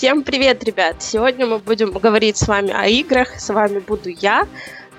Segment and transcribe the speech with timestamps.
[0.00, 1.02] Всем привет, ребят!
[1.02, 3.38] Сегодня мы будем говорить с вами о играх.
[3.38, 4.48] С вами буду я.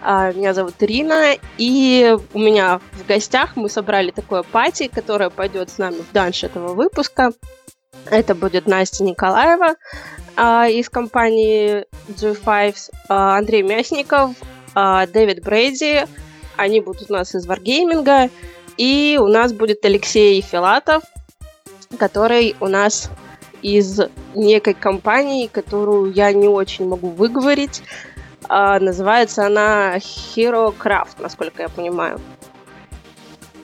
[0.03, 5.71] А, меня зовут Ирина, и у меня в гостях мы собрали такое пати, которое пойдет
[5.71, 7.31] с нами в дальше этого выпуска.
[8.11, 9.73] Это будет Настя Николаева
[10.35, 12.75] а, из компании G5,
[13.09, 14.35] а, Андрей Мясников,
[14.75, 16.01] Дэвид Брейди.
[16.57, 18.29] Они будут у нас из Wargaming.
[18.77, 21.01] И у нас будет Алексей Филатов,
[21.97, 23.09] который у нас
[23.61, 23.99] из
[24.35, 27.83] некой компании, которую я не очень могу выговорить.
[28.47, 32.19] А, называется она Hero Craft, насколько я понимаю.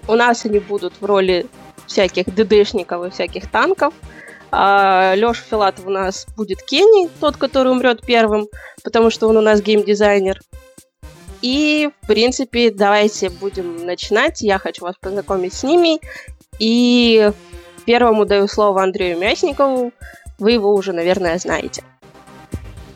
[0.07, 1.47] У нас они будут в роли
[1.85, 3.93] всяких ДДшников и всяких танков.
[4.51, 8.47] А, Леша Филатов у нас будет Кенни, тот, который умрет первым,
[8.83, 10.39] потому что он у нас геймдизайнер.
[11.41, 14.41] И, в принципе, давайте будем начинать.
[14.41, 15.99] Я хочу вас познакомить с ними.
[16.59, 17.31] И
[17.87, 19.93] Первому даю слово Андрею Мясникову.
[20.39, 21.83] Вы его уже, наверное, знаете.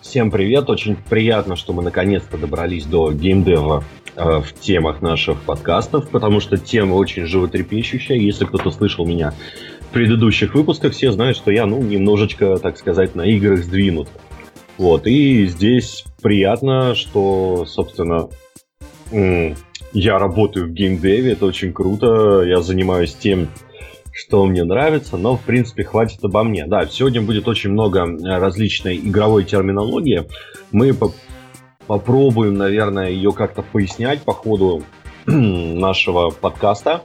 [0.02, 0.70] Всем привет!
[0.70, 3.86] Очень приятно, что мы наконец-то добрались до геймдева
[4.17, 8.17] э, в темах наших подкастов, потому что тема очень животрепещущая.
[8.17, 9.34] Если кто-то слышал меня
[9.80, 14.09] в предыдущих выпусках, все знают, что я, ну, немножечко, так сказать, на играх сдвинут.
[14.78, 18.28] Вот, и здесь приятно, что, собственно,
[19.94, 23.47] я работаю в геймдеве, это очень круто, я занимаюсь тем,
[24.13, 26.66] что мне нравится, но, в принципе, хватит обо мне.
[26.66, 30.27] Да, сегодня будет очень много различной игровой терминологии.
[30.72, 31.13] Мы по
[31.88, 34.83] попробуем, наверное, ее как-то пояснять по ходу
[35.25, 37.01] нашего подкаста.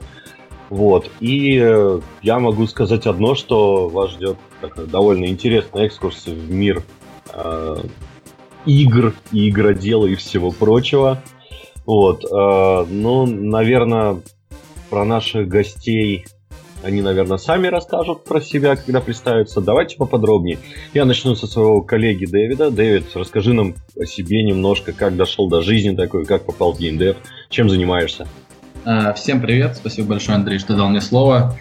[0.69, 1.09] Вот.
[1.19, 4.37] И э, я могу сказать одно, что вас ждет
[4.77, 6.83] довольно интересный экскурс в мир
[7.33, 7.77] э,
[8.65, 11.21] игр и игродела и всего прочего.
[11.85, 12.23] Вот.
[12.23, 14.21] Э, ну, наверное,
[14.89, 16.25] про наших гостей
[16.83, 19.61] они, наверное, сами расскажут про себя, когда представятся.
[19.61, 20.59] Давайте поподробнее.
[20.93, 22.71] Я начну со своего коллеги Дэвида.
[22.71, 27.17] Дэвид, расскажи нам о себе немножко, как дошел до жизни такой, как попал в геймдев,
[27.49, 28.27] чем занимаешься.
[28.85, 31.57] А, всем привет, спасибо большое, Андрей, что дал мне слово.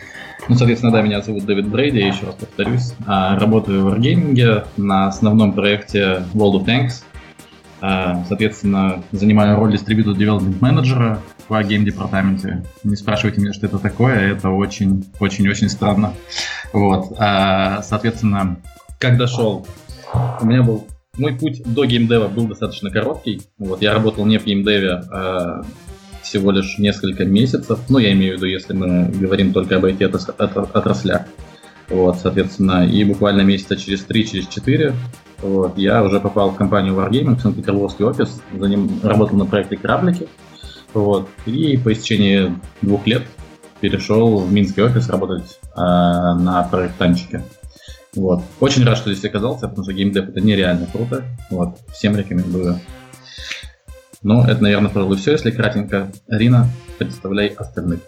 [0.48, 2.92] Ну, соответственно, да, меня зовут Дэвид Брейди, я еще раз повторюсь.
[3.06, 7.02] А, работаю в Wargaming на основном проекте World of Tanks.
[7.80, 12.64] А, соответственно, занимаю роль дистрибьютор девелопмент менеджера в гейм-департаменте.
[12.84, 16.12] Не спрашивайте меня, что это такое, это очень-очень-очень странно.
[16.72, 17.14] Вот.
[17.18, 18.58] А, соответственно,
[18.98, 19.66] как дошел?
[20.40, 20.86] У меня был
[21.18, 23.42] мой путь до геймдева был достаточно короткий.
[23.58, 25.62] Вот, я работал не в геймдеве а
[26.22, 27.78] всего лишь несколько месяцев.
[27.88, 31.22] Ну, я имею в виду, если мы говорим только об этих отраслях.
[31.88, 34.92] Вот, соответственно, и буквально месяца через 3, через 4
[35.38, 39.76] вот, я уже попал в компанию Wargaming, в Санкт-Петербургский офис, за ним работал на проекте
[39.76, 40.26] «Кораблики»,
[40.94, 41.28] вот.
[41.46, 42.52] И по истечении
[42.82, 43.24] двух лет
[43.80, 47.42] перешел в Минский офис работать э, на проектанчике.
[48.14, 48.42] Вот.
[48.60, 51.24] Очень рад, что здесь оказался, потому что геймдев это нереально круто.
[51.50, 51.78] Вот.
[51.92, 52.80] Всем рекомендую.
[54.22, 55.32] Ну, это, наверное, пожалуй, все.
[55.32, 58.00] Если кратенько, Рина, представляй остальных.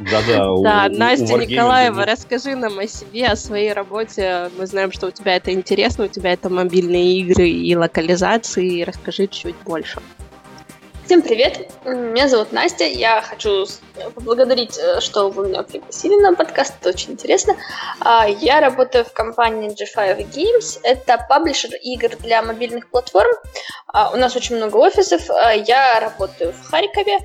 [0.00, 0.48] Да-да.
[0.62, 4.50] Да, Настя Николаева, расскажи нам о себе, о своей работе.
[4.58, 8.82] Мы знаем, что у тебя это интересно, у тебя это мобильные игры и локализации.
[8.82, 10.00] Расскажи чуть больше.
[11.08, 13.64] Всем привет, меня зовут Настя, я хочу
[14.14, 17.56] поблагодарить, э, что вы меня пригласили на подкаст, это очень интересно.
[18.00, 23.32] А, я работаю в компании G5 Games, это паблишер игр для мобильных платформ.
[23.86, 27.20] А, у нас очень много офисов, а, я работаю в Харькове,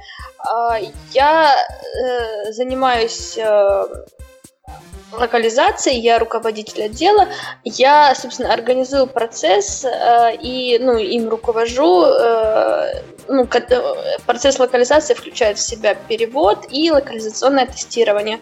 [1.12, 3.86] я э, занимаюсь э,
[5.18, 7.28] локализации, я руководитель отдела,
[7.64, 12.06] я, собственно, организую процесс э, и, ну, им руковожу.
[12.06, 18.40] Э, ну, э, процесс локализации включает в себя перевод и локализационное тестирование.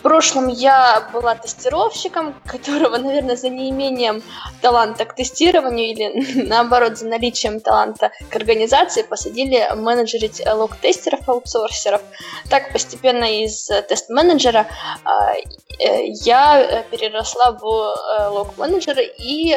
[0.00, 4.22] В прошлом я была тестировщиком, которого, наверное, за неимением
[4.62, 12.00] таланта к тестированию или наоборот за наличием таланта к организации посадили менеджерить лог-тестеров, аутсорсеров.
[12.48, 14.68] Так постепенно из тест-менеджера
[15.04, 19.54] а, э, я э, переросла в э, лог-менеджера и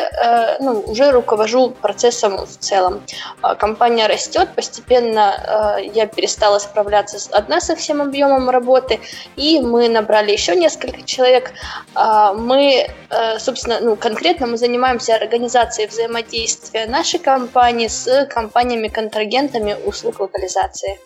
[0.60, 3.02] ну, уже руковожу процессом в целом.
[3.42, 9.00] А, компания растет, постепенно я перестала справляться одна со всем объемом работы,
[9.38, 11.52] и мы набрали еще несколько человек.
[11.96, 20.20] А, мы, э, собственно, ну, конкретно мы занимаемся организацией взаимодействия нашей компании с компаниями-контрагентами услуг
[20.20, 21.00] локализации.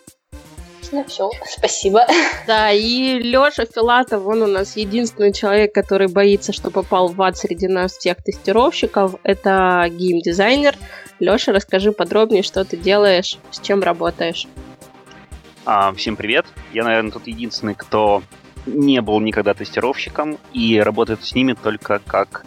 [0.90, 2.06] Ну все, спасибо.
[2.46, 7.36] Да, и Леша Филатов, он у нас единственный человек, который боится, что попал в ад
[7.36, 9.16] среди нас всех тестировщиков.
[9.22, 10.74] Это геймдизайнер.
[11.20, 14.46] Леша, расскажи подробнее, что ты делаешь, с чем работаешь.
[15.66, 16.46] А, всем привет.
[16.72, 18.22] Я, наверное, тут единственный, кто
[18.74, 22.44] не был никогда тестировщиком и работает с ними только как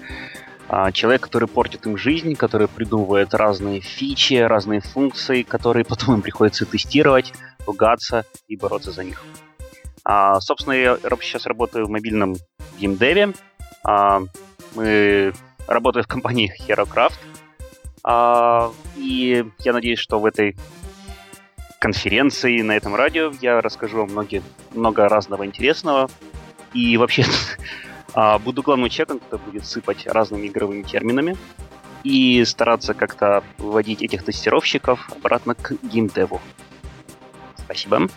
[0.74, 6.22] А, человек, который портит им жизнь, который придумывает разные фичи, разные функции, которые потом им
[6.22, 7.34] приходится тестировать,
[7.68, 9.22] ругаться и бороться за них.
[10.06, 12.38] А, собственно, я сейчас работаю в мобильном
[12.80, 13.34] геймдеве.
[13.84, 14.22] А,
[14.74, 15.34] мы
[15.68, 17.20] работаем в компании HeroCraft.
[18.06, 20.56] А, и я надеюсь, что в этой
[21.82, 26.10] конференции на этом радио я расскажу вам многие, много разного интересного.
[26.74, 27.26] И вообще
[28.14, 31.36] а, буду главным человеком, который будет сыпать разными игровыми терминами
[32.04, 36.40] и стараться как-то выводить этих тестировщиков обратно к геймдеву.
[37.58, 38.08] Спасибо.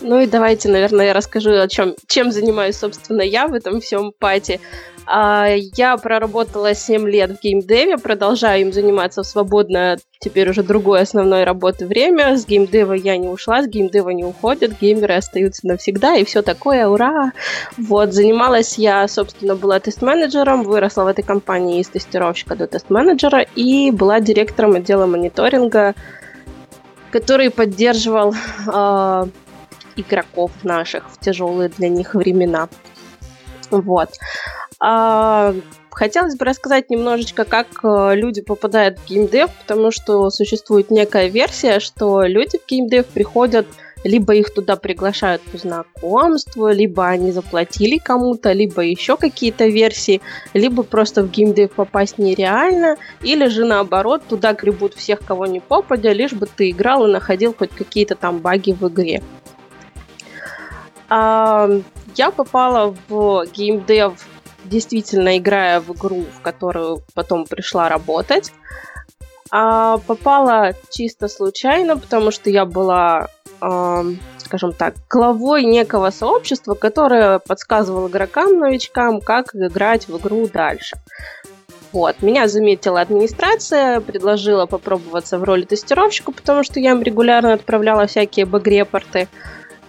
[0.00, 4.12] Ну и давайте, наверное, я расскажу, о чем, чем занимаюсь, собственно, я в этом всем
[4.18, 4.60] пати.
[5.06, 11.00] А, я проработала 7 лет в геймдеве, продолжаю им заниматься в свободное, теперь уже другой
[11.00, 12.36] основной работы время.
[12.36, 16.86] С геймдева я не ушла, с геймдева не уходят, геймеры остаются навсегда и все такое,
[16.86, 17.32] ура!
[17.76, 23.90] Вот, занималась я, собственно, была тест-менеджером, выросла в этой компании из тестировщика до тест-менеджера и
[23.90, 25.94] была директором отдела мониторинга,
[27.10, 28.32] который поддерживал
[28.72, 29.26] э,
[29.96, 32.68] игроков наших в тяжелые для них времена.
[33.70, 34.10] Вот.
[34.80, 35.54] А,
[35.90, 41.78] хотелось бы рассказать немножечко, как э, люди попадают в геймдев, потому что существует некая версия,
[41.80, 43.66] что люди в геймдев приходят
[44.04, 50.20] либо их туда приглашают по знакомству, либо они заплатили кому-то, либо еще какие-то версии,
[50.54, 56.12] либо просто в геймдев попасть нереально, или же наоборот, туда гребут всех, кого не попадя,
[56.12, 59.22] лишь бы ты играл и находил хоть какие-то там баги в игре.
[61.10, 61.68] А,
[62.14, 64.26] я попала в геймдев
[64.64, 68.52] действительно играя в игру, в которую потом пришла работать.
[69.50, 73.26] А попала чисто случайно, потому что я была,
[73.60, 74.04] э,
[74.38, 80.96] скажем так, главой некого сообщества, которое подсказывало игрокам, новичкам, как играть в игру дальше.
[81.92, 82.22] Вот.
[82.22, 88.46] Меня заметила администрация, предложила попробоваться в роли тестировщика, потому что я им регулярно отправляла всякие
[88.46, 89.26] баг-репорты.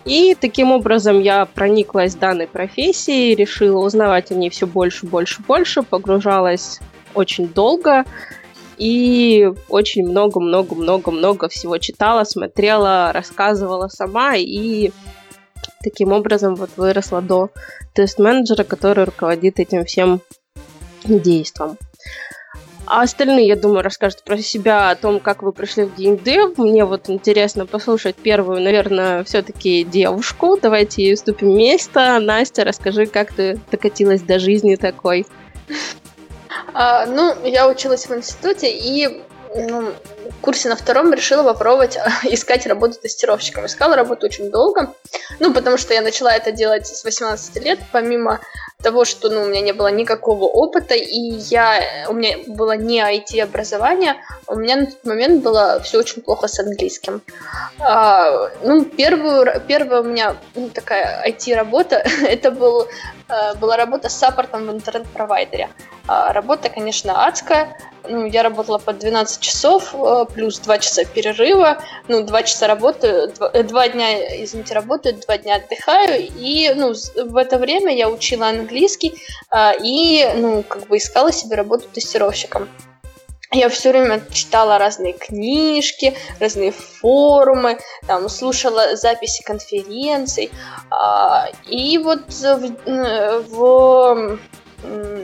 [0.06, 5.84] И таким образом я прониклась данной профессией, решила узнавать о ней все больше, больше, больше,
[5.84, 6.80] погружалась
[7.14, 8.06] очень долго
[8.78, 14.92] и очень много-много-много-много всего читала, смотрела, рассказывала сама и
[15.84, 17.50] таким образом вот выросла до
[17.94, 20.22] тест-менеджера, который руководит этим всем
[21.04, 21.78] действом.
[22.94, 26.58] А остальные, я думаю, расскажут про себя, о том, как вы пришли в геймдев.
[26.58, 30.58] Мне вот интересно послушать первую, наверное, все-таки девушку.
[30.62, 32.20] Давайте ей уступим место.
[32.20, 35.26] Настя, расскажи, как ты докатилась до жизни такой.
[36.74, 39.22] А, ну, я училась в институте, и
[39.56, 39.94] ну,
[40.42, 43.66] курсе на втором решила попробовать а, искать работу тестировщиком.
[43.66, 44.94] Искала работу очень долго,
[45.40, 48.40] ну, потому что я начала это делать с 18 лет, помимо
[48.82, 53.00] того, что ну, у меня не было никакого опыта, и я, у меня было не
[53.00, 54.16] IT-образование,
[54.48, 57.22] у меня на тот момент было все очень плохо с английским.
[57.80, 62.88] А, ну, первую, первая у меня ну, такая IT-работа, это был,
[63.60, 65.70] была работа с саппортом в интернет-провайдере.
[66.08, 71.82] А, работа, конечно, адская, ну, я работала по 12 часов, а, плюс 2 часа перерыва,
[72.08, 77.38] ну, 2 часа работы, 2, 2 дня, извините, работаю, 2 дня отдыхаю, и, ну, в
[77.38, 79.14] это время я учила английский
[79.50, 82.68] а, и, ну, как бы искала себе работу тестировщиком.
[83.54, 90.50] Я все время читала разные книжки, разные форумы, там, слушала записи конференций.
[90.90, 92.76] А, и вот в,
[93.50, 94.40] в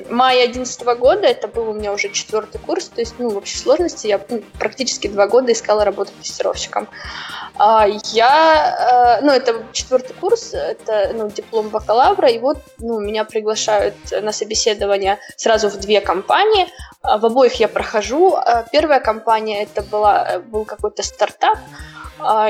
[0.09, 3.57] мая 2011 года, это был у меня уже четвертый курс, то есть, ну, в общей
[3.57, 6.87] сложности я ну, практически два года искала работу тестировщиком.
[7.55, 13.23] А, я, э, ну, это четвертый курс, это, ну, диплом бакалавра, и вот, ну, меня
[13.25, 16.67] приглашают на собеседование сразу в две компании,
[17.01, 18.35] а, в обоих я прохожу.
[18.35, 21.57] А, первая компания, это была, э, был какой-то стартап,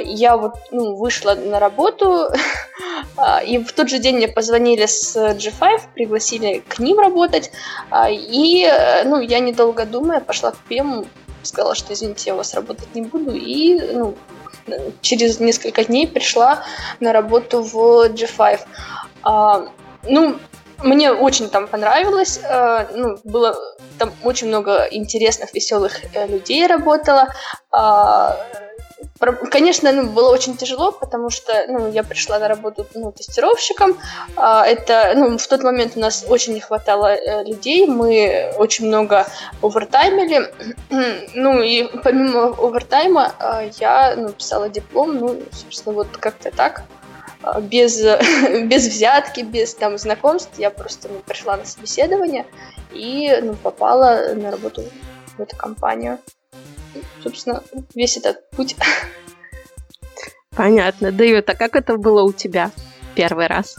[0.04, 2.30] я вот ну, вышла на работу,
[3.18, 7.52] а, и в тот же день мне позвонили с G5, пригласили к ним работать,
[7.90, 8.68] а, и
[9.06, 11.04] ну, я недолго думая пошла к ПМ,
[11.44, 14.16] сказала, что извините, я у вас работать не буду, и ну,
[15.02, 16.64] через несколько дней пришла
[17.00, 18.60] на работу в G5.
[20.10, 20.36] Ну,
[20.84, 22.40] мне очень там понравилось,
[22.94, 23.58] ну, было
[23.98, 27.34] там очень много интересных, веселых э, людей работало,
[29.52, 33.98] Конечно, ну, было очень тяжело, потому что ну, я пришла на работу ну, тестировщиком.
[34.36, 38.88] А, это, ну, в тот момент у нас очень не хватало э, людей, мы очень
[38.88, 39.28] много
[39.62, 40.52] овертаймили.
[41.34, 44.34] Ну и помимо овертайма а, я ну,
[44.70, 46.84] диплом, ну, собственно, вот как-то так.
[47.62, 48.02] без,
[48.64, 50.58] без взятки, без там знакомств.
[50.58, 52.46] Я просто ну, пришла на собеседование
[52.92, 54.84] и ну, попала на работу
[55.38, 56.20] в эту компанию.
[57.24, 57.64] Собственно,
[57.96, 58.76] весь этот путь.
[60.56, 61.12] Понятно.
[61.12, 62.72] Дают, а как это было у тебя
[63.16, 63.78] первый раз?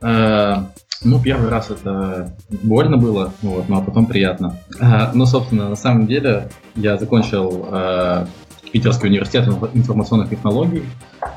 [0.00, 0.56] Э,
[1.04, 4.58] ну, первый раз это больно было, вот, но потом приятно.
[4.80, 8.26] А, ну, собственно, на самом деле я закончил э,
[8.72, 10.84] Питерский университет информационных технологий.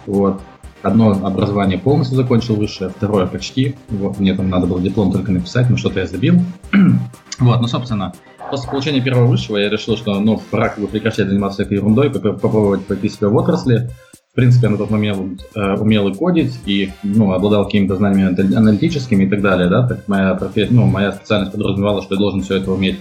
[0.06, 0.42] Вот.
[0.82, 3.76] Одно образование полностью закончил высшее, второе почти.
[3.90, 6.36] Вот, мне там надо было диплом только написать, но что-то я забил.
[7.40, 8.14] вот, ну, собственно,
[8.50, 12.10] после получения первого высшего я решил, что ну, пора как бы прекращать заниматься этой ерундой,
[12.10, 13.90] попробовать пойти себя в отрасли.
[14.32, 18.56] В принципе, я на тот момент э, умел и кодить, и ну, обладал какими-то знаниями
[18.56, 19.68] аналитическими и так далее.
[19.68, 19.88] Да?
[19.88, 23.00] Так моя, профессия, ну, моя специальность подразумевала, что я должен все это уметь.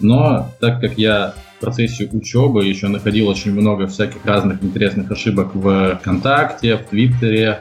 [0.00, 5.54] Но так как я в процессе учебы еще находил очень много всяких разных интересных ошибок
[5.54, 7.60] в ВКонтакте, в Твиттере,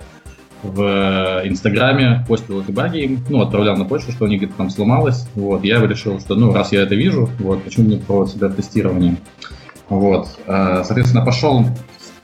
[0.61, 5.27] в Инстаграме, постил эти баги, ну, отправлял на почту, что у них где-то там сломалось.
[5.33, 9.17] Вот, я решил, что, ну, раз я это вижу, вот, почему не пробовать себя в.
[9.89, 11.65] Вот, э, соответственно, пошел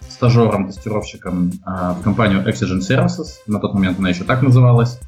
[0.09, 4.99] стажером-тестировщиком э, в компанию Exigent Services, на тот момент она еще так называлась.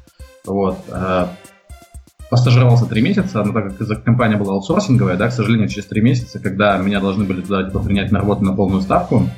[0.44, 1.26] Вот, э,
[2.30, 6.38] постажировался три месяца, но так как компания была аутсорсинговая, да, к сожалению, через три месяца,
[6.38, 9.28] когда меня должны были туда типа, принять на работу на полную ставку,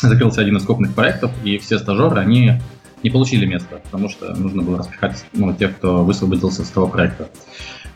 [0.00, 2.54] закрылся один из крупных проектов, и все стажеры, они
[3.02, 7.28] не получили место, потому что нужно было распихать ну, тех, кто высвободился с того проекта.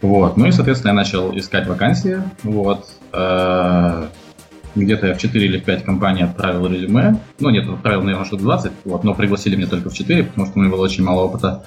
[0.02, 0.36] Вот.
[0.36, 2.22] Ну и, соответственно, я начал искать вакансии.
[2.42, 2.90] Вот.
[3.12, 4.08] Э,
[4.74, 7.18] где-то я в 4 или в 5 компаний отправил резюме.
[7.38, 10.58] Ну, нет, отправил, наверное, что 20, вот, но пригласили меня только в 4, потому что
[10.58, 11.64] у меня было очень мало опыта.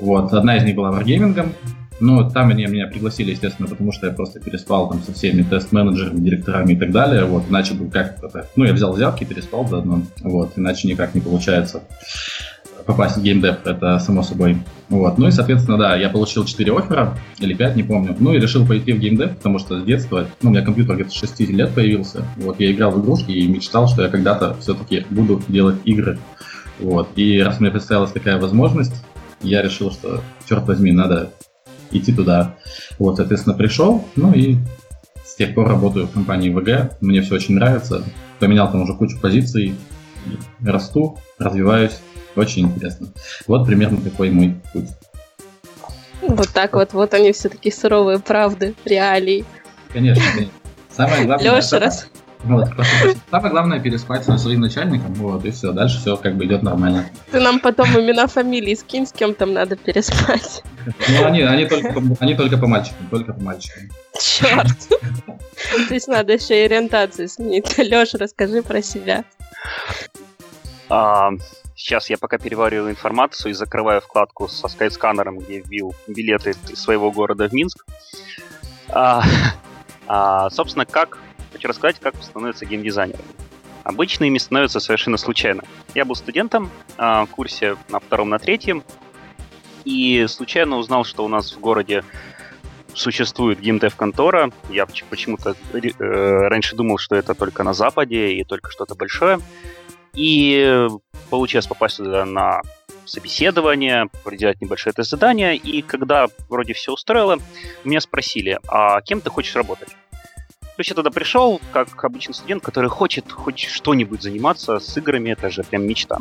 [0.00, 1.52] Вот, одна из них была Wargaming,
[2.00, 6.18] ну, там они меня пригласили, естественно, потому что я просто переспал там со всеми тест-менеджерами,
[6.18, 8.48] директорами и так далее, вот, иначе бы как это...
[8.56, 11.82] Ну, я взял взятки, переспал заодно, вот, иначе никак не получается
[12.86, 14.58] попасть в геймдев, это само собой.
[14.90, 18.38] Вот, ну и, соответственно, да, я получил 4 оффера, или 5, не помню, ну и
[18.38, 21.40] решил пойти в геймдев, потому что с детства, ну, у меня компьютер где-то с 6
[21.40, 25.76] лет появился, вот, я играл в игрушки и мечтал, что я когда-то все-таки буду делать
[25.84, 26.18] игры,
[26.78, 28.94] вот, и раз мне представилась такая возможность,
[29.44, 31.30] я решил, что, черт возьми, надо
[31.90, 32.56] идти туда.
[32.98, 34.56] Вот, соответственно, пришел, ну и
[35.24, 38.04] с тех пор работаю в компании ВГ, мне все очень нравится,
[38.38, 39.74] поменял там уже кучу позиций,
[40.62, 41.98] расту, развиваюсь,
[42.36, 43.08] очень интересно.
[43.46, 44.88] Вот примерно такой мой путь.
[46.22, 49.44] Вот так вот, вот они все такие суровые правды, реалии.
[49.92, 50.52] Конечно, конечно.
[50.90, 51.56] Самое главное...
[51.56, 52.08] Леша, раз...
[52.44, 52.68] Вот,
[53.30, 57.08] самое главное переспать со своим начальником, вот, и все, дальше все как бы идет нормально.
[57.30, 60.62] Ты нам потом имена фамилии скинь, с кем там надо переспать.
[61.08, 63.88] Ну, они, они, только, они только по мальчикам, только по мальчикам.
[64.20, 64.76] Черт.
[65.86, 67.78] Здесь надо еще и ориентацию сменить.
[67.78, 69.24] Леша, расскажи про себя.
[70.90, 71.30] А,
[71.74, 77.10] сейчас я пока перевариваю информацию и закрываю вкладку со скайсканером, где вбил билеты из своего
[77.10, 77.86] города в Минск.
[78.88, 79.22] А,
[80.06, 81.18] а, собственно, как
[81.54, 83.24] хочу рассказать, как становятся геймдизайнерами.
[83.84, 85.62] Обычно ими становятся совершенно случайно.
[85.94, 88.82] Я был студентом а, в курсе на втором, на третьем,
[89.84, 92.02] и случайно узнал, что у нас в городе
[92.94, 94.50] существует геймдев-контора.
[94.70, 99.38] Я почему-то э, раньше думал, что это только на Западе и только что-то большое.
[100.14, 100.88] И
[101.28, 102.62] получилось попасть туда на
[103.04, 107.38] собеседование, проделать небольшое тест-задание, и когда вроде все устроило,
[107.84, 109.88] меня спросили, а кем ты хочешь работать?
[110.76, 115.30] То есть я туда пришел, как обычный студент, который хочет хоть что-нибудь заниматься с играми,
[115.30, 116.18] это же прям мечта.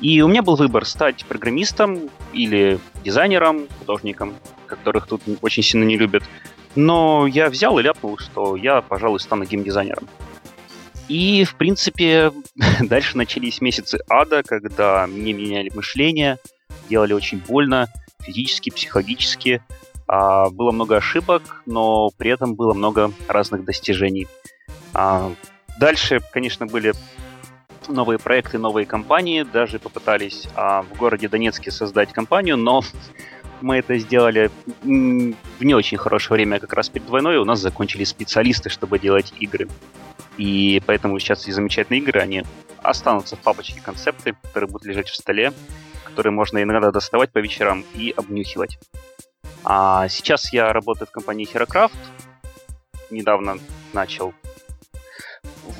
[0.00, 4.34] И у меня был выбор стать программистом или дизайнером, художником,
[4.66, 6.22] которых тут очень сильно не любят.
[6.74, 10.06] Но я взял и ляпнул, что я, пожалуй, стану геймдизайнером.
[11.08, 12.32] И, в принципе,
[12.80, 16.36] дальше начались месяцы ада, когда мне меняли мышление,
[16.90, 17.88] делали очень больно,
[18.20, 19.62] физически, психологически.
[20.08, 24.28] А, было много ошибок, но при этом было много разных достижений.
[24.94, 25.32] А,
[25.78, 26.92] дальше, конечно, были
[27.88, 29.42] новые проекты, новые компании.
[29.42, 32.82] Даже попытались а, в городе Донецке создать компанию, но
[33.60, 34.50] мы это сделали
[34.82, 37.38] в не очень хорошее время, как раз перед войной.
[37.38, 39.68] У нас закончились специалисты, чтобы делать игры.
[40.36, 42.44] И поэтому сейчас эти замечательные игры, они
[42.82, 45.52] останутся в папочке концепты, которые будут лежать в столе,
[46.04, 48.78] которые можно иногда доставать по вечерам и обнюхивать.
[49.68, 51.96] А сейчас я работаю в компании HeroCraft.
[53.10, 53.58] Недавно
[53.92, 54.32] начал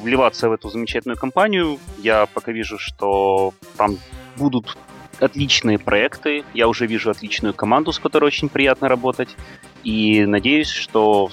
[0.00, 1.78] вливаться в эту замечательную компанию.
[1.98, 3.96] Я пока вижу, что там
[4.36, 4.76] будут
[5.20, 6.44] отличные проекты.
[6.52, 9.36] Я уже вижу отличную команду, с которой очень приятно работать.
[9.84, 11.28] И надеюсь, что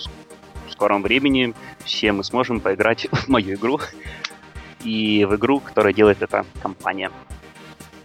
[0.67, 3.79] в скором времени все мы сможем поиграть в мою игру.
[4.83, 7.10] и в игру, которая делает эта компания.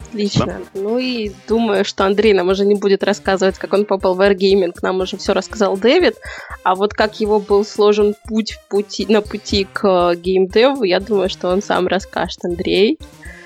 [0.09, 0.47] Отлично.
[0.47, 0.59] Да?
[0.75, 4.75] Ну и думаю, что Андрей нам уже не будет рассказывать, как он попал в Wargaming.
[4.83, 6.17] Нам уже все рассказал Дэвид.
[6.63, 11.29] А вот как его был сложен путь в пути, на пути к геймдеву, я думаю,
[11.29, 12.45] что он сам расскажет.
[12.45, 12.99] Андрей?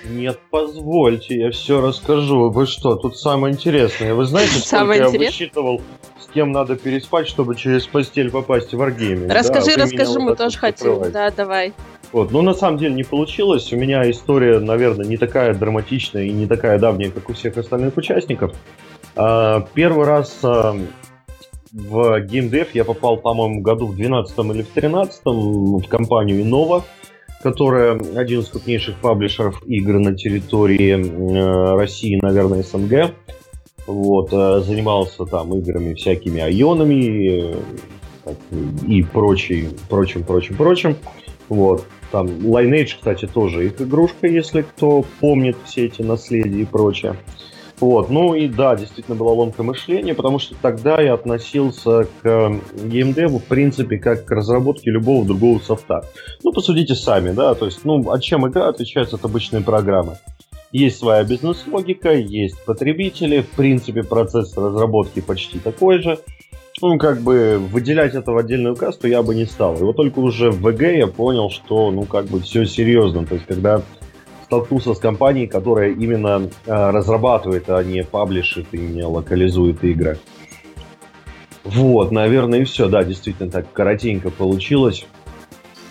[0.04, 2.50] Нет, позвольте, я все расскажу.
[2.50, 4.14] Вы что, тут самое интересное.
[4.14, 5.80] Вы знаете, сколько я высчитывал,
[6.20, 9.32] с кем надо переспать, чтобы через постель попасть в Wargaming?
[9.32, 11.10] Расскажи, да, расскажи, мы тоже хотим.
[11.12, 11.72] Да, давай.
[12.12, 12.30] Вот.
[12.30, 13.72] Но на самом деле не получилось.
[13.72, 17.96] У меня история, наверное, не такая драматичная и не такая давняя, как у всех остальных
[17.96, 18.54] участников.
[19.16, 20.76] А, первый раз а,
[21.72, 26.82] в геймдев я попал, по-моему, году в 12 или в 13 в компанию Innova,
[27.42, 33.14] которая один из крупнейших паблишеров игр на территории э, России, наверное, СНГ.
[33.86, 37.54] Вот, э, занимался там играми всякими айонами
[38.26, 38.34] э,
[38.86, 40.96] и прочим, прочим, прочим, прочим.
[41.48, 41.86] Вот.
[42.12, 47.16] Там Lineage, кстати, тоже их игрушка, если кто помнит все эти наследия и прочее.
[47.80, 52.52] Вот, ну и да, действительно была ломка мышления, потому что тогда я относился к
[52.84, 56.04] геймдеву, в принципе, как к разработке любого другого софта.
[56.44, 60.18] Ну, посудите сами, да, то есть, ну, от чем игра отличается от обычной программы?
[60.70, 66.18] Есть своя бизнес-логика, есть потребители, в принципе, процесс разработки почти такой же
[66.82, 69.76] ну, как бы выделять это в отдельную касту я бы не стал.
[69.76, 73.24] И вот только уже в ВГ я понял, что, ну, как бы все серьезно.
[73.24, 73.82] То есть, когда
[74.44, 80.18] столкнулся с компанией, которая именно э, разрабатывает, а не паблишит и не локализует игры.
[81.64, 82.88] Вот, наверное, и все.
[82.88, 85.06] Да, действительно, так коротенько получилось.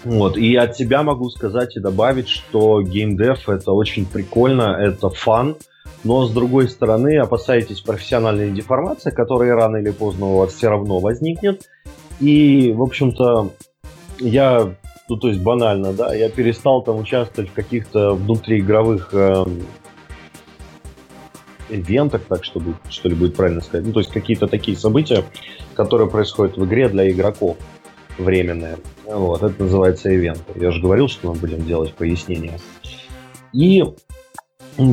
[0.04, 5.56] Вот, и от себя могу сказать и добавить, что геймдев это очень прикольно, это фан,
[6.04, 11.00] но с другой стороны опасаетесь профессиональной деформации, которая рано или поздно у вас все равно
[11.00, 11.70] возникнет.
[12.20, 13.52] И, в общем-то,
[14.20, 14.76] я,
[15.10, 19.46] ну то есть банально, да, я перестал там участвовать в каких-то внутриигровых э,
[22.28, 23.86] так чтобы что ли будет правильно сказать.
[23.86, 25.24] Ну то есть какие-то такие события,
[25.74, 27.58] которые происходят в игре для игроков
[28.18, 28.78] временные.
[29.06, 30.44] Вот, это называется ивент.
[30.56, 32.60] Я же говорил, что мы будем делать пояснения.
[33.54, 33.84] И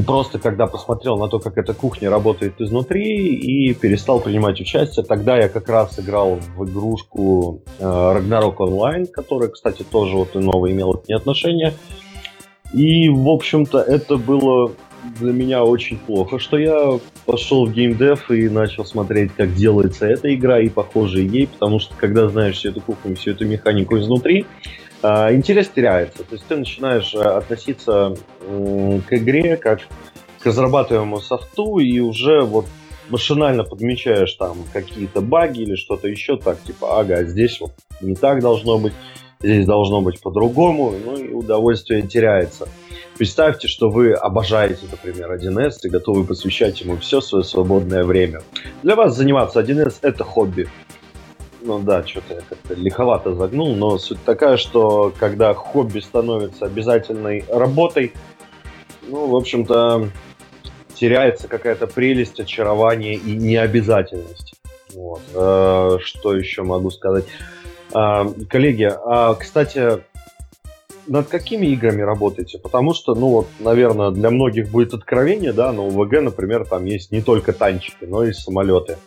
[0.07, 5.37] просто когда посмотрел на то, как эта кухня работает изнутри и перестал принимать участие, тогда
[5.37, 10.73] я как раз играл в игрушку э, Ragnarok Online, которая, кстати, тоже вот и новая
[10.73, 11.75] имела к ней отношение.
[12.73, 14.73] И, в общем-то, это было
[15.21, 20.35] для меня очень плохо, что я пошел в геймдев и начал смотреть, как делается эта
[20.35, 24.47] игра и похожие ей, потому что когда знаешь всю эту кухню, всю эту механику изнутри,
[25.03, 26.25] интерес теряется.
[26.25, 29.81] То есть ты начинаешь э, относиться к игре как
[30.41, 32.67] к разрабатываемому софту и уже вот
[33.09, 38.41] машинально подмечаешь там какие-то баги или что-то еще так, типа, ага, здесь вот не так
[38.41, 38.93] должно быть,
[39.41, 42.69] здесь должно быть по-другому, ну и удовольствие теряется.
[43.17, 48.43] Представьте, что вы обожаете, например, 1С и готовы посвящать ему все свое свободное время.
[48.83, 50.69] Для вас заниматься 1С— это хобби.
[51.61, 57.45] Ну да, что-то я как-то лиховато загнул, но суть такая, что когда хобби становится обязательной
[57.49, 58.13] работой,
[59.09, 60.09] ну, в общем-то,
[60.95, 64.55] теряется какая-то прелесть, очарование и необязательность.
[64.95, 65.21] Вот.
[65.35, 67.25] Э, что еще могу сказать?
[67.95, 70.03] Э, коллеги, а, кстати,
[71.09, 72.59] над какими играми работаете?
[72.59, 76.85] Потому что, ну вот, наверное, для многих будет откровение, да, но у ВГ, например, там
[76.85, 78.99] есть не только танчики, но и самолеты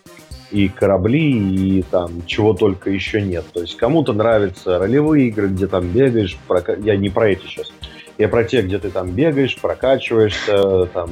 [0.52, 3.46] и корабли, и там чего только еще нет.
[3.54, 6.76] То есть кому-то нравятся ролевые игры, где там бегаешь, прока...
[6.76, 7.72] я не про эти сейчас.
[8.18, 11.10] Я про те, где ты там бегаешь, прокачиваешься, там,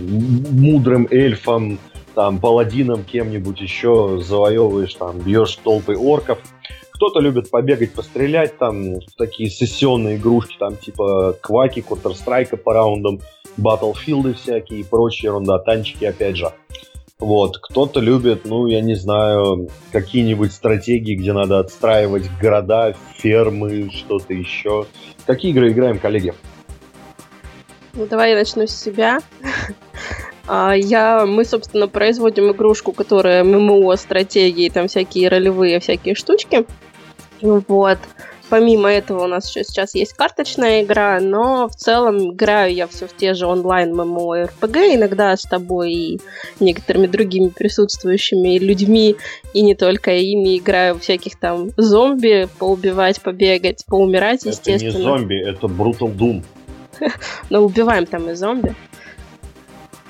[0.52, 1.80] мудрым эльфом,
[2.14, 6.40] там, паладином кем-нибудь еще завоевываешь, там, бьешь толпы орков.
[6.92, 13.22] Кто-то любит побегать, пострелять, там, такие сессионные игрушки, там, типа Кваки, Counter-Strike по раундам,
[13.58, 16.52] Battlefield всякие и прочие ерунда, танчики, опять же.
[17.20, 24.34] Вот, кто-то любит, ну, я не знаю, какие-нибудь стратегии, где надо отстраивать города, фермы, что-то
[24.34, 24.86] еще.
[25.26, 26.34] Какие игры играем, коллеги?
[27.94, 29.20] Ну, давай я начну с себя.
[30.52, 36.66] А, я, мы, собственно, производим игрушку, которая ММО, стратегии, там всякие ролевые, всякие штучки.
[37.40, 38.00] Вот.
[38.50, 43.08] Помимо этого у нас еще сейчас есть карточная игра, но в целом играю я все
[43.08, 46.22] в те же онлайн ММО РПГ, иногда с тобой и
[46.60, 49.18] некоторыми другими присутствующими людьми,
[49.54, 54.90] и не только ими играю всяких там зомби, поубивать, побегать, поумирать, естественно.
[54.90, 56.44] Это не зомби, это Brutal Doom.
[57.50, 58.76] Но убиваем там и зомби.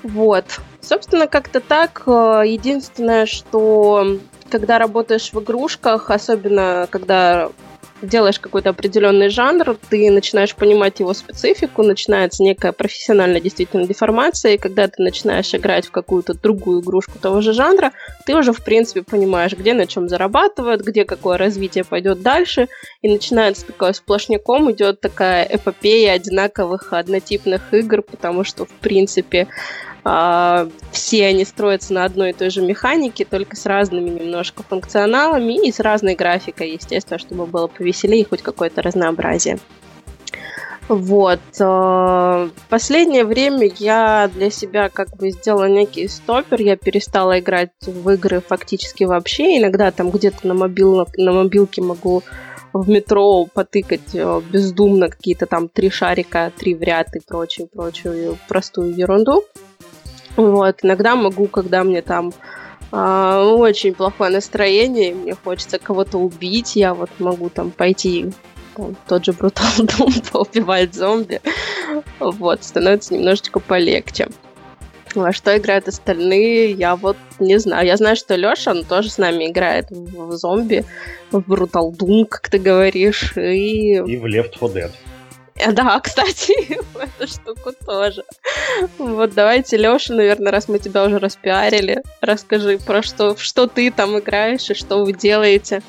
[0.03, 0.45] Вот.
[0.81, 2.03] Собственно, как-то так.
[2.07, 4.17] Э, единственное, что
[4.49, 7.49] когда работаешь в игрушках, особенно когда
[8.01, 14.57] делаешь какой-то определенный жанр, ты начинаешь понимать его специфику, начинается некая профессиональная действительно деформация, и
[14.57, 17.91] когда ты начинаешь играть в какую-то другую игрушку того же жанра,
[18.25, 22.67] ты уже, в принципе, понимаешь, где на чем зарабатывают, где какое развитие пойдет дальше,
[23.01, 29.47] и начинается такое сплошняком, идет такая эпопея одинаковых однотипных игр, потому что, в принципе,
[30.91, 35.71] все они строятся на одной и той же механике, только с разными немножко функционалами и
[35.71, 39.59] с разной графикой, естественно, чтобы было повеселее и хоть какое-то разнообразие.
[40.89, 41.39] Вот.
[41.61, 46.61] А, последнее время я для себя как бы сделала некий стопер.
[46.61, 49.59] Я перестала играть в игры фактически вообще.
[49.59, 52.23] Иногда там где-то на, мобил, на мобилке могу
[52.73, 58.37] в метро потыкать э, бездумно какие-то там три шарика, три в ряд и прочую, прочую
[58.47, 59.43] простую ерунду.
[60.39, 62.31] Вот, иногда могу, когда мне там
[62.93, 68.31] э, очень плохое настроение, мне хочется кого-то убить, я вот могу там пойти
[68.73, 71.41] там, тот же Брутал Дом поубивать зомби.
[72.21, 74.29] Вот, становится немножечко полегче.
[75.13, 77.85] Во что играют остальные, я вот не знаю.
[77.85, 80.85] Я знаю, что Леша, он тоже с нами играет в, в зомби,
[81.31, 83.95] в Brutal Doom, как ты говоришь, и...
[83.95, 84.91] И в Left 4 Dead.
[85.73, 88.23] Да, кстати, эту штуку тоже.
[88.97, 94.17] Вот давайте, Леша, наверное, раз мы тебя уже распиарили, расскажи про что, что ты там
[94.17, 95.81] играешь и что вы делаете.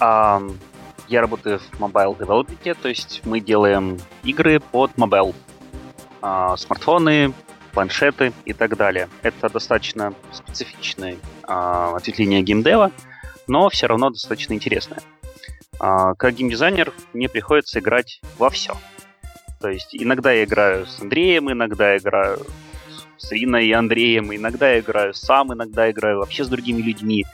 [0.00, 0.56] Um,
[1.08, 5.34] я работаю в mobile development, то есть мы делаем игры под mobile.
[6.20, 7.32] Uh, смартфоны,
[7.72, 9.08] планшеты и так далее.
[9.22, 12.92] Это достаточно специфичное uh, ответвление геймдева,
[13.46, 15.00] но все равно достаточно интересное.
[15.78, 18.74] А, как геймдизайнер мне приходится играть во все.
[19.60, 22.38] То есть иногда я играю с Андреем, иногда я играю
[23.16, 27.24] с Риной и Андреем, иногда я играю сам, иногда я играю вообще с другими людьми.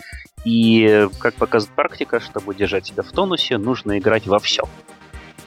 [0.44, 4.62] И, как показывает практика, чтобы держать себя в тонусе, нужно играть во все.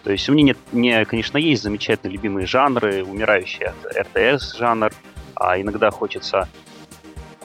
[0.03, 4.91] То есть у меня, нет, мне, конечно, есть замечательные любимые жанры, умирающий РТС жанр,
[5.35, 6.49] а иногда хочется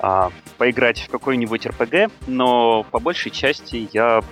[0.01, 4.23] а, поиграть в какой-нибудь РПГ, но по большей части я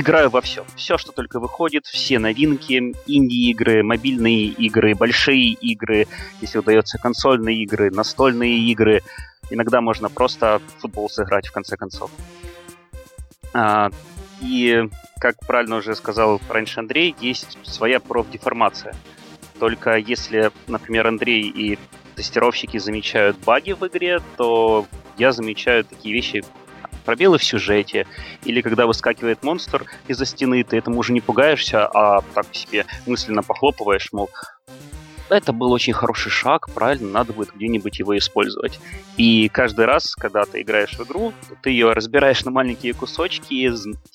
[0.00, 0.64] играю во все.
[0.76, 6.06] Все, что только выходит, все новинки, инди-игры, мобильные игры, большие игры,
[6.40, 9.02] если удается консольные игры, настольные игры.
[9.50, 12.10] Иногда можно просто в футбол сыграть, в конце концов.
[13.54, 13.90] А,
[14.40, 14.88] и,
[15.20, 18.94] как правильно уже сказал раньше Андрей, есть своя профдеформация.
[19.58, 21.78] Только если, например, Андрей и
[22.14, 26.44] тестировщики замечают баги в игре, то я замечаю такие вещи,
[27.08, 28.06] пробелы в сюжете,
[28.44, 33.42] или когда выскакивает монстр из-за стены, ты этому уже не пугаешься, а так себе мысленно
[33.42, 34.28] похлопываешь, мол,
[35.30, 38.78] это был очень хороший шаг, правильно, надо будет где-нибудь его использовать.
[39.16, 43.72] И каждый раз, когда ты играешь в игру, ты ее разбираешь на маленькие кусочки,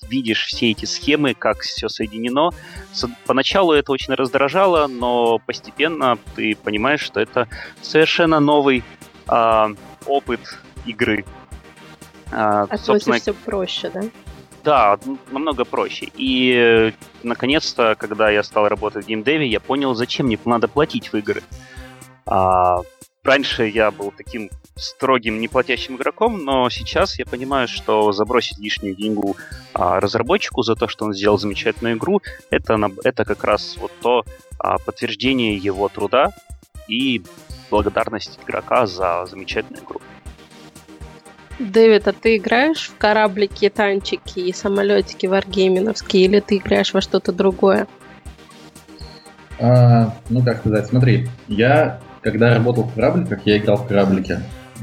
[0.07, 2.51] видишь все эти схемы, как все соединено.
[3.25, 7.47] Поначалу это очень раздражало, но постепенно ты понимаешь, что это
[7.81, 8.83] совершенно новый
[9.27, 9.75] э,
[10.05, 11.25] опыт игры.
[12.35, 14.01] А, собственно, все проще, да?
[14.63, 14.97] Да,
[15.31, 16.09] намного проще.
[16.15, 21.17] И наконец-то, когда я стал работать в геймдеве, я понял, зачем мне надо платить в
[21.17, 21.43] игры.
[22.25, 22.77] А,
[23.23, 29.35] раньше я был таким строгим, неплатящим игроком, но сейчас я понимаю, что забросить лишнюю деньгу
[29.73, 34.25] а, разработчику за то, что он сделал замечательную игру, это, это как раз вот то
[34.59, 36.31] а, подтверждение его труда
[36.87, 37.21] и
[37.69, 40.01] благодарность игрока за замечательную игру.
[41.59, 47.31] Дэвид, а ты играешь в кораблики, танчики и самолетики варгейминовские, или ты играешь во что-то
[47.31, 47.87] другое?
[49.59, 54.39] А, ну, как сказать, смотри, я, когда работал в корабликах, я играл в кораблике.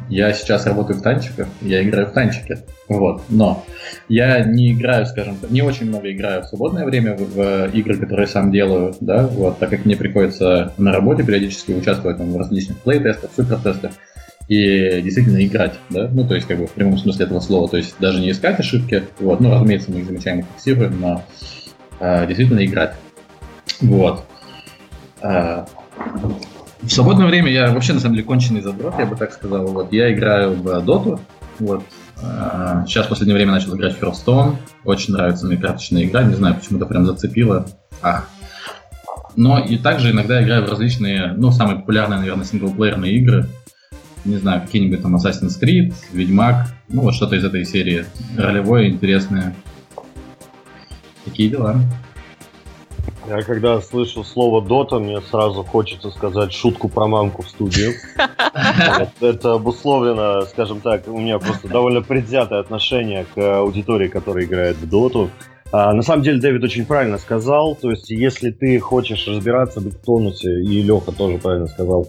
[0.09, 2.59] Я сейчас работаю в танчиках, я играю в танчики.
[2.88, 3.22] Вот.
[3.28, 3.64] Но
[4.09, 7.96] я не играю, скажем так, не очень много играю в свободное время в, в игры,
[7.96, 12.37] которые сам делаю, да, вот, так как мне приходится на работе периодически участвовать там, в
[12.37, 13.92] различных плей-тестах, супер-тестах
[14.50, 17.76] и действительно играть, да, ну, то есть, как бы, в прямом смысле этого слова, то
[17.76, 21.24] есть, даже не искать ошибки, вот, ну, разумеется, мы их замечаем и фиксируем, но
[22.00, 22.96] э, действительно играть.
[23.80, 24.24] Вот.
[25.22, 25.66] Э,
[26.82, 29.92] в свободное время я вообще, на самом деле, конченый задрот, я бы так сказал, вот,
[29.92, 31.20] я играю в Dota,
[31.60, 31.84] вот,
[32.20, 36.34] э, сейчас в последнее время начал играть в Hearthstone, очень нравится мне карточная игра, не
[36.34, 37.68] знаю, почему-то прям зацепила,
[38.02, 38.28] ах,
[39.36, 43.46] но и также иногда играю в различные, ну, самые популярные, наверное, синглплеерные игры,
[44.24, 48.04] не знаю, какие-нибудь там Assassin's Creed, Ведьмак, ну вот что-то из этой серии.
[48.37, 49.54] Ролевое, интересное.
[51.24, 51.76] Такие дела.
[53.28, 57.92] Я когда слышу слово Дота, мне сразу хочется сказать шутку про мамку в студию.
[59.20, 64.88] Это обусловлено, скажем так, у меня просто довольно предвзятое отношение к аудитории, которая играет в
[64.88, 65.30] Доту.
[65.72, 69.94] А, на самом деле Дэвид очень правильно сказал, то есть если ты хочешь разбираться, быть
[69.94, 72.09] в тонусе, и Леха тоже правильно сказал,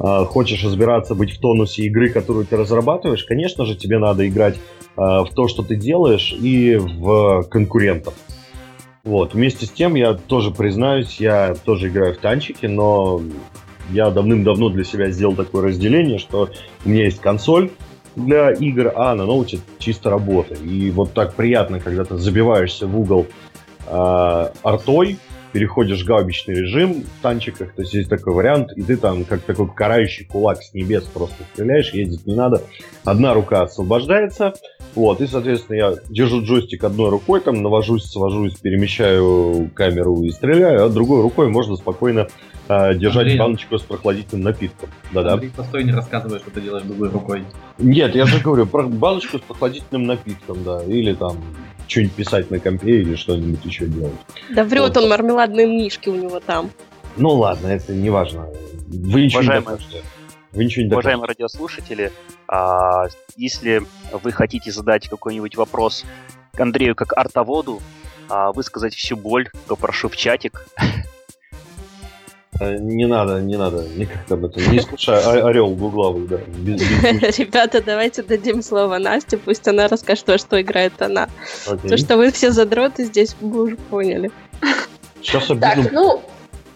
[0.00, 4.56] хочешь разбираться, быть в тонусе игры, которую ты разрабатываешь, конечно же, тебе надо играть
[4.96, 8.14] а, в то, что ты делаешь, и в конкурентов.
[9.04, 9.34] Вот.
[9.34, 13.20] Вместе с тем, я тоже признаюсь, я тоже играю в танчики, но
[13.90, 16.50] я давным-давно для себя сделал такое разделение, что
[16.84, 17.70] у меня есть консоль
[18.14, 20.54] для игр, а на ноуте чисто работа.
[20.54, 23.26] И вот так приятно, когда ты забиваешься в угол
[23.86, 25.18] э, артой,
[25.52, 29.42] переходишь в гаубичный режим в танчиках, то есть есть такой вариант, и ты там как
[29.42, 32.62] такой карающий кулак с небес просто стреляешь, ездить не надо.
[33.04, 34.54] Одна рука освобождается,
[34.94, 40.84] вот, и, соответственно, я держу джойстик одной рукой, там, навожусь, свожусь, перемещаю камеру и стреляю,
[40.84, 42.28] а другой рукой можно спокойно
[42.68, 44.90] э, держать Андрей, баночку с прохладительным напитком.
[45.12, 45.34] Да-да.
[45.34, 47.44] Андрей, постой, не рассказывай, что ты делаешь другой рукой.
[47.78, 51.36] Нет, я же говорю, про баночку с прохладительным напитком, да, или там
[51.90, 54.14] что-нибудь писать на компе или что-нибудь еще делать.
[54.50, 54.96] Да врет вот.
[54.96, 56.70] он, мармеладные мишки у него там.
[57.16, 58.48] Ну ладно, это не важно.
[58.86, 59.60] Вы ничего Уважаемые...
[59.60, 60.02] не докажете.
[60.52, 62.12] Вы ничего не Уважаемые радиослушатели,
[62.48, 66.04] а, если вы хотите задать какой-нибудь вопрос
[66.52, 67.80] к Андрею как артоводу,
[68.28, 70.66] а, высказать всю боль, то прошу в чатик.
[72.60, 74.70] Э, не надо, не надо, никак об этом.
[74.70, 76.36] Не слушай а, орел гугловый, да.
[77.38, 81.30] Ребята, давайте дадим слово Насте, пусть она расскажет, что играет она.
[81.64, 84.30] То, что вы все задроты здесь, вы уже поняли.
[85.22, 85.74] Сейчас обидно.
[85.74, 86.22] Так, ну,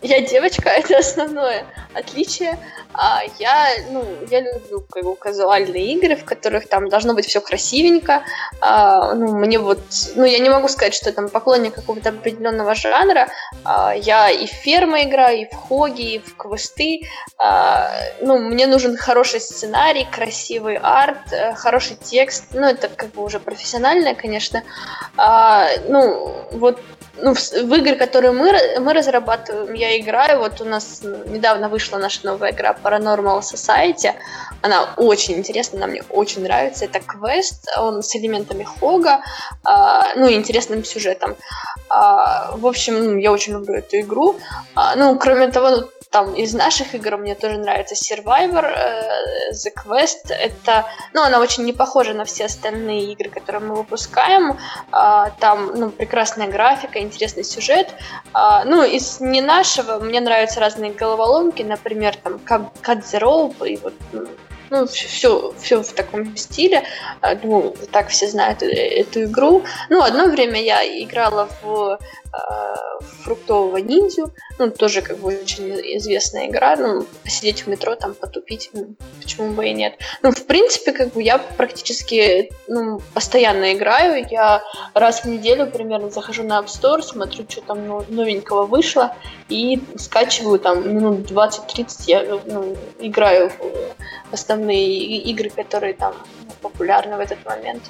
[0.05, 2.59] я девочка, это основное отличие.
[2.93, 7.41] А я, ну, я люблю как бы, казуальные игры, в которых там должно быть все
[7.41, 8.23] красивенько.
[8.61, 9.81] А, ну, мне вот,
[10.15, 13.29] ну, я не могу сказать, что я там поклонник какого-то определенного жанра.
[13.65, 17.01] А, я и в ферма играю, и в хоги, и в квесты.
[17.39, 17.91] А,
[18.21, 22.47] ну, мне нужен хороший сценарий, красивый арт, э, хороший текст.
[22.53, 24.63] Ну, это как бы уже профессиональное, конечно.
[25.17, 26.81] А, ну, вот
[27.17, 30.41] ну, в, в игры, которые мы, мы разрабатываем, я играю.
[30.41, 34.13] Вот у нас недавно вышла наша новая игра Paranormal Society.
[34.63, 36.85] Она очень интересна, она мне очень нравится.
[36.85, 39.21] Это квест, он с элементами Хога,
[39.67, 39.71] э,
[40.17, 41.37] ну интересным сюжетом.
[41.91, 44.37] Э, в общем, я очень люблю эту игру.
[44.77, 50.31] Э, ну, кроме того, там из наших игр мне тоже нравится Survivor, э, The Quest.
[50.31, 54.57] Это, ну, она очень не похожа на все остальные игры, которые мы выпускаем.
[54.93, 57.89] Э, там, ну, прекрасная графика, интересный сюжет.
[58.33, 63.77] Э, ну, из не нашего мне нравятся разные головоломки, например, там Cut the Rope и
[63.79, 63.95] вот
[64.71, 66.85] ну, все, все в таком стиле.
[67.43, 69.65] Ну, так все знают э, эту игру.
[69.91, 71.99] Ну, одно время я играла в
[73.23, 74.33] фруктового ниндзю.
[74.59, 76.77] Ну, тоже как бы очень известная игра.
[76.77, 79.95] Ну, посидеть в метро, там, потупить, ну, почему бы и нет.
[80.23, 84.27] Ну, в принципе, как бы я практически ну, постоянно играю.
[84.31, 84.63] Я
[84.95, 89.17] раз в неделю примерно захожу на App Store, смотрю, что там новенького вышло,
[89.49, 93.51] и скачиваю там минут 20-30 я ну, играю
[94.31, 96.15] в основные игры, которые там
[96.61, 97.83] популярны в этот момент.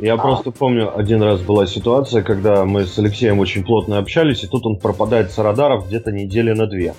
[0.00, 0.18] Я а.
[0.18, 4.64] просто помню, один раз была ситуация, когда мы с Алексеем очень плотно общались, и тут
[4.64, 6.94] он пропадает с радаров где-то недели на две.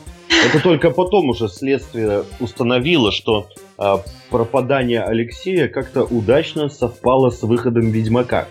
[0.45, 3.95] Это только потом уже следствие установило, что э,
[4.29, 8.47] пропадание Алексея как-то удачно совпало с выходом Ведьмака.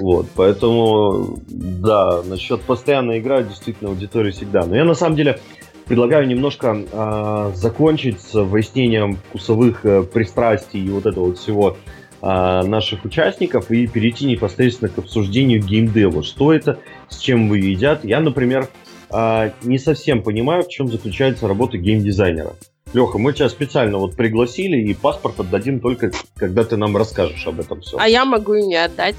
[0.00, 4.64] Вот, поэтому, да, насчет постоянной игры действительно аудитория всегда.
[4.64, 5.38] Но я на самом деле
[5.86, 11.76] предлагаю немножко э, закончить с выяснением вкусовых э, пристрастий и вот этого вот всего
[12.22, 16.22] наших участников и перейти непосредственно к обсуждению геймдева.
[16.22, 18.04] Что это, с чем вы едят.
[18.04, 18.68] Я, например,
[19.10, 22.54] а, не совсем понимаю, в чем заключается работа геймдизайнера.
[22.94, 27.60] Леха, мы тебя специально вот пригласили, и паспорт отдадим только, когда ты нам расскажешь об
[27.60, 27.98] этом все.
[27.98, 29.16] А я могу и не отдать.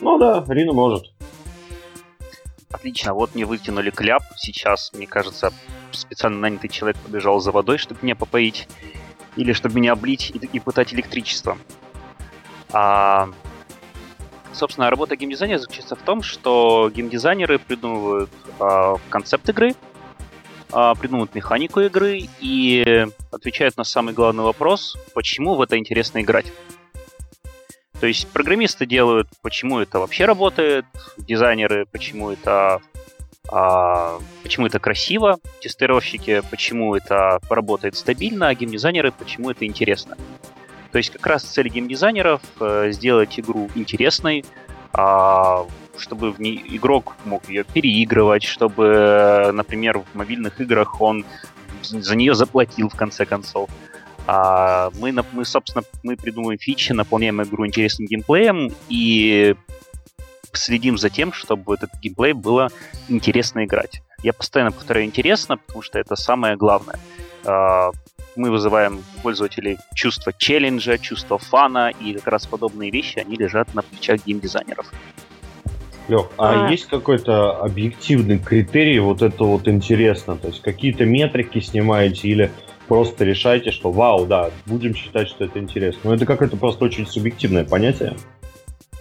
[0.00, 1.12] Ну да, Рина может.
[2.70, 4.22] Отлично, вот мне вытянули кляп.
[4.36, 5.52] Сейчас, мне кажется,
[5.92, 8.68] специально нанятый человек побежал за водой, чтобы меня попоить.
[9.36, 11.58] Или чтобы меня облить и, и пытать электричеством.
[12.72, 13.28] А,
[14.52, 19.74] собственно, работа геймдизайнера заключается в том, что геймдизайнеры придумывают а, концепт игры,
[20.72, 26.52] а, придумывают механику игры и отвечают на самый главный вопрос, почему в это интересно играть.
[28.00, 30.84] То есть программисты делают, почему это вообще работает,
[31.16, 32.80] дизайнеры, почему это
[33.48, 40.16] а, почему это красиво, тестировщики, почему это работает стабильно, а геймдизайнеры, почему это интересно.
[40.96, 44.46] То есть как раз цель геймдизайнеров э, сделать игру интересной,
[44.96, 45.64] э,
[45.98, 51.26] чтобы в ней игрок мог ее переигрывать, чтобы, например, в мобильных играх он
[51.82, 53.68] за нее заплатил в конце концов.
[54.26, 59.54] А мы, мы, собственно, мы придумываем фичи, наполняем игру интересным геймплеем и
[60.54, 62.70] следим за тем, чтобы этот геймплей было
[63.10, 64.00] интересно играть.
[64.22, 66.98] Я постоянно повторяю интересно, потому что это самое главное.
[68.36, 73.74] Мы вызываем у пользователей чувство челленджа, чувство фана, и как раз подобные вещи, они лежат
[73.74, 74.92] на плечах геймдизайнеров.
[76.08, 80.36] Лех, а, а есть какой-то объективный критерий вот это вот интересно?
[80.36, 82.52] То есть какие-то метрики снимаете или
[82.86, 86.00] просто решаете, что вау, да, будем считать, что это интересно.
[86.04, 88.16] Но ну, это какое-то просто очень субъективное понятие.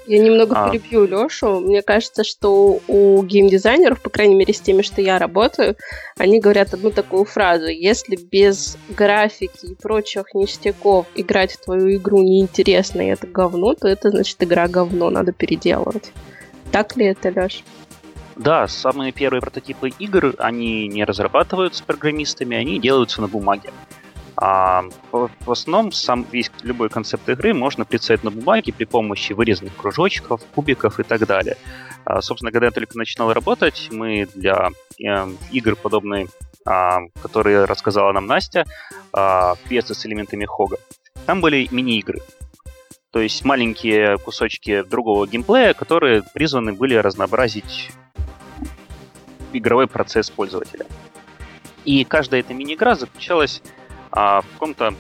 [0.08, 0.70] Я немного а.
[0.70, 1.60] перебью Лешу.
[1.60, 5.76] Мне кажется, что у геймдизайнеров, по крайней мере, с теми, что я работаю,
[6.18, 7.68] они говорят одну такую фразу.
[7.68, 13.88] Если без графики и прочих ништяков играть в твою игру неинтересно и это говно, то
[13.88, 16.12] это значит игра говно, надо переделывать.
[16.72, 17.64] Так ли это, Леш?
[18.36, 23.72] Да, самые первые прототипы игр, они не разрабатываются программистами, они делаются на бумаге.
[24.38, 29.76] А в основном сам весь любой концепт игры можно представить на бумаге при помощи вырезанных
[29.76, 31.58] кружочков, кубиков и так далее.
[32.04, 34.70] А, собственно, когда я только начинал работать, мы для
[35.00, 36.28] э, игр подобной,
[36.66, 38.66] а, которые рассказала нам Настя,
[39.14, 40.78] а, квесты с элементами Хога,
[41.26, 42.20] там были мини-игры.
[43.12, 47.92] То есть маленькие кусочки другого геймплея, которые призваны были разнообразить
[49.54, 50.86] игровой процесс пользователя.
[51.86, 53.62] И каждая эта мини-игра заключалась
[54.16, 54.96] а, в каком-то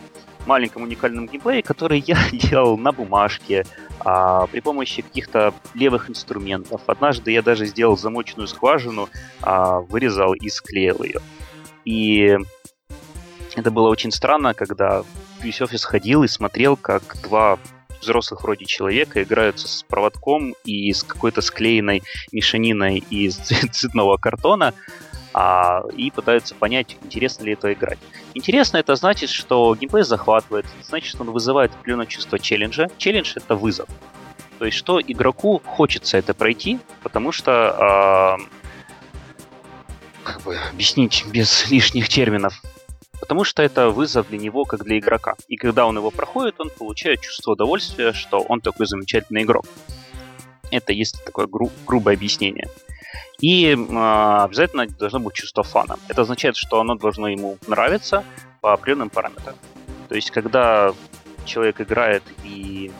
[0.45, 3.65] маленьком уникальном геймплее, который я делал на бумажке,
[3.99, 6.81] а, при помощи каких-то левых инструментов.
[6.87, 9.09] Однажды я даже сделал замоченную скважину,
[9.41, 11.19] а, вырезал и склеил ее.
[11.85, 12.37] И
[13.55, 15.03] это было очень странно, когда
[15.41, 17.57] весь офис ходил и смотрел, как два
[18.01, 23.35] взрослых вроде человека играются с проводком и с какой-то склеенной мешаниной из
[23.71, 24.73] цветного картона,
[25.37, 27.99] а, и пытаются понять, интересно ли это играть.
[28.35, 32.87] Интересно это значит, что геймплей захватывает, значит, что он вызывает определенное чувство челленджа.
[32.97, 33.89] Челлендж— это вызов.
[34.59, 38.37] То есть, что игроку хочется это пройти, потому что...
[38.39, 38.43] Э,
[40.23, 42.61] как бы объяснить без лишних терминов.
[43.19, 45.35] Потому что это вызов для него, как для игрока.
[45.49, 49.65] И когда он его проходит, он получает чувство удовольствия, что он такой замечательный игрок.
[50.71, 52.69] Это есть такое гру- грубое объяснение.
[53.39, 55.97] И э, обязательно должно быть чувство фана.
[56.07, 58.23] Это означает, что оно должно ему нравиться
[58.61, 59.55] по определенным параметрам.
[60.09, 60.93] То есть, когда
[61.45, 62.91] человек играет и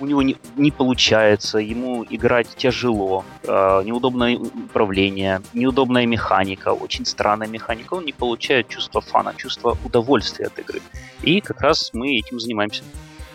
[0.00, 7.48] у него не, не получается, ему играть тяжело, э, неудобное управление, неудобная механика, очень странная
[7.48, 10.82] механика, он не получает чувство фана, чувство удовольствия от игры.
[11.22, 12.82] И как раз мы этим занимаемся.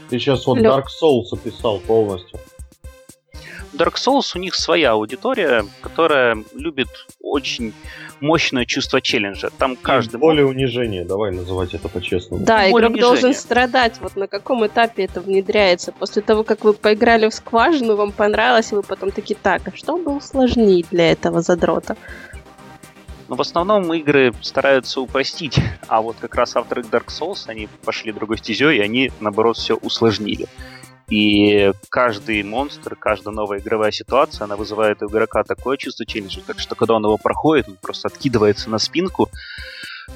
[0.10, 2.40] Ты сейчас вот Dark Souls описал полностью.
[3.74, 6.90] Dark Souls у них своя аудитория, которая любит
[7.22, 7.74] очень
[8.20, 9.50] мощное чувство челленджа.
[9.58, 10.18] Там каждый...
[10.18, 12.46] более унижение, давай называть это по-честному.
[12.46, 13.02] Да, более игрок унижение.
[13.02, 14.00] должен страдать.
[14.02, 15.92] Вот на каком этапе это внедряется?
[15.92, 19.76] После того, как вы поиграли в скважину, вам понравилось, и вы потом такие, так, а
[19.76, 21.96] что бы усложнить для этого задрота?
[23.28, 25.58] Но в основном игры стараются упростить,
[25.88, 29.76] а вот как раз авторы Dark Souls, они пошли другой стезей, и они, наоборот, все
[29.76, 30.48] усложнили.
[31.12, 36.58] И каждый монстр, каждая новая игровая ситуация, она вызывает у игрока такое чувство челленджа, так
[36.58, 39.30] что когда он его проходит, он просто откидывается на спинку,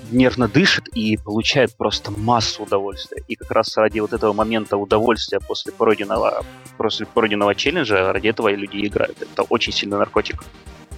[0.10, 3.22] нервно дышит и получает просто массу удовольствия.
[3.28, 6.46] И как раз ради вот этого момента удовольствия после пройденного,
[6.78, 9.22] после пройденного челленджа, ради этого люди играют.
[9.22, 10.46] Это очень сильный наркотик.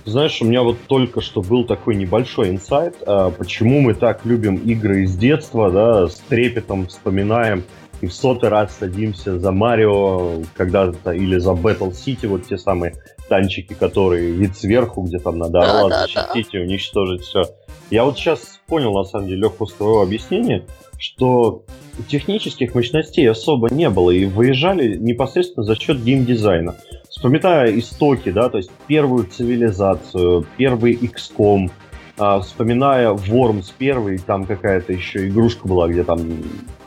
[0.05, 4.55] Знаешь, у меня вот только что был такой небольшой инсайт, а, почему мы так любим
[4.57, 7.63] игры из детства, да, с трепетом вспоминаем
[8.01, 12.95] и в сотый раз садимся за Марио когда-то или за Battle City, вот те самые
[13.27, 16.59] танчики, которые вид сверху, где там надо орла да, защитить да, да.
[16.59, 17.43] и уничтожить все.
[17.89, 20.65] Я вот сейчас понял, на самом деле, легко с твоего объяснения,
[20.97, 21.63] что
[22.07, 26.75] технических мощностей особо не было, и выезжали непосредственно за счет геймдизайна.
[27.09, 31.71] Вспоминая истоки, да, то есть первую цивилизацию, первый XCOM,
[32.19, 36.19] а, вспоминая Worms первый, там какая-то еще игрушка была, где там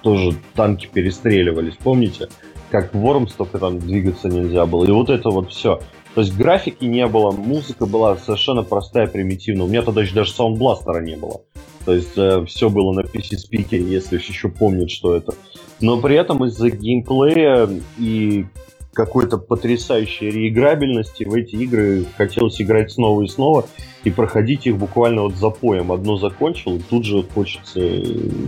[0.02, 2.28] тоже танки перестреливались, помните?
[2.70, 4.84] Как в Worms, только там двигаться нельзя было.
[4.84, 5.80] И вот это вот все.
[6.14, 9.66] То есть графики не было, музыка была совершенно простая, примитивная.
[9.66, 11.42] У меня тогда еще даже саундбластера не было.
[11.84, 15.34] То есть э, все было на PC-спикере, если еще помнят, что это.
[15.80, 18.46] Но при этом из-за геймплея и
[18.92, 23.66] какой-то потрясающей реиграбельности в эти игры хотелось играть снова и снова
[24.04, 25.92] и проходить их буквально вот запоем.
[25.92, 27.80] Одно закончил, и тут же хочется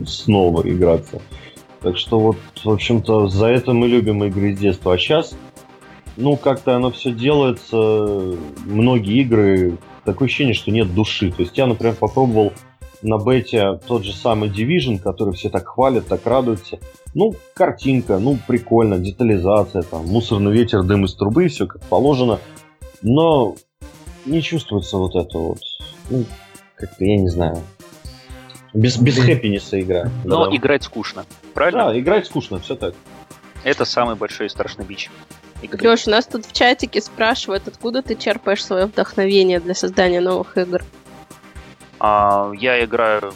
[0.07, 1.20] снова играться.
[1.83, 4.95] Так что вот, в общем-то, за это мы любим игры с детства.
[4.95, 5.35] А сейчас,
[6.16, 11.33] ну, как-то оно все делается, многие игры, такое ощущение, что нет души.
[11.33, 12.53] То есть я, например, попробовал
[13.03, 16.78] на бете тот же самый Division, который все так хвалят, так радуются.
[17.14, 22.39] Ну, картинка, ну, прикольно, детализация, там, мусорный ветер, дым из трубы, все как положено.
[23.03, 23.57] но
[24.24, 25.59] не чувствуется вот это вот,
[26.11, 26.24] ну,
[26.76, 27.59] как-то, я не знаю,
[28.72, 30.11] без, без хэппинеса игра.
[30.24, 30.57] Но да.
[30.57, 31.86] играть скучно, правильно?
[31.86, 32.94] Да, играть скучно, все так.
[33.64, 35.11] Это самый большой и страшный бич.
[35.62, 35.90] Игры.
[35.90, 40.59] Леш, у нас тут в чатике спрашивают, откуда ты черпаешь свое вдохновение для создания новых
[40.59, 40.82] игр?
[42.00, 43.32] А, я играю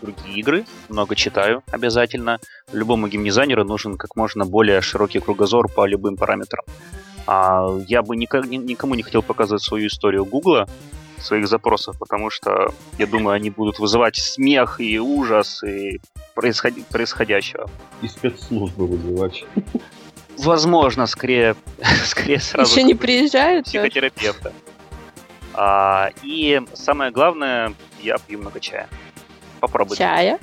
[0.00, 2.38] в другие игры, много читаю обязательно.
[2.72, 6.64] Любому геймдизайнеру нужен как можно более широкий кругозор по любым параметрам.
[7.26, 10.68] А, я бы никак, никому не хотел показывать свою историю Гугла,
[11.24, 16.00] своих запросов, потому что, я думаю, они будут вызывать смех и ужас и
[16.34, 16.72] происход...
[16.90, 17.68] происходящего.
[18.02, 19.44] И спецслужбы вызывать.
[20.38, 21.56] Возможно, скорее,
[22.04, 22.70] скорее сразу...
[22.70, 23.66] Еще не приезжают?
[23.66, 24.52] Психотерапевта.
[25.54, 28.88] А, и самое главное, я пью много чая.
[29.60, 30.02] Попробуйте.
[30.02, 30.38] Чая?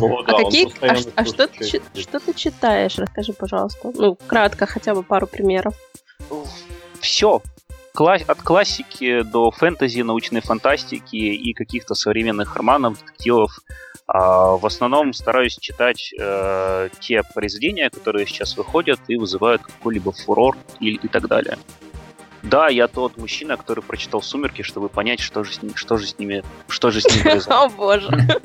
[0.00, 2.98] О, а да, какие, а, а что, ты, что ты читаешь?
[2.98, 3.90] Расскажи, пожалуйста.
[3.94, 5.74] Ну, кратко, хотя бы пару примеров.
[7.00, 7.42] Все.
[7.94, 13.58] Кла- от классики до фэнтези, научной фантастики и каких-то современных романов, детективов.
[14.06, 20.56] А, в основном стараюсь читать э, те произведения, которые сейчас выходят и вызывают какой-либо фурор
[20.80, 21.58] и, и так далее.
[22.42, 26.06] Да, я тот мужчина, который прочитал «Сумерки», чтобы понять, что же с, ним, что же
[26.06, 27.64] с ними, что же с ними произошло.
[27.64, 28.40] О боже.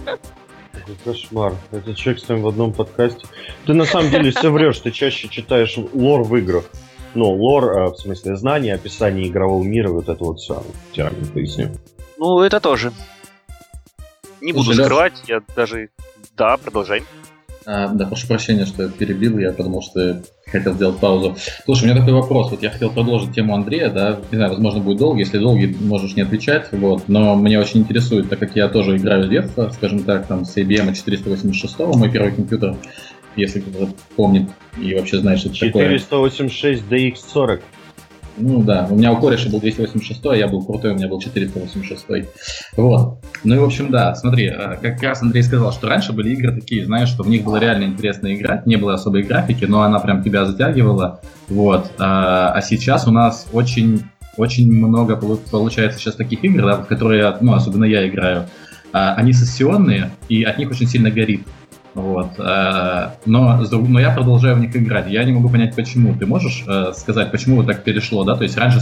[1.04, 1.56] Кошмар.
[1.72, 3.26] Это человек с ним в одном подкасте.
[3.66, 6.66] Ты на самом деле все врешь, ты чаще читаешь лор в играх.
[7.18, 10.64] Ну, лор, а, в смысле, знания, описание игрового мира, вот это вот все.
[10.94, 11.72] Термин поясню.
[12.20, 12.92] Ну, это тоже.
[14.40, 15.90] Не буду скрывать, я даже...
[16.38, 17.02] Да, продолжай.
[17.66, 21.36] А, да, прошу прощения, что я перебил, я подумал, что хотел сделать паузу.
[21.66, 22.52] Слушай, у меня такой вопрос.
[22.52, 26.16] Вот я хотел продолжить тему Андрея, да, не знаю, возможно, будет долго, если долгий, можешь
[26.16, 30.04] не отвечать, вот, но мне очень интересует, так как я тоже играю с детства, скажем
[30.04, 32.76] так, там, с IBM 486, мой первый компьютер,
[33.36, 34.52] если кто-то помнит
[34.82, 36.00] и вообще знает, что это 486 такое.
[36.00, 37.62] 486 DX40.
[38.40, 41.20] Ну да, у меня у кореша был 286, а я был крутой, у меня был
[41.20, 42.06] 486.
[42.76, 43.24] Вот.
[43.44, 46.54] Ну и в общем, да, смотри, э, как раз Андрей сказал, что раньше были игры
[46.54, 50.00] такие, знаешь, что в них было реально интересно играть, не было особой графики, но она
[50.00, 51.22] прям тебя затягивала.
[51.48, 51.92] Вот.
[51.98, 54.04] А, а сейчас у нас очень,
[54.38, 58.46] очень много получается сейчас таких игр, да, в которые, ну, особенно я играю.
[58.94, 61.42] А, они сессионные, и от них очень сильно горит.
[61.98, 62.38] Вот.
[62.38, 65.10] Э, но, но я продолжаю в них играть.
[65.10, 66.16] Я не могу понять, почему.
[66.16, 68.36] Ты можешь э, сказать, почему вот так перешло, да?
[68.36, 68.82] То есть раньше,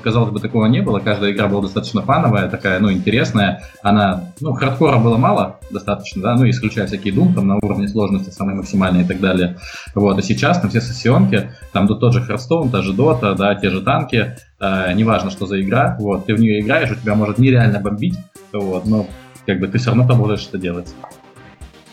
[0.00, 1.00] казалось бы, такого не было.
[1.00, 3.64] Каждая игра была достаточно фановая, такая, ну, интересная.
[3.82, 8.30] Она, ну, хардкора было мало достаточно, да, ну, исключая всякие Doom, там, на уровне сложности
[8.30, 9.56] самые максимальные и так далее.
[9.96, 10.20] Вот.
[10.20, 13.80] И сейчас там все сессионки, там тот же Hearthstone, та же Dota, да, те же
[13.80, 17.80] танки, э, неважно, что за игра, вот, ты в нее играешь, у тебя может нереально
[17.80, 18.18] бомбить,
[18.52, 19.08] вот, но
[19.46, 20.94] как бы ты все равно продолжаешь это делать.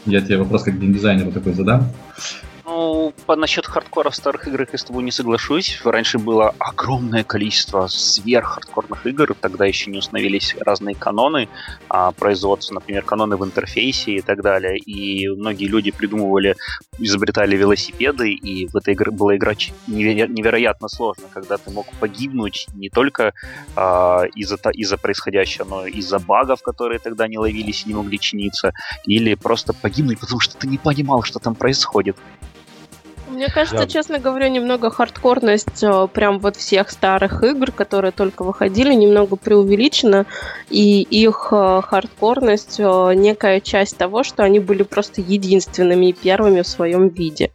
[0.10, 1.90] Я тебе вопрос как геймдизайнеру такой задам.
[2.72, 5.82] Ну, по насчет хардкора в старых играх я с тобой не соглашусь.
[5.84, 11.50] Раньше было огромное количество сверххардкорных игр, тогда еще не установились разные каноны
[11.90, 14.78] а, производства, например, каноны в интерфейсе и так далее.
[14.78, 16.56] И многие люди придумывали,
[17.00, 22.90] изобретали велосипеды, и в этой игре было играть невероятно сложно, когда ты мог погибнуть не
[22.92, 23.34] только
[23.76, 28.20] а, из-за из происходящего, но и из-за багов, которые тогда не ловились и не могли
[28.20, 28.74] чиниться,
[29.06, 32.16] или просто погибнуть, потому что ты не понимал, что там происходит.
[33.40, 33.88] Мне кажется, Я...
[33.88, 40.26] честно говоря, немного хардкорность э, прям вот всех старых игр, которые только выходили, немного преувеличена,
[40.70, 46.64] и их э, хардкорность э, некая часть того, что они были просто единственными и первыми
[46.64, 47.50] в своем виде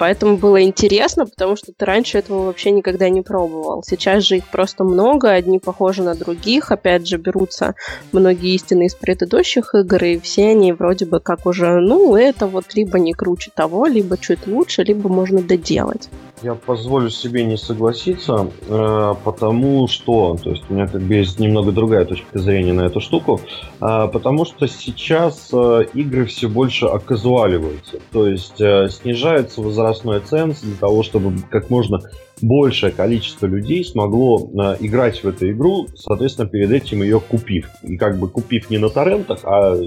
[0.00, 3.84] поэтому было интересно, потому что ты раньше этого вообще никогда не пробовал.
[3.86, 7.74] Сейчас же их просто много, одни похожи на других, опять же берутся
[8.10, 12.74] многие истины из предыдущих игр, и все они вроде бы как уже, ну, это вот
[12.74, 16.08] либо не круче того, либо чуть лучше, либо можно доделать.
[16.42, 21.38] Я позволю себе не согласиться, э, потому что, то есть у меня как бы есть
[21.38, 23.40] немного другая точка зрения на эту штуку,
[23.80, 30.76] э, потому что сейчас э, игры все больше оказуаливаются, то есть снижается возрастной ценз для
[30.76, 32.00] того, чтобы как можно
[32.40, 37.68] большее количество людей смогло играть в эту игру, соответственно, перед этим ее купив.
[37.82, 39.78] И как бы купив не на торрентах, а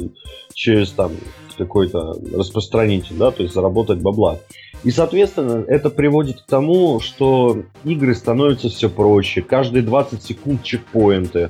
[0.53, 1.13] через там
[1.57, 4.39] какой-то распространитель, да, то есть заработать бабла.
[4.83, 9.41] И, соответственно, это приводит к тому, что игры становятся все проще.
[9.41, 11.49] Каждые 20 секунд чекпоинты.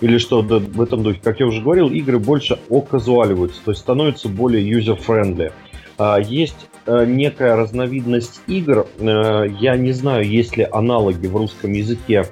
[0.00, 3.82] Или что да, в этом духе, как я уже говорил, игры больше оказуаливаются, то есть
[3.82, 5.52] становятся более user-friendly.
[5.96, 11.72] А, есть а, некая разновидность игр, а, я не знаю, есть ли аналоги в русском
[11.72, 12.24] языке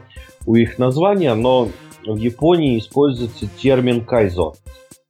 [0.46, 1.68] у их названия, но
[2.04, 4.54] в Японии используется термин кайзо.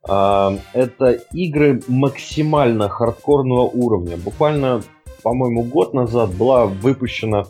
[0.09, 4.17] А, это игры максимально хардкорного уровня.
[4.17, 4.83] Буквально
[5.23, 7.47] по-моему, год назад была выпущена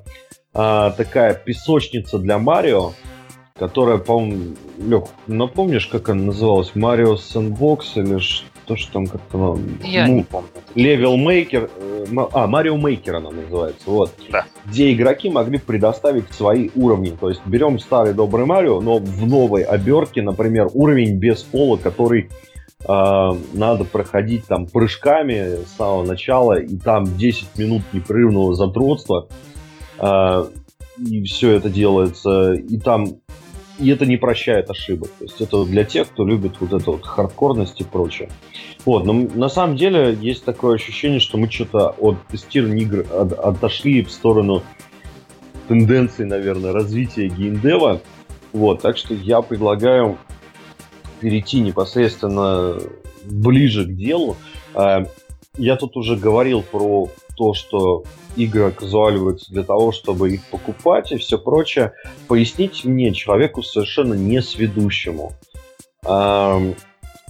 [0.52, 2.92] а, такая песочница для Марио,
[3.58, 6.74] которая, по-моему, Лех, напомнишь, как она называлась?
[6.74, 8.46] Марио Sandbox или что
[8.76, 9.58] что там как-то...
[9.82, 10.48] Я ну, не помню.
[10.74, 14.12] Level Maker, э, а, Марио Maker она называется, вот.
[14.30, 14.44] Да.
[14.66, 17.10] Где игроки могли предоставить свои уровни.
[17.18, 22.30] То есть берем старый добрый Марио, но в новой обертке, например, уровень без пола, который
[22.86, 29.28] э, надо проходить там прыжками с самого начала, и там 10 минут непрерывного задротства.
[29.98, 30.46] Э,
[30.98, 33.19] и все это делается, и там
[33.80, 35.10] и это не прощает ошибок.
[35.18, 38.28] То есть это для тех, кто любит вот эту вот хардкорность и прочее.
[38.84, 43.32] Вот, но на самом деле есть такое ощущение, что мы что-то от тестирования игр от,
[43.32, 44.62] отошли в сторону
[45.68, 48.00] тенденции, наверное, развития геймдева.
[48.52, 50.18] Вот, так что я предлагаю
[51.20, 52.76] перейти непосредственно
[53.24, 54.36] ближе к делу.
[54.74, 55.04] А,
[55.56, 58.04] я тут уже говорил про то, что
[58.36, 61.92] игры казуаливаются для того, чтобы их покупать и все прочее.
[62.28, 65.32] Поясните мне, человеку совершенно не сведущему,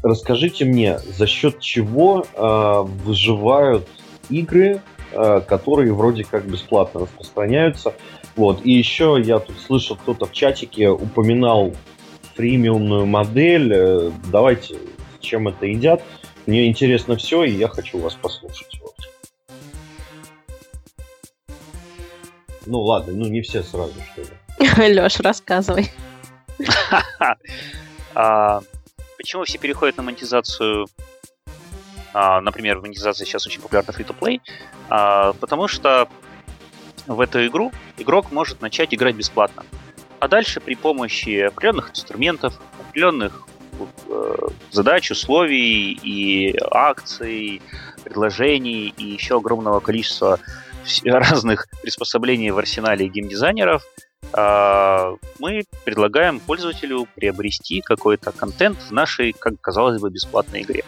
[0.02, 3.88] расскажите мне, за счет чего а, выживают
[4.28, 4.82] игры,
[5.12, 7.94] а, которые вроде как бесплатно распространяются.
[8.36, 8.60] Вот.
[8.64, 11.74] И еще я тут слышал, кто-то в чатике упоминал
[12.36, 13.72] премиумную модель.
[13.74, 14.76] Э, давайте,
[15.20, 16.02] чем это едят.
[16.46, 18.80] Мне интересно все, и я хочу вас послушать.
[18.80, 18.94] Вот.
[22.70, 24.94] Ну ладно, ну не все сразу, что ли.
[24.94, 25.90] Леш, рассказывай.
[28.12, 28.60] А,
[29.16, 30.86] почему все переходят на монетизацию?
[32.12, 34.40] А, например, монетизация сейчас очень популярна free-to-play.
[34.88, 36.08] А, потому что
[37.06, 39.64] в эту игру игрок может начать играть бесплатно.
[40.18, 43.46] А дальше при помощи определенных инструментов, определенных
[44.08, 44.34] э,
[44.72, 47.62] задач, условий и акций,
[48.02, 50.40] предложений и еще огромного количества
[51.04, 53.82] разных приспособлений в арсенале геймдизайнеров,
[54.32, 60.84] а, мы предлагаем пользователю приобрести какой-то контент в нашей, как казалось бы, бесплатной игре.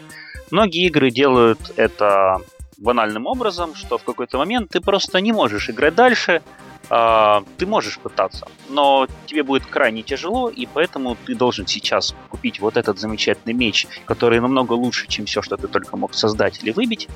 [0.51, 2.39] Многие игры делают это
[2.77, 6.43] банальным образом, что в какой-то момент ты просто не можешь играть дальше,
[6.91, 12.61] а, ты можешь пытаться, но тебе будет крайне тяжело, и поэтому ты должен сейчас купить
[12.61, 16.71] вот этот замечательный меч, который намного лучше, чем все, что ты только мог создать или
[16.71, 17.09] выбить,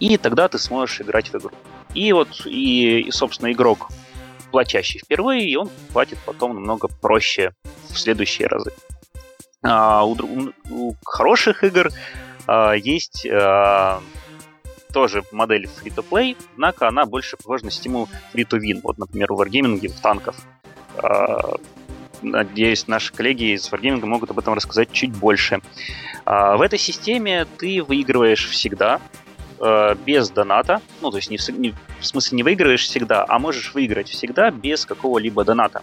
[0.00, 1.50] и тогда ты сможешь играть в игру.
[1.94, 3.88] И вот, и, и собственно, игрок,
[4.50, 7.52] платящий впервые, и он платит потом намного проще
[7.88, 8.72] в следующие разы.
[9.62, 10.16] А, у,
[10.70, 11.90] у хороших игр
[12.46, 14.00] а, есть а,
[14.92, 18.80] тоже модель free-to-play, однако она больше похожа на систему free-to-win.
[18.82, 20.36] Вот, например, у Wargaming в танков.
[20.96, 21.56] А,
[22.22, 25.60] надеюсь, наши коллеги из Wargaming могут об этом рассказать чуть больше.
[26.24, 29.00] А, в этой системе ты выигрываешь всегда,
[29.60, 33.38] э, без доната, ну, то есть не в, не, в смысле не выигрываешь всегда, а
[33.38, 35.82] можешь выиграть всегда без какого-либо доната.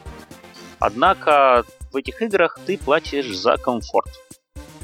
[0.80, 4.10] Однако в этих играх ты платишь за комфорт.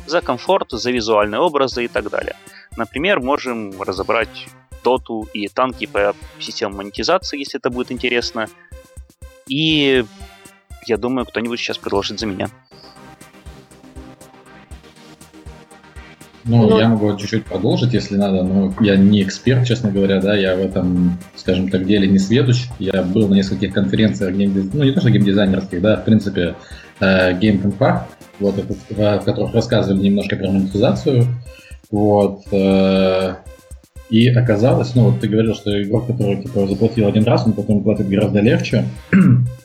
[0.07, 2.35] За комфорт, за визуальные образы и так далее.
[2.75, 4.47] Например, можем разобрать
[4.83, 8.47] доту и танки по системам монетизации, если это будет интересно.
[9.47, 10.05] И
[10.85, 12.49] я думаю, кто-нибудь сейчас продолжит за меня.
[16.43, 20.35] Ну, ну, я могу чуть-чуть продолжить, если надо, но я не эксперт, честно говоря, да,
[20.35, 22.67] я в этом, скажем так, деле не сведущ.
[22.79, 24.73] Я был на нескольких конференциях, геймдиз...
[24.73, 26.55] ну, не то что геймдизайнерских, да, в принципе,
[26.99, 28.05] э, геймкомпах,
[28.39, 28.55] вот,
[28.89, 31.25] в которых рассказывали немножко про монетизацию,
[31.91, 33.35] вот, э,
[34.09, 37.83] и оказалось, ну, вот ты говорил, что игрок, который, типа, заплатил один раз, он потом
[37.83, 38.85] платит гораздо легче,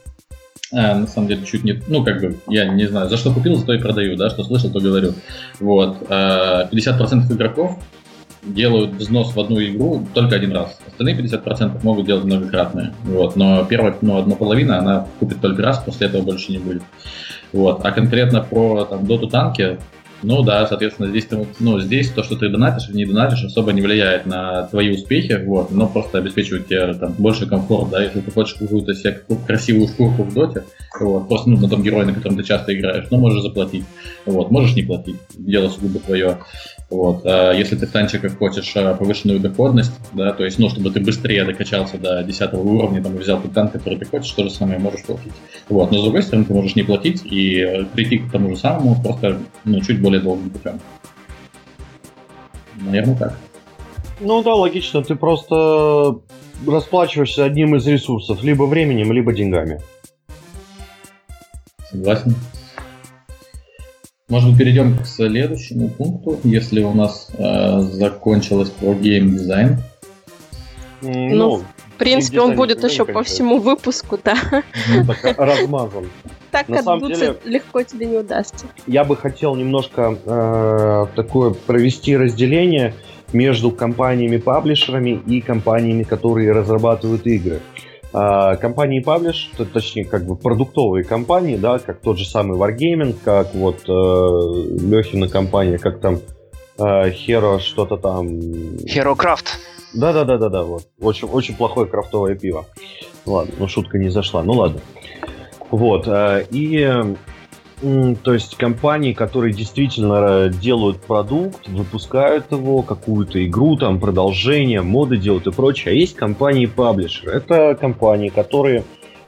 [0.77, 1.81] а, на самом деле чуть не...
[1.89, 4.45] Ну, как бы, я не знаю, за что купил, за то и продаю, да, что
[4.45, 5.15] слышал, то говорю.
[5.59, 6.03] Вот.
[6.03, 7.79] 50% а, игроков
[8.43, 10.79] делают взнос в одну игру только один раз.
[10.87, 12.93] Остальные 50% могут делать многократные.
[13.05, 13.37] Вот.
[13.37, 16.83] Но первая, ну, одна половина, она купит только раз, после этого больше не будет.
[17.55, 17.81] Вот.
[17.83, 19.79] А конкретно про там, доту танки,
[20.23, 21.29] ну да, соответственно, здесь,
[21.61, 25.43] ну, здесь то, что ты донатишь или не донатишь, особо не влияет на твои успехи,
[25.45, 29.89] вот, но просто обеспечивает тебе там больше комфорт, да, если ты хочешь какую-то себе красивую
[29.89, 30.65] шкурку в доте,
[30.99, 33.85] вот, просто ну, на том герое, на котором ты часто играешь, ну, можешь заплатить,
[34.25, 36.39] вот, можешь не платить, дело сугубо твое,
[36.89, 37.27] вот.
[37.27, 41.01] А если ты в танчиках хочешь а, повышенную доходность, да, то есть, ну, чтобы ты
[41.01, 44.51] быстрее докачался до 10 уровня, там, и взял тот танк, который ты хочешь, то же
[44.51, 45.33] самое можешь платить.
[45.69, 45.91] Вот.
[45.91, 49.03] Но, с другой стороны, ты можешь не платить и э, прийти к тому же самому,
[49.03, 50.81] просто, ну, чуть более долгим путем.
[52.77, 53.39] Наверное, так.
[54.21, 55.03] Ну да, логично.
[55.03, 56.21] Ты просто
[56.67, 59.81] расплачиваешься одним из ресурсов, либо временем, либо деньгами.
[61.91, 62.35] Согласен.
[64.29, 69.79] Может быть, перейдем к следующему пункту, если у нас э, закончилось про геймдизайн.
[71.01, 74.37] Ну, В принципе, он будет еще по всему выпуску, да.
[74.89, 76.07] Ну, так размазан.
[76.51, 78.67] Так отдуться легко тебе не удастся.
[78.89, 82.95] Я бы хотел немножко э, такое провести разделение
[83.33, 87.61] между компаниями-паблишерами и компаниями, которые разрабатывают игры.
[87.61, 93.55] А, компании паблиш, точнее, как бы продуктовые компании, да, как тот же самый Wargaming, как
[93.55, 96.21] вот э, Лехина компания, как там
[96.79, 98.27] э, Hero что-то там...
[98.29, 99.47] Hero Craft.
[99.95, 100.85] Да-да-да-да-да, вот.
[101.01, 102.67] Очень, очень плохое крафтовое пиво.
[103.25, 104.81] Ладно, ну шутка не зашла, ну ладно.
[105.71, 107.17] Вот, э, и
[107.81, 115.47] то есть компании, которые действительно делают продукт, выпускают его, какую-то игру, там продолжение, моды делают
[115.47, 115.93] и прочее.
[115.93, 117.33] А есть компании-паблишеры.
[117.33, 118.85] Это компании, которые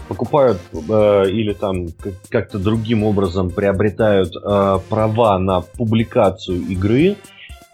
[0.09, 1.89] покупают э, или там
[2.31, 7.17] как-то другим образом приобретают э, права на публикацию игры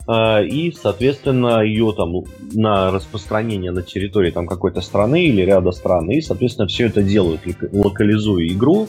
[0.08, 6.10] э, и, соответственно, ее там на распространение на территории там какой-то страны или ряда стран.
[6.10, 8.88] И, соответственно, все это делают, локализуя игру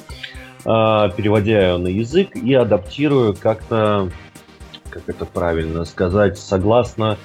[0.66, 4.10] переводя ее на язык и адаптируя как-то,
[4.90, 7.18] как это правильно сказать, согласно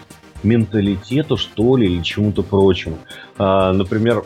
[0.43, 2.99] менталитету, что ли, или чему-то прочему.
[3.39, 4.25] А, например,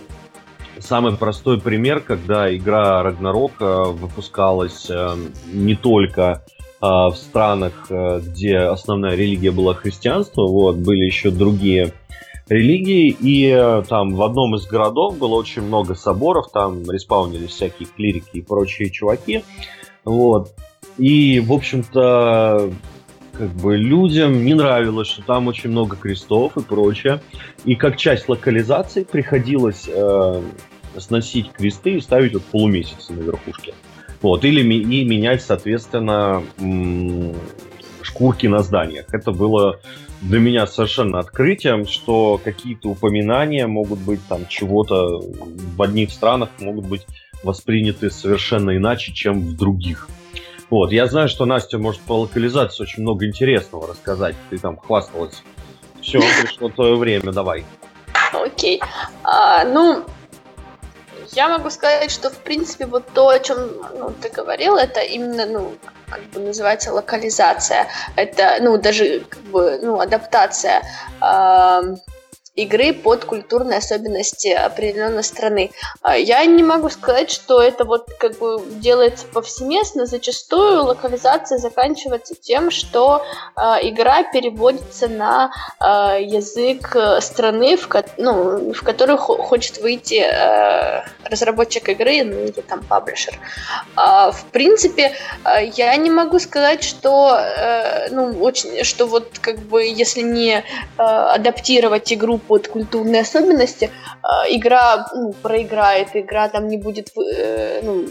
[0.79, 5.17] самый простой пример, когда игра Рагнарок выпускалась э,
[5.53, 6.45] не только
[6.81, 11.93] а, в странах, где основная религия была христианство, вот, были еще другие
[12.49, 17.89] религии, и э, там в одном из городов было очень много соборов, там респаунились всякие
[17.89, 19.45] клирики и прочие чуваки,
[20.05, 20.55] вот.
[20.99, 22.71] И, в общем-то,
[23.33, 27.21] как бы людям не нравилось, что там очень много крестов и прочее.
[27.65, 30.43] И как часть локализации приходилось э,
[30.99, 33.75] сносить кресты и ставить вот полумесяцы на верхушке.
[34.23, 36.43] Вот, или и менять, соответственно,
[38.15, 39.07] шкурки на зданиях.
[39.13, 39.81] Это было
[40.23, 46.87] для меня совершенно открытием, что какие-то упоминания могут быть там чего-то в одних странах могут
[46.87, 47.07] быть
[47.43, 50.09] восприняты совершенно иначе, чем в других.
[50.71, 54.35] Вот, я знаю, что Настя может по локализации очень много интересного рассказать.
[54.49, 55.43] Ты там хвасталась.
[56.01, 57.65] Все, пришло твое время, давай.
[58.33, 58.81] Окей.
[59.25, 60.05] А, ну,
[61.33, 63.59] я могу сказать, что в принципе вот то, о чем
[63.99, 65.75] ну, ты говорил, это именно, ну,
[66.15, 67.89] как бы называется локализация.
[68.17, 70.83] Это, ну, даже как бы, ну, адаптация.
[71.21, 71.97] Э-
[72.55, 75.73] игры под культурные особенности определенной страны.
[76.03, 80.07] А, я не могу сказать, что это вот как бы делается повсеместно.
[80.07, 83.25] Зачастую локализация заканчивается тем, что
[83.57, 85.51] э, игра переводится на
[85.81, 92.61] э, язык страны, в, ко- ну, в которую хочет выйти э, разработчик игры, ну или
[92.61, 93.39] там паблишер.
[93.97, 95.13] Э, в принципе,
[95.45, 100.59] э, я не могу сказать, что э, ну очень, что вот как бы если не
[100.59, 100.63] э,
[101.03, 103.91] адаптировать игру под культурные особенности,
[104.23, 108.05] а, игра ну, проиграет, игра там не будет э, ну,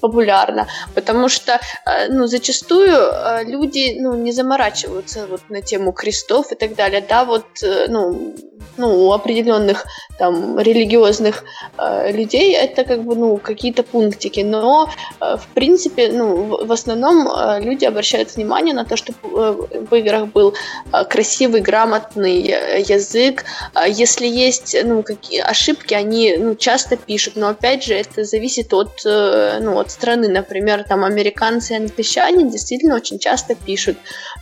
[0.00, 1.52] популярна, потому что
[1.86, 7.04] э, ну, зачастую э, люди ну, не заморачиваются вот на тему крестов и так далее.
[7.06, 7.46] Да, вот
[7.88, 8.34] ну,
[8.76, 9.86] ну, у определенных
[10.18, 11.44] там религиозных
[11.78, 14.88] э, людей это как бы ну какие-то пунктики, но
[15.20, 19.80] э, в принципе ну в, в основном э, люди обращают внимание на то, чтобы э,
[19.90, 20.54] в играх был
[20.92, 23.44] э, красивый, грамотный язык.
[23.74, 28.72] Э, если есть ну какие ошибки, они ну часто пишут, но опять же это зависит
[28.72, 33.96] от э, ну от страны, например там американцы и англичане действительно очень часто пишут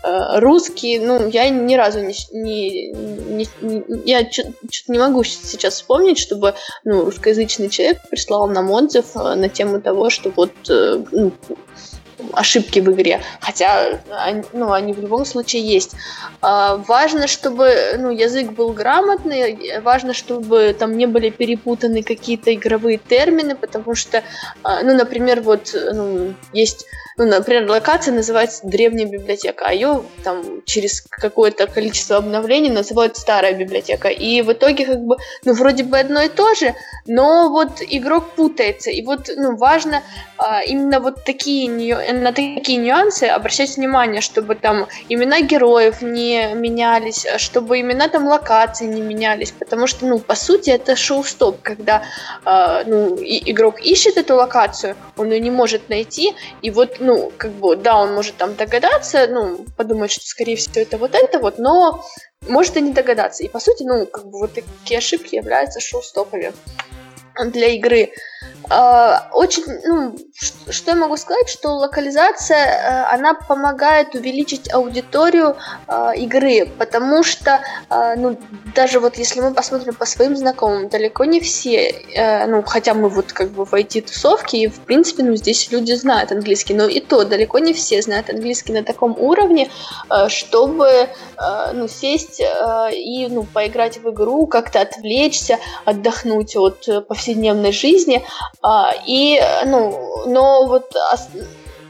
[0.05, 4.53] э, русские, ну я ни разу не, не, не, не я что-то
[4.89, 10.11] не могу сейчас вспомнить, чтобы ну, русскоязычный человек прислал нам отзыв э, на тему того,
[10.11, 11.33] что вот э, ну,
[12.33, 14.01] ошибки в игре, хотя
[14.53, 15.95] ну, они в любом случае есть.
[16.41, 22.99] А, важно, чтобы ну, язык был грамотный, важно, чтобы там не были перепутаны какие-то игровые
[22.99, 24.23] термины, потому что,
[24.63, 26.87] а, ну, например, вот ну, есть
[27.19, 33.55] ну, например, локация называется древняя библиотека, а ее там через какое-то количество обновлений называют старая
[33.55, 34.09] библиотека.
[34.09, 36.75] И в итоге как бы, ну, вроде бы одно и то же,
[37.07, 38.91] но вот игрок путается.
[38.91, 40.03] И вот, ну, важно
[40.39, 41.69] а, именно вот такие,
[42.13, 48.87] на такие нюансы обращать внимание, чтобы там имена героев не менялись, чтобы имена там локаций
[48.87, 52.05] не менялись, потому что, ну, по сути, это шоу-стоп, когда,
[52.45, 57.33] а, ну, и, игрок ищет эту локацию, он ее не может найти, и вот ну,
[57.37, 61.39] как бы, да, он может там догадаться, ну, подумать, что, скорее всего, это вот это
[61.39, 62.05] вот, но
[62.49, 63.45] может и не догадаться.
[63.45, 66.53] И, по сути, ну, как бы вот такие ошибки являются шоу-стопами
[67.47, 68.13] для игры.
[68.75, 70.17] А, очень, ну,
[70.71, 77.61] что я могу сказать, что локализация, э, она помогает увеличить аудиторию а, игры, потому что,
[77.91, 78.39] а, ну,
[78.75, 83.11] даже вот если мы посмотрим по своим знакомым, далеко не все, э, ну, хотя мы
[83.11, 87.01] вот как бы в IT-тусовке, и в принципе, ну, здесь люди знают английский, но и
[87.01, 89.71] то далеко не все знают английский на таком уровне,
[90.09, 91.09] э, чтобы,
[91.75, 98.23] ну, сесть и, ну, поиграть в игру, как-то отвлечься, отдохнуть от повседневной жизни,
[99.07, 100.95] и, ну, но вот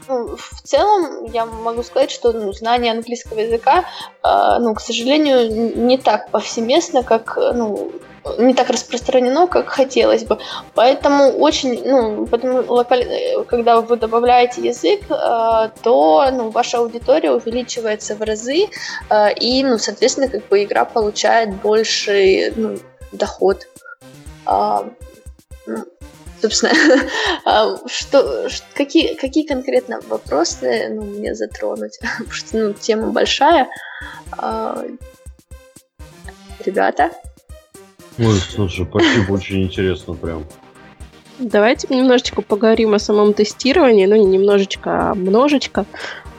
[0.07, 3.85] ну, в целом я могу сказать, что ну, знание английского языка,
[4.23, 7.91] э, ну, к сожалению, не так повсеместно, как, ну,
[8.37, 10.39] не так распространено, как хотелось бы.
[10.75, 13.05] Поэтому очень, ну, поэтому локаль...
[13.47, 18.67] когда вы добавляете язык, э, то, ну, ваша аудитория увеличивается в разы,
[19.09, 22.77] э, и, ну, соответственно, как бы игра получает больший, ну,
[23.11, 23.67] доход.
[24.45, 24.83] Э,
[26.43, 26.73] собственно,
[27.45, 31.99] а, что, какие, какие конкретно вопросы ну, мне затронуть?
[32.17, 33.69] Потому что ну, тема большая.
[34.37, 34.83] А,
[36.65, 37.11] ребята?
[38.19, 40.45] Ой, слушай, спасибо, очень интересно прям.
[41.39, 45.85] Давайте немножечко поговорим о самом тестировании, ну не немножечко, а множечко.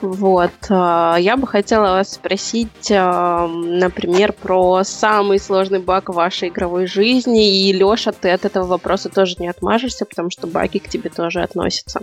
[0.01, 0.51] Вот.
[0.69, 6.85] А, я бы хотела вас спросить, а, например, про самый сложный баг в вашей игровой
[6.85, 7.67] жизни.
[7.67, 11.41] И, Леша, ты от этого вопроса тоже не отмажешься, потому что баги к тебе тоже
[11.41, 12.01] относятся.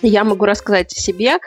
[0.00, 1.38] Я могу рассказать о себе.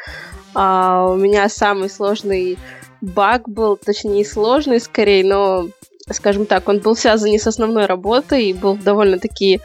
[0.53, 2.57] А, у меня самый сложный
[3.01, 5.67] баг был, точнее, не сложный скорее, но,
[6.11, 9.59] скажем так, он был связан не с основной работой и был довольно-таки...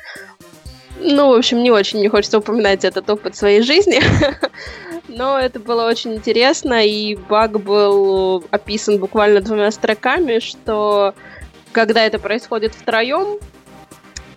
[1.02, 4.00] Ну, в общем, не очень мне хочется упоминать этот опыт своей жизни.
[5.10, 11.14] Но это было очень интересно, и баг был описан буквально двумя строками, что
[11.72, 13.40] когда это происходит втроем,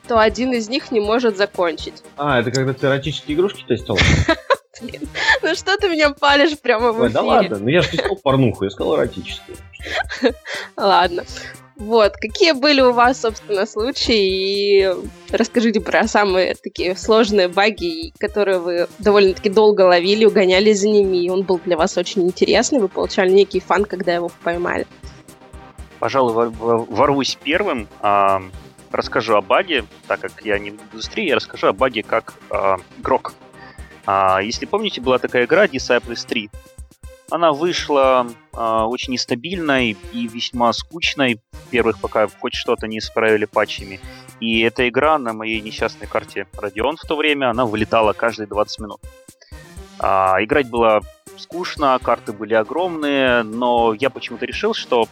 [0.07, 2.03] то один из них не может закончить.
[2.17, 3.97] А, это когда ты эротические игрушки тестил?
[4.81, 5.07] Блин,
[5.43, 7.13] ну что ты меня палишь прямо в эфире?
[7.13, 9.57] Да ладно, ну я же тестил порнуху, я сказал эротические.
[10.75, 11.23] Ладно.
[11.75, 14.83] Вот, какие были у вас, собственно, случаи?
[14.83, 14.95] И
[15.31, 21.29] расскажите про самые такие сложные баги, которые вы довольно-таки долго ловили, угоняли за ними, и
[21.29, 24.85] он был для вас очень интересный, вы получали некий фан, когда его поймали.
[25.99, 27.87] Пожалуй, ворвусь первым.
[28.01, 28.43] А,
[28.91, 32.77] расскажу о баге, так как я не в индустрии, я расскажу о баге как а,
[32.99, 33.33] игрок.
[34.05, 36.49] А, если помните, была такая игра Disciples 3.
[37.29, 41.39] Она вышла э, очень нестабильной и весьма скучной.
[41.71, 43.99] Первых, пока хоть что-то не исправили патчами.
[44.39, 48.79] И эта игра на моей несчастной карте Radeon в то время, она вылетала каждые 20
[48.79, 49.01] минут.
[49.99, 51.01] А, играть было
[51.37, 55.07] скучно, карты были огромные, но я почему-то решил, что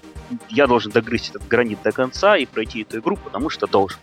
[0.49, 3.99] я должен догрызть этот гранит до конца и пройти эту игру, потому что должен.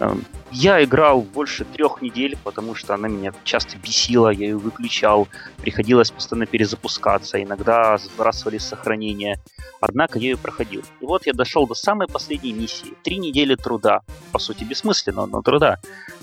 [0.00, 5.28] Эм, я играл больше трех недель, потому что она меня часто бесила, я ее выключал,
[5.58, 9.40] приходилось постоянно перезапускаться, иногда сбрасывали сохранение.
[9.80, 10.82] Однако я ее проходил.
[11.00, 12.94] И вот я дошел до самой последней миссии.
[13.02, 14.02] Три недели труда.
[14.32, 15.78] По сути, бессмысленно, но труда.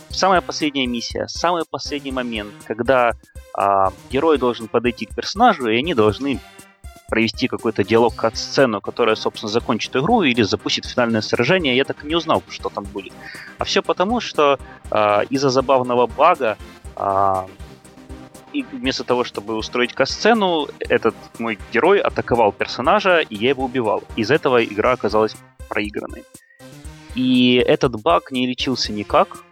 [0.09, 3.13] Самая последняя миссия, самый последний момент, когда
[3.53, 6.39] а, герой должен подойти к персонажу, и они должны
[7.11, 12.05] провести какой-то диалог как сцену, которая, собственно, закончит игру или запустит финальное сражение, я так
[12.05, 13.11] и не узнал, что там будет.
[13.57, 14.57] А все потому, что
[14.89, 16.57] э, из-за забавного бага
[16.95, 17.47] э,
[18.53, 24.03] и вместо того, чтобы устроить касцену, этот мой герой атаковал персонажа, и я его убивал.
[24.15, 25.35] Из этого игра оказалась
[25.67, 26.23] проигранной.
[27.15, 29.43] И этот баг не лечился никак,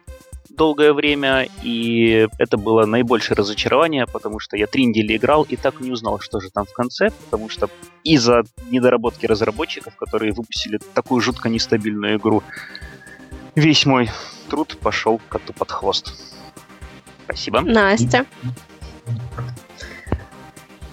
[0.59, 5.79] долгое время, и это было наибольшее разочарование, потому что я три недели играл и так
[5.79, 7.69] и не узнал, что же там в конце, потому что
[8.03, 12.43] из-за недоработки разработчиков, которые выпустили такую жутко нестабильную игру,
[13.55, 14.09] весь мой
[14.49, 16.13] труд пошел коту под хвост.
[17.23, 17.61] Спасибо.
[17.61, 18.25] Настя.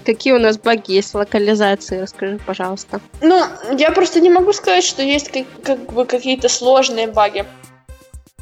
[0.05, 2.03] Какие у нас баги есть в локализации?
[2.03, 3.01] Расскажи, пожалуйста.
[3.21, 3.45] Ну,
[3.77, 7.45] я просто не могу сказать, что есть как, как бы какие-то сложные баги.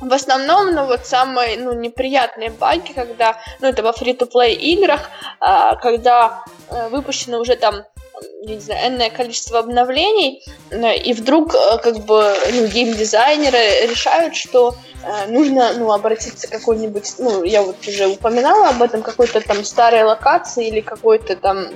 [0.04, 5.08] В основном, ну вот самые ну, неприятные баги, когда, ну это во фри-то-плей играх,
[5.40, 7.84] а, когда а, выпущено уже там
[8.44, 14.76] не знаю, энное количество обновлений, э, и вдруг э, как бы ну, геймдизайнеры решают, что
[15.02, 19.64] э, нужно ну, обратиться к какой-нибудь, ну, я вот уже упоминала об этом, какой-то там
[19.64, 21.66] старой локации или какой-то там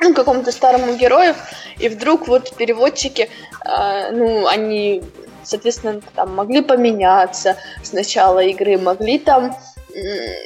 [0.00, 1.34] ну, какому-то старому герою,
[1.78, 3.30] и вдруг вот переводчики,
[3.64, 5.02] э, ну, они
[5.44, 9.56] соответственно, там могли поменяться с начала игры, могли там,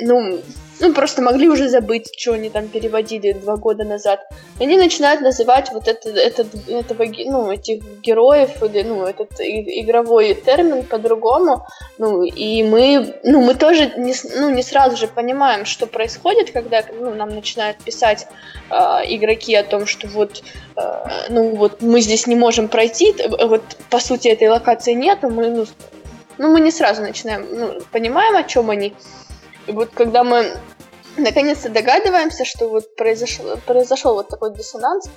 [0.00, 0.40] ну,
[0.80, 4.20] ну, просто могли уже забыть, что они там переводили два года назад.
[4.60, 10.82] Они начинают называть вот это, это, этого, ну, этих героев или, ну, этот игровой термин
[10.82, 11.66] по-другому.
[11.98, 16.82] Ну, и мы, ну, мы тоже не, ну, не сразу же понимаем, что происходит, когда
[16.98, 18.26] ну, нам начинают писать
[18.70, 20.42] э, игроки о том, что вот,
[20.76, 25.50] э, ну, вот мы здесь не можем пройти, вот, по сути, этой локации нет, мы,
[25.50, 25.66] ну,
[26.38, 28.92] ну, мы не сразу начинаем, ну, понимаем, о чем они,
[29.66, 30.56] и вот когда мы
[31.16, 35.08] наконец-то догадываемся, что вот произошел, произошел вот такой диссонанс,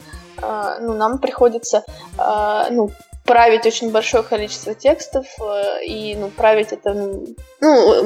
[0.42, 1.84] э, ну, нам приходится,
[2.18, 2.92] э, ну,
[3.28, 8.04] править очень большое количество текстов э, и ну, править это ну, ну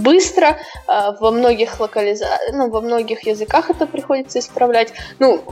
[0.00, 0.56] быстро
[0.88, 2.26] э, во многих локализа...
[2.52, 4.92] ну, во многих языках это приходится исправлять.
[5.18, 5.44] Ну,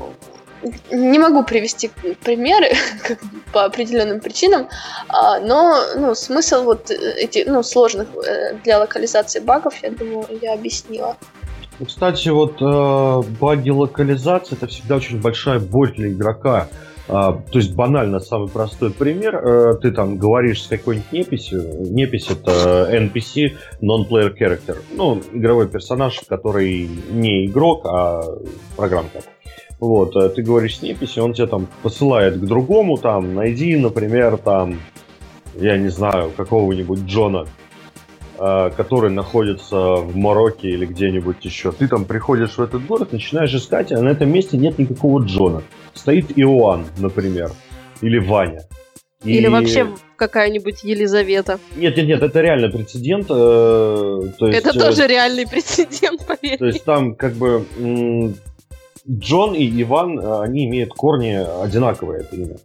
[0.90, 1.90] не могу привести
[2.24, 2.70] примеры
[3.52, 4.68] по определенным причинам,
[5.08, 10.54] а, но ну, смысл вот эти ну, сложных э, для локализации багов, я думаю, я
[10.54, 11.16] объяснила.
[11.78, 16.68] Ну, кстати, вот э, баги локализации это всегда очень большая боль для игрока.
[17.08, 19.36] А, то есть банально самый простой пример.
[19.36, 21.64] Э, ты там говоришь с какой-нибудь неписью.
[21.90, 24.76] Непись это NPC, non-player character.
[24.94, 28.22] Ну, игровой персонаж, который не игрок, а
[28.76, 29.20] программка.
[29.82, 34.36] Вот, э, ты говоришь с неписью, он тебя там посылает к другому, там, найди, например,
[34.36, 34.80] там,
[35.56, 37.48] я не знаю, какого-нибудь Джона,
[38.38, 41.72] э, который находится в Марокке или где-нибудь еще.
[41.72, 45.64] Ты там приходишь в этот город, начинаешь искать, а на этом месте нет никакого Джона.
[45.94, 47.50] Стоит Иоанн, например,
[48.02, 48.62] или Ваня.
[49.24, 49.36] И...
[49.36, 51.58] Или вообще какая-нибудь Елизавета.
[51.74, 53.26] Нет, нет, нет, это реально прецедент.
[53.28, 56.58] Э, то есть, это тоже реальный прецедент, поверь.
[56.58, 57.66] То есть там как бы
[59.08, 61.32] Джон и Иван, э, они имеют корни
[61.62, 62.56] одинаковые, это имя.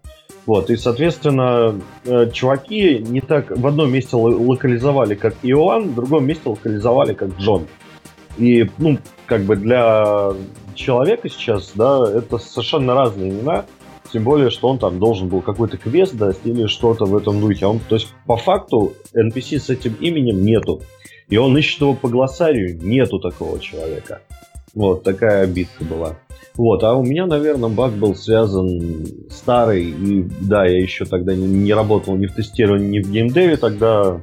[0.45, 6.25] Вот, и, соответственно, э, чуваки не так в одном месте локализовали как Иоанн, в другом
[6.25, 7.67] месте локализовали как Джон.
[8.37, 10.33] И, ну, как бы для
[10.75, 13.65] человека сейчас, да, это совершенно разные имена,
[14.13, 17.65] тем более, что он там должен был какой-то квест дать или что-то в этом духе.
[17.65, 20.81] Он, то есть, по факту, NPC с этим именем нету.
[21.27, 24.21] И он ищет его по глоссарию, нету такого человека.
[24.73, 26.15] Вот, такая обидка была.
[26.57, 31.45] Вот, а у меня, наверное, баг был связан старый, и да, я еще тогда не,
[31.45, 34.21] не работал ни в тестировании, ни в геймдеве, тогда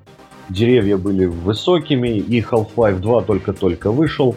[0.49, 4.35] деревья были высокими, и Half-Life 2 только-только вышел.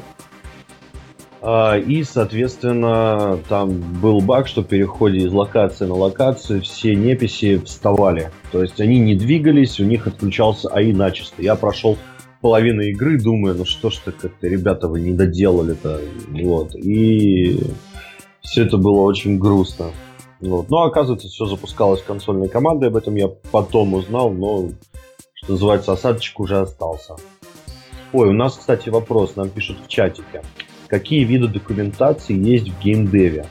[1.41, 7.57] А, и, соответственно, там был баг, что в переходе из локации на локацию все неписи
[7.63, 8.31] вставали.
[8.51, 11.41] То есть они не двигались, у них отключался АИ начисто.
[11.41, 11.97] Я прошел
[12.41, 16.01] половину игры, думаю, ну что ж ты как-то, ребята, вы не доделали-то.
[16.29, 16.75] Вот.
[16.75, 17.59] И
[18.41, 19.91] все это было очень грустно.
[20.39, 20.69] Вот.
[20.69, 24.69] Но оказывается, все запускалось консольной командой, об этом я потом узнал, но,
[25.33, 27.15] что называется, осадочек уже остался.
[28.13, 30.41] Ой, у нас, кстати, вопрос, нам пишут в чатике.
[30.87, 33.47] Какие виды документации есть в геймдеве?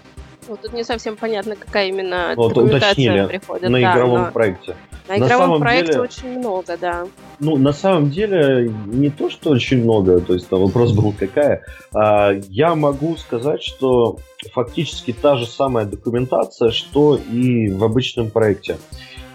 [0.48, 3.68] Ну, тут не совсем понятно, какая именно ну, документация уточнили, приходит.
[3.68, 4.30] На да, игровом но...
[4.30, 4.76] проекте.
[5.08, 7.06] На, на игровом проекте деле, очень много, да.
[7.38, 11.62] Ну, на самом деле, не то, что очень много, то есть там вопрос был какая.
[11.94, 14.18] А, я могу сказать, что
[14.52, 18.78] фактически та же самая документация, что и в обычном проекте.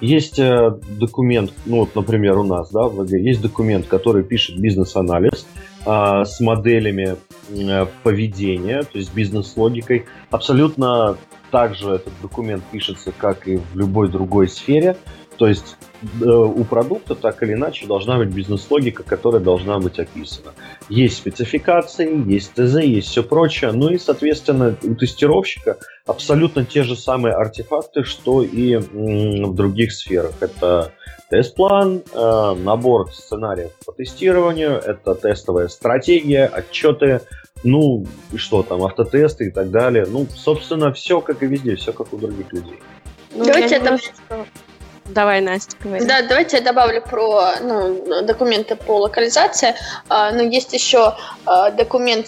[0.01, 4.57] Есть э, документ, ну вот, например, у нас, да, в ВГ, есть документ, который пишет
[4.57, 5.45] бизнес-анализ
[5.85, 7.17] э, с моделями
[7.49, 10.05] э, поведения, то есть бизнес-логикой.
[10.31, 11.17] Абсолютно
[11.51, 14.97] так же этот документ пишется, как и в любой другой сфере.
[15.41, 15.75] То есть
[16.21, 20.53] э, у продукта так или иначе должна быть бизнес-логика, которая должна быть описана.
[20.87, 23.71] Есть спецификации, есть ТЗ, есть все прочее.
[23.71, 30.33] Ну и, соответственно, у тестировщика абсолютно те же самые артефакты, что и в других сферах.
[30.41, 30.91] Это
[31.31, 37.21] тест-план, э, набор сценариев по тестированию, это тестовая стратегия, отчеты,
[37.63, 40.05] ну и что там, автотесты и так далее.
[40.07, 42.79] Ну, собственно, все как и везде, все как у других людей.
[43.33, 44.13] Ну, Давайте я немножко...
[45.05, 46.05] Давай, Настя, говори.
[46.05, 49.75] Да, давайте я добавлю про ну, документы по локализации.
[50.09, 52.27] А, но есть еще а, документ,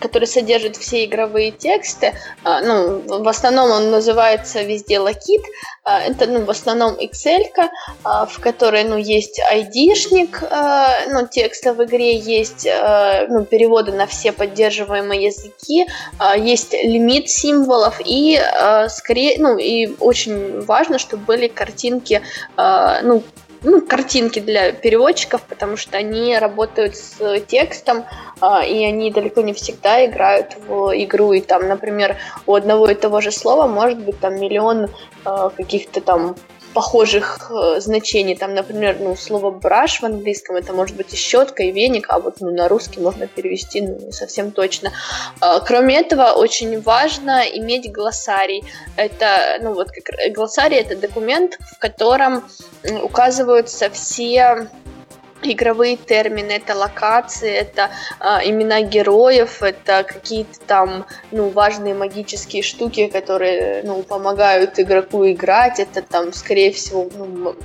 [0.00, 2.14] который содержит все игровые тексты.
[2.44, 5.42] А, ну, в основном он называется везде локит.
[5.88, 7.46] А, это ну, в основном Excel,
[8.04, 12.68] а, в которой ну, есть ID-шник а, ну, текста в игре, есть
[13.28, 15.86] ну, переводы на все поддерживаемые языки,
[16.36, 18.38] есть лимит символов и
[18.88, 22.22] скорее, ну и очень важно, чтобы были картинки
[22.56, 23.22] ну,
[23.62, 28.04] ну, картинки для переводчиков, потому что они работают с текстом,
[28.40, 31.32] э, и они далеко не всегда играют в игру.
[31.32, 34.88] И там, например, у одного и того же слова может быть там миллион
[35.24, 36.36] э, каких-то там
[36.74, 38.36] похожих э, значений.
[38.36, 42.18] Там, например, ну, слово brush в английском это может быть и щетка, и веник, а
[42.18, 44.92] вот ну, на русский можно перевести ну, не совсем точно.
[45.40, 48.64] Э, кроме этого, очень важно иметь глоссарий.
[48.96, 52.44] Это, ну вот, как, глоссарий это документ, в котором
[53.02, 54.68] указываются все
[55.42, 63.06] игровые термины, это локации, это э, имена героев, это какие-то там ну важные магические штуки,
[63.06, 67.56] которые ну помогают игроку играть, это там скорее всего ну,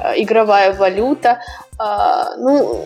[0.00, 1.40] Э, игровая валюта.
[1.82, 2.84] А, ну,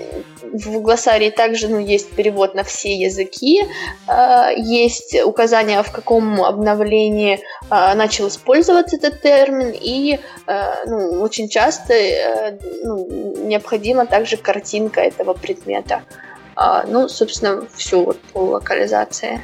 [0.53, 3.64] в глоссарии также ну, есть перевод на все языки,
[4.07, 7.40] а, есть указание, в каком обновлении
[7.70, 10.20] а, начал использоваться этот термин, и
[10.86, 13.09] ну, очень часто э, ну,
[13.47, 16.03] необходима также картинка этого предмета.
[16.86, 19.42] Ну, собственно, все вот по локализации.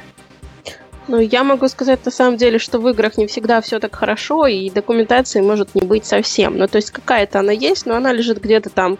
[1.07, 4.45] Ну, я могу сказать на самом деле, что в играх не всегда все так хорошо,
[4.45, 6.57] и документации может не быть совсем.
[6.57, 8.97] Ну, то есть какая-то она есть, но она лежит где-то там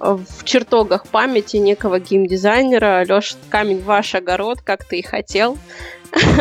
[0.00, 3.04] в чертогах памяти некого геймдизайнера.
[3.08, 5.58] Леш, камень ваш огород, как ты и хотел.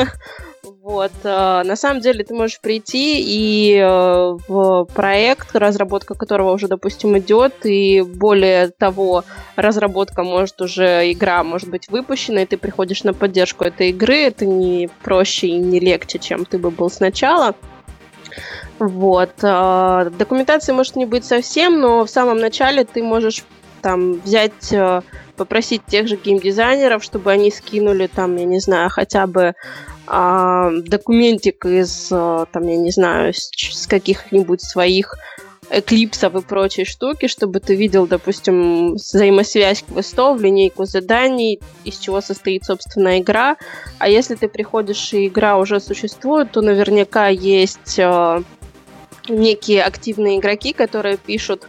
[0.88, 1.12] Вот.
[1.26, 7.18] Э, на самом деле ты можешь прийти и э, в проект, разработка которого уже, допустим,
[7.18, 9.26] идет, и более того,
[9.58, 14.46] разработка может уже, игра может быть выпущена, и ты приходишь на поддержку этой игры, это
[14.46, 17.54] не проще и не легче, чем ты бы был сначала.
[18.80, 19.32] Вот.
[19.42, 23.44] Э, документации может не быть совсем, но в самом начале ты можешь
[23.82, 24.74] там взять
[25.38, 29.54] попросить тех же геймдизайнеров, чтобы они скинули там, я не знаю, хотя бы
[30.08, 35.16] а, документик из, а, там, я не знаю, с, с каких-нибудь своих
[35.70, 42.64] эклипсов и прочей штуки, чтобы ты видел, допустим, взаимосвязь квестов, линейку заданий, из чего состоит,
[42.64, 43.58] собственно, игра.
[44.00, 48.44] А если ты приходишь и игра уже существует, то наверняка есть э,
[49.30, 51.68] некие активные игроки, которые пишут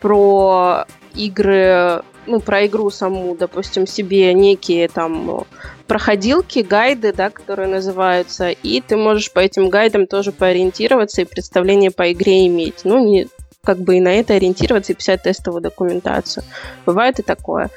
[0.00, 5.44] про игры ну, про игру саму, допустим, себе некие там
[5.86, 11.90] проходилки, гайды, да, которые называются, и ты можешь по этим гайдам тоже поориентироваться и представление
[11.90, 12.80] по игре иметь.
[12.84, 13.28] Ну, не
[13.62, 16.44] как бы и на это ориентироваться и писать тестовую документацию.
[16.84, 17.70] Бывает и такое.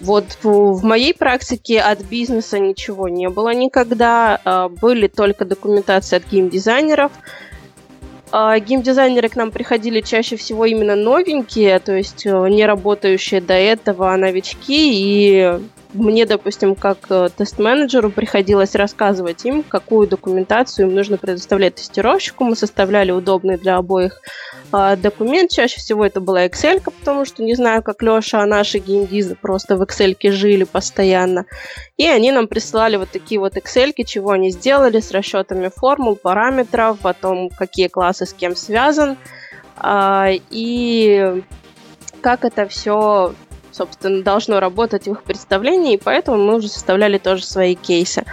[0.00, 4.40] Вот в моей практике от бизнеса ничего не было никогда.
[4.44, 7.10] А, были только документации от геймдизайнеров.
[7.12, 7.12] дизайнеров
[8.30, 13.54] а, геймдизайнеры к нам приходили чаще всего именно новенькие, то есть э, не работающие до
[13.54, 15.60] этого, а новички, и
[15.94, 22.44] мне, допустим, как э, тест-менеджеру приходилось рассказывать им, какую документацию им нужно предоставлять тестировщику.
[22.44, 24.20] Мы составляли удобный для обоих
[24.70, 25.50] э, документ.
[25.50, 29.76] Чаще всего это была Excel, потому что не знаю, как Леша, а наши геймдизы просто
[29.76, 31.46] в Excel жили постоянно.
[31.96, 36.98] И они нам присылали вот такие вот Excel, чего они сделали с расчетами формул, параметров,
[37.06, 39.16] о том, какие классы с кем связан.
[39.82, 41.42] Э, и
[42.20, 43.32] как это все
[43.78, 48.24] собственно, должно работать в их представлении, и поэтому мы уже составляли тоже свои кейсы.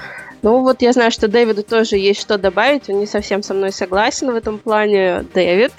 [0.41, 3.71] Ну вот я знаю, что Дэвиду тоже есть что добавить, он не совсем со мной
[3.71, 5.23] согласен в этом плане.
[5.33, 5.71] Дэвид?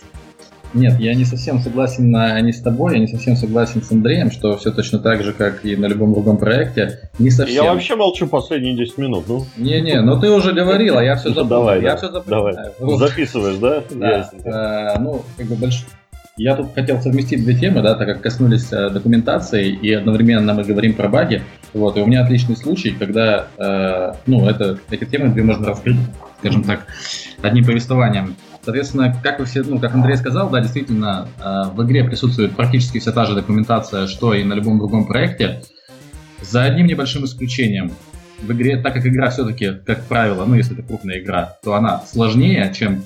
[0.75, 4.31] Нет, я не совсем согласен на, не с тобой, я не совсем согласен с Андреем,
[4.31, 7.11] что все точно так же, как и на любом другом проекте.
[7.19, 7.64] Не совсем.
[7.64, 9.25] Я вообще молчу последние 10 минут.
[9.29, 9.47] Ну.
[9.57, 11.49] Не-не, ну ты уже говорил, а я все запомнил.
[11.49, 12.73] Давай, я все запоминаю.
[12.79, 12.99] Давай.
[12.99, 13.83] Записываешь, да?
[13.91, 14.31] Да.
[14.45, 15.87] Э, ну, как бы больш...
[16.39, 20.64] Я тут хотел совместить две темы, да, так как коснулись э, документации и одновременно мы
[20.64, 21.43] говорим про баги.
[21.72, 25.97] Вот, и у меня отличный случай, когда, э, ну, это, эти темы две можно раскрыть,
[26.41, 26.87] скажем так,
[27.41, 28.37] одним повествованием.
[28.62, 32.99] Соответственно, как вы все, ну, как Андрей сказал, да, действительно, э, в игре присутствует практически
[32.99, 35.62] вся та же документация, что и на любом другом проекте,
[36.43, 37.93] за одним небольшим исключением.
[38.43, 42.03] В игре, так как игра все-таки, как правило, ну, если это крупная игра, то она
[42.03, 43.05] сложнее, чем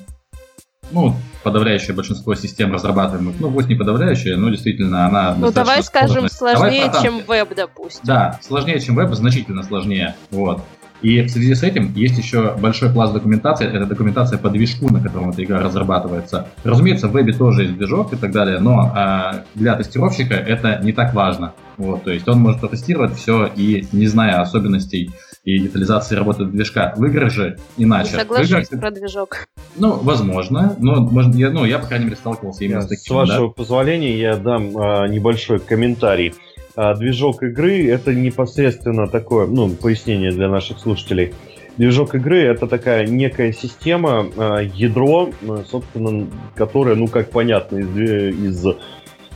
[0.91, 5.35] ну, подавляющее большинство систем разрабатываемых, ну, пусть не подавляющее, но действительно она...
[5.35, 8.01] Ну, давай скажем, сложнее, давай чем веб, допустим.
[8.03, 10.61] Да, сложнее, чем веб, значительно сложнее, вот.
[11.01, 15.01] И в связи с этим есть еще большой пласт документации, это документация по движку, на
[15.01, 16.47] котором эта игра разрабатывается.
[16.63, 20.93] Разумеется, в вебе тоже есть движок и так далее, но э, для тестировщика это не
[20.93, 21.53] так важно.
[21.77, 25.11] Вот, то есть он может протестировать все и не зная особенностей
[25.43, 26.93] и детализации работы движка.
[26.95, 28.11] В играх же иначе.
[28.11, 28.81] Соглашусь играх...
[28.81, 29.37] про движок.
[29.75, 33.03] Ну, возможно, но можно, я, ну, я, по крайней мере, сталкивался именно с таким.
[33.03, 33.53] С вашего да?
[33.53, 36.33] позволения я дам а, небольшой комментарий.
[36.75, 41.33] А, движок игры это непосредственно такое, ну, пояснение для наших слушателей.
[41.77, 45.31] Движок игры это такая некая система, а, ядро,
[45.69, 48.65] собственно, которое, ну, как понятно из, из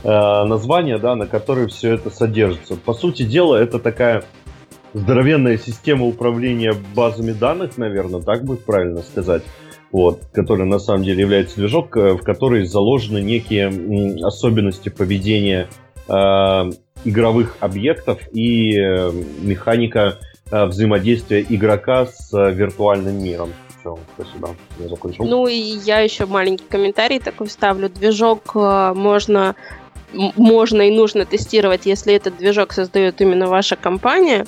[0.04, 2.76] а, названия, да, на которой все это содержится.
[2.76, 4.24] По сути дела, это такая
[4.96, 9.42] здоровенная система управления базами данных, наверное, так будет правильно сказать.
[9.92, 13.68] вот, который на самом деле является движок, э, в который заложены некие
[14.24, 15.68] особенности поведения
[16.08, 16.12] э,
[17.04, 20.18] игровых объектов и э, механика
[20.50, 23.52] э, взаимодействия игрока с э, виртуальным миром.
[24.14, 25.24] Спасибо, я.
[25.24, 27.88] Ну и я еще маленький комментарий такой вставлю.
[27.88, 29.54] Движок э, можно
[30.12, 34.46] можно и нужно тестировать, если этот движок создает именно ваша компания.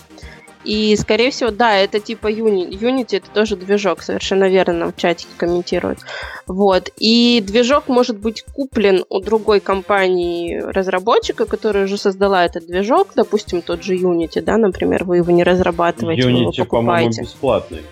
[0.65, 2.71] И, скорее всего, да, это типа Unity.
[2.71, 6.01] Unity это тоже движок, совершенно верно нам в чатике комментируют.
[6.47, 6.91] Вот.
[6.99, 13.63] И движок может быть куплен у другой компании разработчика, которая уже создала этот движок, допустим,
[13.63, 16.67] тот же Unity, да, например, вы его не разрабатываете, Unity, вы его покупаете.
[16.69, 17.83] по-моему, бесплатный.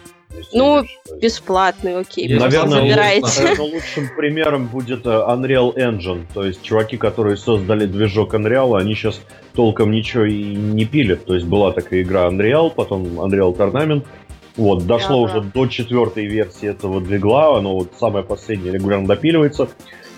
[0.53, 0.85] Ну,
[1.21, 2.29] бесплатный, окей.
[2.29, 6.27] Наверное, наверное, лучшим примером будет э, Unreal Engine.
[6.33, 9.21] То есть чуваки, которые создали движок Unreal, они сейчас
[9.55, 11.25] толком ничего и не пилят.
[11.25, 14.05] То есть была такая игра Unreal, потом Unreal Tournament.
[14.57, 15.51] Вот, дошло да, уже да.
[15.53, 19.69] до четвертой версии этого двигла, оно вот самое последнее регулярно допиливается.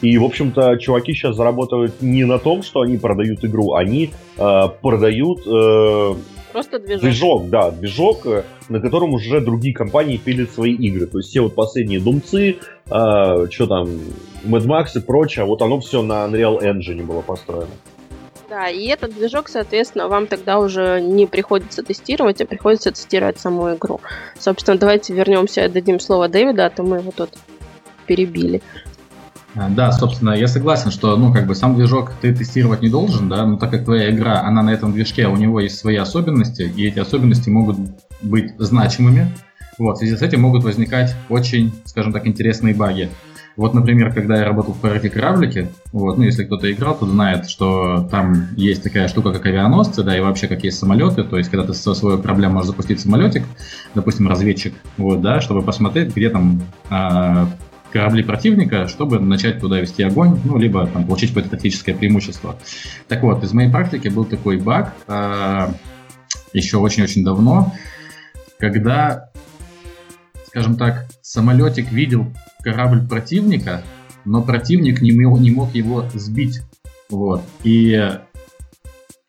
[0.01, 4.63] И, в общем-то, чуваки сейчас зарабатывают не на том, что они продают игру, они э,
[4.81, 6.15] продают э,
[6.53, 7.03] Просто движок.
[7.03, 11.07] Движок, да, движок, э, на котором уже другие компании пилят свои игры.
[11.07, 13.89] То есть все вот последние Думцы, э, что там,
[14.45, 17.69] Mad Max и прочее, вот оно все на Unreal Engine было построено.
[18.49, 23.75] Да, и этот движок, соответственно, вам тогда уже не приходится тестировать, а приходится тестировать саму
[23.75, 24.01] игру.
[24.39, 27.31] Собственно, давайте вернемся, дадим слово Дэвида, а то мы его тут
[28.07, 28.63] перебили.
[29.55, 33.29] А, да, собственно, я согласен, что, ну, как бы сам движок ты тестировать не должен,
[33.29, 36.63] да, но так как твоя игра, она на этом движке, у него есть свои особенности,
[36.63, 37.79] и эти особенности могут
[38.23, 39.33] быть значимыми,
[39.79, 43.09] вот, в связи с этим могут возникать очень, скажем так, интересные баги.
[43.57, 47.49] Вот, например, когда я работал в проекте «Кораблики», вот, ну, если кто-то играл, то знает,
[47.49, 51.51] что там есть такая штука, как авианосцы, да, и вообще как есть самолеты, то есть
[51.51, 53.43] когда ты со своего корабля можешь запустить самолетик,
[53.97, 57.47] допустим, разведчик, вот, да, чтобы посмотреть, где там э,
[57.93, 62.59] корабли противника, чтобы начать туда вести огонь, ну, либо там, получить какое-то тактическое преимущество.
[63.09, 65.69] Так вот, из моей практики был такой баг э,
[66.53, 67.73] еще очень-очень давно,
[68.59, 69.31] когда,
[70.47, 72.33] скажем так, самолетик видел
[72.63, 73.83] корабль противника,
[74.25, 76.61] но противник не мог, не мог его сбить.
[77.09, 77.43] Вот.
[77.65, 78.19] И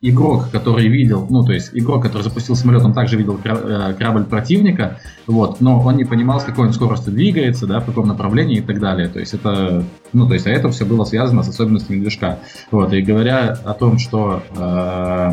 [0.02, 4.24] игрок, который видел, ну, то есть игрок, который запустил самолет, он также видел э, корабль
[4.24, 8.60] противника, вот, но он не понимал, с какой он скоростью двигается, да, в каком направлении
[8.60, 9.10] и так далее.
[9.10, 9.84] То есть это,
[10.14, 12.40] ну, то есть а это все было связано с особенностями движка.
[12.72, 15.32] Вот, и говоря о том, что э,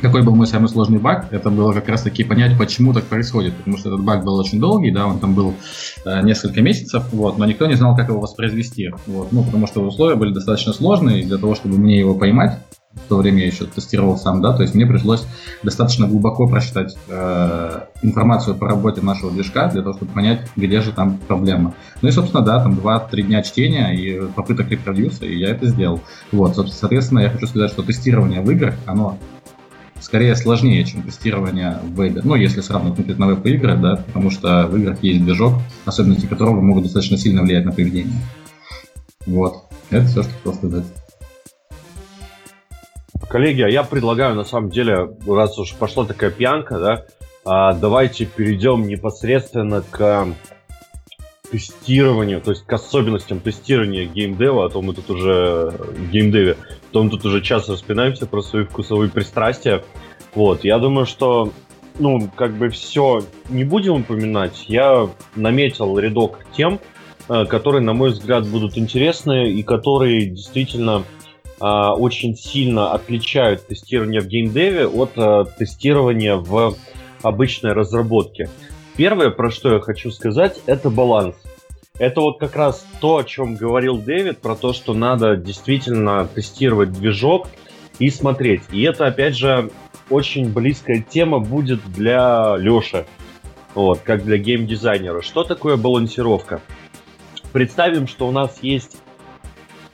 [0.00, 3.54] какой был мой самый сложный баг, это было как раз таки понять, почему так происходит.
[3.54, 5.54] Потому что этот баг был очень долгий, да, он там был
[6.04, 8.92] э, несколько месяцев, вот, но никто не знал, как его воспроизвести.
[9.06, 12.58] Вот, ну, потому что условия были достаточно сложные, и для того, чтобы мне его поймать,
[13.04, 15.24] в то время я еще тестировал сам, да, то есть мне пришлось
[15.62, 20.92] достаточно глубоко прочитать э, информацию по работе нашего движка для того, чтобы понять, где же
[20.92, 21.74] там проблема.
[22.02, 26.00] Ну и, собственно, да, там 2-3 дня чтения и попыток репродюса, и я это сделал.
[26.32, 29.18] Вот, соответственно, я хочу сказать, что тестирование в играх, оно
[30.00, 32.20] скорее сложнее, чем тестирование в вебе.
[32.24, 36.84] Ну, если сравнивать на веб-игры, да, потому что в играх есть движок, особенности которого могут
[36.84, 38.20] достаточно сильно влиять на поведение.
[39.26, 39.64] Вот.
[39.90, 40.84] Это все, что хотел сказать.
[43.28, 47.06] Коллеги, а я предлагаю, на самом деле, раз уж пошла такая пьянка, да,
[47.44, 50.28] а, давайте перейдем непосредственно к
[51.50, 56.92] тестированию, то есть к особенностям тестирования геймдева, а то мы тут уже в геймдеве, а
[56.92, 59.84] то мы тут уже час распинаемся про свои вкусовые пристрастия.
[60.34, 61.52] Вот, я думаю, что
[61.98, 64.66] ну, как бы все не будем упоминать.
[64.68, 66.80] Я наметил рядок тем,
[67.28, 71.04] э, которые, на мой взгляд, будут интересны и которые действительно
[71.64, 76.74] очень сильно отличают тестирование в геймдеве от а, тестирования в
[77.22, 78.50] обычной разработке.
[78.96, 81.36] Первое, про что я хочу сказать, это баланс.
[81.98, 86.92] Это вот как раз то, о чем говорил Дэвид, про то, что надо действительно тестировать
[86.92, 87.48] движок
[87.98, 88.62] и смотреть.
[88.70, 89.70] И это, опять же,
[90.10, 93.06] очень близкая тема будет для Леши,
[93.74, 95.22] вот, как для геймдизайнера.
[95.22, 96.60] Что такое балансировка?
[97.52, 98.98] Представим, что у нас есть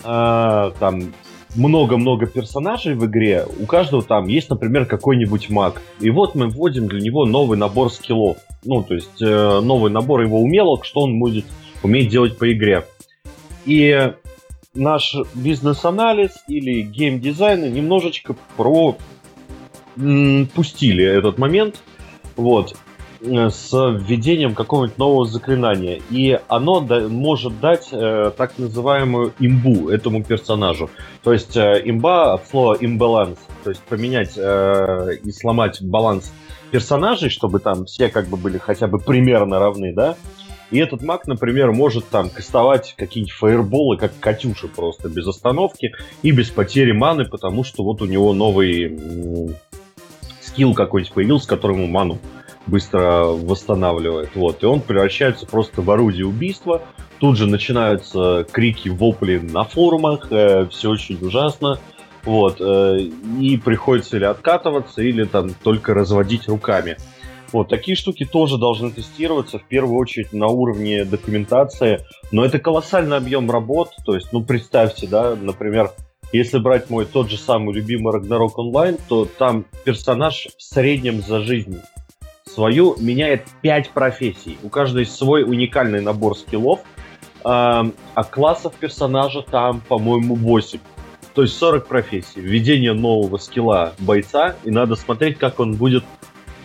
[0.03, 1.13] э, там
[1.55, 5.83] много-много персонажей в игре, у каждого там есть, например, какой-нибудь маг.
[6.01, 8.39] И вот мы вводим для него новый набор скиллов.
[8.65, 11.45] Ну, то есть э, новый набор его умелок, что он будет
[11.83, 12.85] уметь делать по игре.
[13.67, 14.13] И
[14.75, 18.97] наш бизнес-анализ или геймдизайны немножечко про
[20.55, 21.83] пустили этот момент.
[22.37, 22.77] Вот.
[23.25, 26.01] Э, с введением какого-нибудь нового заклинания.
[26.11, 30.91] И оно да, может дать э, так называемую имбу этому персонажу.
[31.23, 33.39] То есть э, имба от слова имбаланс.
[33.63, 36.33] То есть поменять э, и сломать баланс
[36.73, 40.17] персонажей, чтобы там все как бы были хотя бы примерно равны, да?
[40.73, 45.93] И этот маг, например, может там кастовать какие-нибудь фаерболы, как Катюша просто, без остановки
[46.23, 48.99] и без потери маны, потому что вот у него новый
[50.41, 52.19] скилл какой-нибудь появился, которым ему ману
[52.67, 54.31] быстро восстанавливает.
[54.35, 54.63] Вот.
[54.63, 56.83] И он превращается просто в орудие убийства.
[57.19, 61.79] Тут же начинаются крики, вопли на форумах, э, все очень ужасно.
[62.25, 62.61] Вот.
[62.61, 66.97] Э, и приходится или откатываться, или там только разводить руками.
[67.53, 73.19] Вот, такие штуки тоже должны тестироваться, в первую очередь на уровне документации, но это колоссальный
[73.19, 75.91] объем работ, то есть, ну, представьте, да, например,
[76.33, 81.41] если брать мой тот же самый любимый Ragnarok Online, то там персонаж в среднем за
[81.41, 81.79] жизнь
[82.55, 84.59] свою меняет 5 профессий.
[84.63, 86.81] У каждой свой уникальный набор скиллов,
[87.45, 87.85] а
[88.31, 90.79] классов персонажа там, по-моему, 8.
[91.35, 92.41] То есть 40 профессий.
[92.41, 96.05] Введение нового скилла бойца, и надо смотреть, как он будет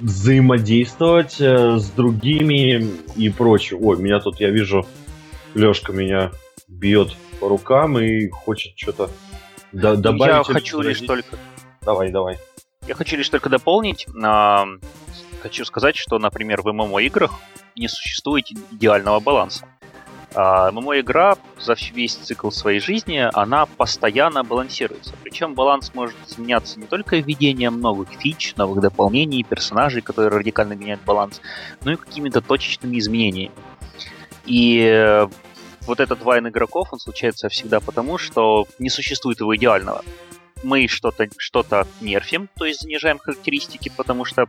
[0.02, 2.86] взаимодействовать э, с другими
[3.16, 3.80] и прочее.
[3.82, 4.86] Ой, меня тут, я вижу,
[5.56, 6.32] Лешка меня
[6.68, 9.10] бьет по рукам и хочет что-то
[9.72, 10.48] д- добавить.
[10.48, 11.38] Я хочу лишь только...
[11.82, 12.38] Давай, давай.
[12.88, 14.06] Я хочу лишь только дополнить.
[15.42, 17.32] Хочу сказать, что, например, в ММО-играх
[17.76, 19.68] не существует идеального баланса.
[20.34, 25.14] А ММО-игра за весь цикл своей жизни, она постоянно балансируется.
[25.24, 31.02] Причем баланс может изменяться не только введением новых фич, новых дополнений, персонажей, которые радикально меняют
[31.04, 31.42] баланс,
[31.84, 33.56] но и какими-то точечными изменениями.
[34.46, 35.28] И э,
[35.82, 40.04] вот этот вайн игроков, он случается всегда потому, что не существует его идеального.
[40.64, 41.66] Мы что-то что
[42.02, 44.48] нерфим, то есть занижаем характеристики, потому что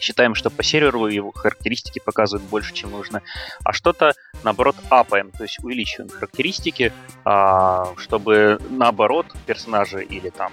[0.00, 3.22] считаем, что по серверу его характеристики показывают больше, чем нужно,
[3.64, 4.12] а что-то,
[4.44, 6.92] наоборот, апаем, то есть увеличиваем характеристики,
[7.24, 10.52] а, чтобы, наоборот, персонажи или там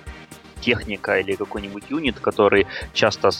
[0.61, 3.31] техника или какой-нибудь юнит, который часто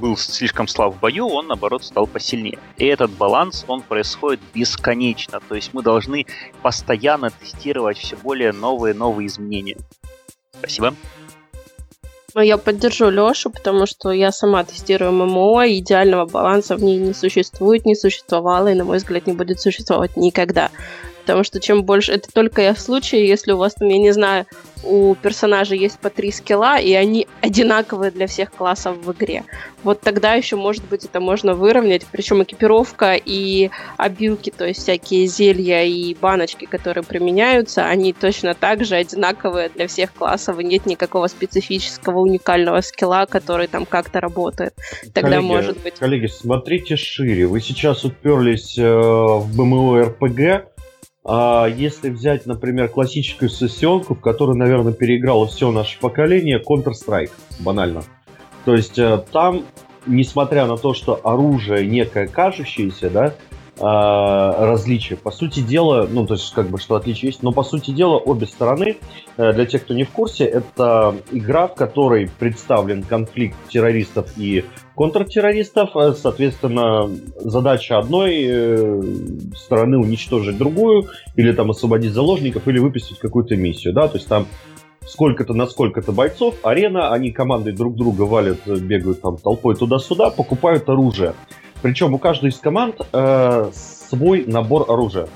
[0.00, 2.58] был слишком слаб в бою, он, наоборот, стал посильнее.
[2.78, 5.40] И этот баланс, он происходит бесконечно.
[5.46, 6.26] То есть мы должны
[6.62, 9.76] постоянно тестировать все более новые новые изменения.
[10.58, 10.94] Спасибо.
[12.36, 17.86] Я поддержу Лешу, потому что я сама тестирую ММО, идеального баланса в ней не существует,
[17.86, 20.70] не существовало, и, на мой взгляд, не будет существовать никогда.
[21.20, 22.12] Потому что чем больше...
[22.12, 24.46] Это только я в случае, если у вас там, я не знаю,
[24.82, 29.44] у персонажа есть по три скилла, и они одинаковые для всех классов в игре.
[29.82, 32.06] Вот тогда еще, может быть, это можно выровнять.
[32.10, 38.84] Причем экипировка и обилки, то есть всякие зелья и баночки, которые применяются, они точно так
[38.84, 44.74] же одинаковые для всех классов, и нет никакого специфического уникального скилла, который там как-то работает.
[45.14, 45.94] Тогда коллеги, может быть...
[45.94, 47.46] Коллеги, смотрите шире.
[47.46, 50.69] Вы сейчас уперлись э, в БМО РПГ,
[51.24, 58.02] а если взять, например, классическую сессионку, в которой, наверное, переиграло все наше поколение, Counter-Strike, банально.
[58.64, 59.64] То есть э, там,
[60.06, 63.34] несмотря на то, что оружие некое кажущееся, да,
[63.80, 65.16] различия.
[65.16, 68.16] По сути дела, ну, то есть, как бы, что отличие есть, но, по сути дела,
[68.16, 68.98] обе стороны,
[69.36, 74.64] э, для тех, кто не в курсе, это игра, в которой представлен конфликт террористов и
[74.94, 75.96] контртеррористов.
[75.96, 79.02] Э, соответственно, задача одной э,
[79.56, 84.46] стороны уничтожить другую, или там освободить заложников, или выпустить какую-то миссию, да, то есть там
[85.06, 90.88] сколько-то на сколько-то бойцов, арена, они командой друг друга валят, бегают там толпой туда-сюда, покупают
[90.88, 91.34] оружие.
[91.82, 95.28] Причем у каждой из команд э, свой набор оружия.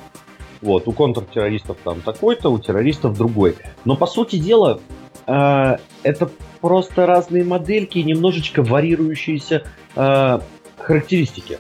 [0.60, 3.56] Вот, у контртеррористов там такой-то, у террористов другой.
[3.84, 4.80] Но по сути дела,
[5.26, 6.30] э, это
[6.60, 9.64] просто разные модельки немножечко варьирующиеся
[9.94, 10.38] э,
[10.78, 11.58] характеристики.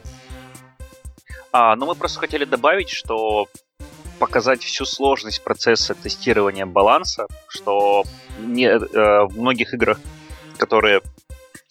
[1.52, 3.46] А, ну мы просто хотели добавить, что
[4.18, 8.04] показать всю сложность процесса тестирования баланса, что
[8.38, 8.78] не, э,
[9.26, 10.00] в многих играх,
[10.56, 11.00] которые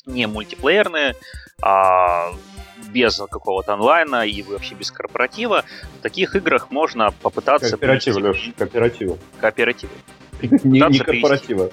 [0.05, 1.15] не мультиплеерные,
[1.61, 2.31] а
[2.93, 5.65] без какого-то онлайна и вообще без корпоратива,
[5.99, 7.71] в таких играх можно попытаться...
[7.71, 8.47] Кооператива, привести...
[8.47, 9.17] Леш, кооператива.
[9.39, 9.91] Кооператива.
[10.41, 11.71] Не, не корпоратива.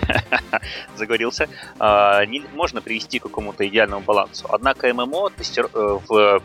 [0.96, 1.48] Заговорился.
[1.78, 2.22] А,
[2.54, 4.46] можно привести к какому-то идеальному балансу.
[4.50, 5.30] Однако ММО.
[5.56, 6.42] Э, в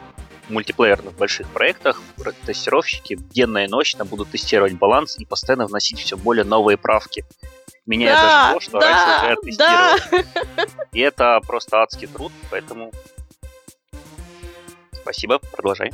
[0.49, 2.01] мультиплеерных больших проектах
[2.45, 7.25] тестировщики денно и ночно будут тестировать баланс и постоянно вносить все более новые правки.
[7.85, 10.25] Меняя да, даже то, что да, раньше уже тестировали.
[10.55, 10.65] Да.
[10.93, 12.91] И это просто адский труд, поэтому
[15.03, 15.91] Спасибо, продолжай.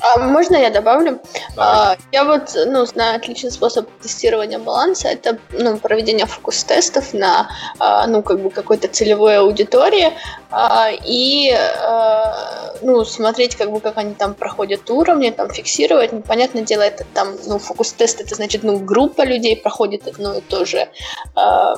[0.00, 1.20] А можно я добавлю?
[1.56, 5.08] А, я вот ну, знаю отличный способ тестирования баланса.
[5.08, 7.48] Это ну, проведение фокус-тестов на
[7.78, 10.12] а, ну, как бы какой-то целевой аудитории
[10.50, 16.12] а, и а, ну, смотреть, как бы, как они там проходят уровни, там фиксировать.
[16.12, 20.40] Ну, понятное дело, это там ну, фокус-тест, это значит, ну, группа людей проходит одно и
[20.42, 20.88] то же
[21.34, 21.74] а,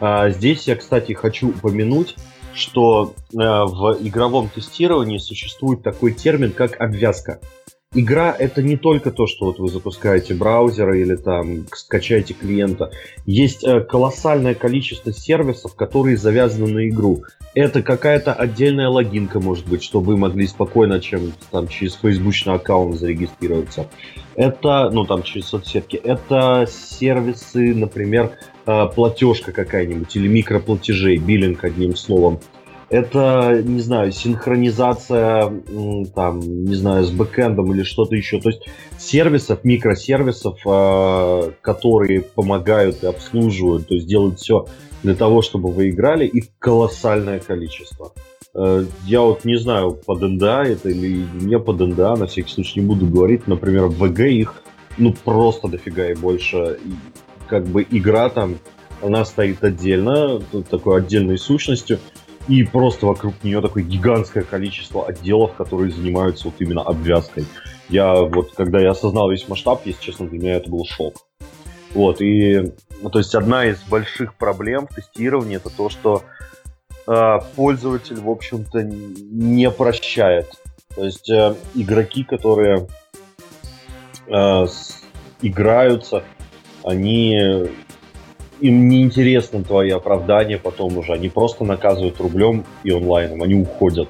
[0.00, 2.16] А здесь я, кстати, хочу упомянуть,
[2.54, 7.40] что э, в игровом тестировании существует такой термин, как обвязка.
[7.94, 12.90] Игра это не только то, что вот вы запускаете браузеры или там скачаете клиента.
[13.24, 17.22] Есть э, колоссальное количество сервисов, которые завязаны на игру.
[17.54, 22.98] Это какая-то отдельная логинка, может быть, чтобы вы могли спокойно чем там через фейсбучный аккаунт
[22.98, 23.88] зарегистрироваться.
[24.34, 25.96] Это, ну там через соцсетки.
[25.96, 28.32] Это сервисы, например,
[28.66, 32.40] э, платежка какая-нибудь или микроплатежей, биллинг одним словом.
[32.88, 35.52] Это, не знаю, синхронизация,
[36.14, 38.40] там, не знаю, с бэкэндом или что-то еще.
[38.40, 38.62] То есть
[38.96, 44.66] сервисов, микросервисов, э, которые помогают и обслуживают, то есть делают все
[45.02, 48.12] для того, чтобы вы играли, их колоссальное количество.
[48.54, 52.80] Э, я вот не знаю, под НДА это или не под НДА, на всякий случай
[52.80, 53.48] не буду говорить.
[53.48, 54.62] Например, в ВГ их
[54.96, 56.78] ну просто дофига и больше.
[56.84, 56.90] И,
[57.48, 58.58] как бы игра там,
[59.02, 60.40] она стоит отдельно,
[60.70, 61.98] такой отдельной сущностью,
[62.48, 67.44] и просто вокруг нее такое гигантское количество отделов, которые занимаются вот именно обвязкой.
[67.88, 71.26] Я вот, когда я осознал весь масштаб, если честно, для меня это был шок.
[71.94, 76.22] Вот, и, ну, то есть одна из больших проблем в тестировании это то, что
[77.06, 80.46] э, пользователь, в общем-то, не прощает.
[80.94, 82.86] То есть э, игроки, которые
[84.26, 85.02] э, с,
[85.42, 86.22] играются,
[86.84, 87.68] они
[88.60, 91.12] им не интересно твои оправдания потом уже.
[91.12, 94.08] Они просто наказывают рублем и онлайном, они уходят.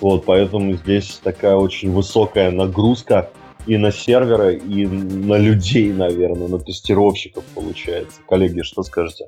[0.00, 3.30] Вот, поэтому здесь такая очень высокая нагрузка
[3.66, 8.20] и на серверы, и на людей, наверное, на тестировщиков получается.
[8.28, 9.26] Коллеги, что скажете?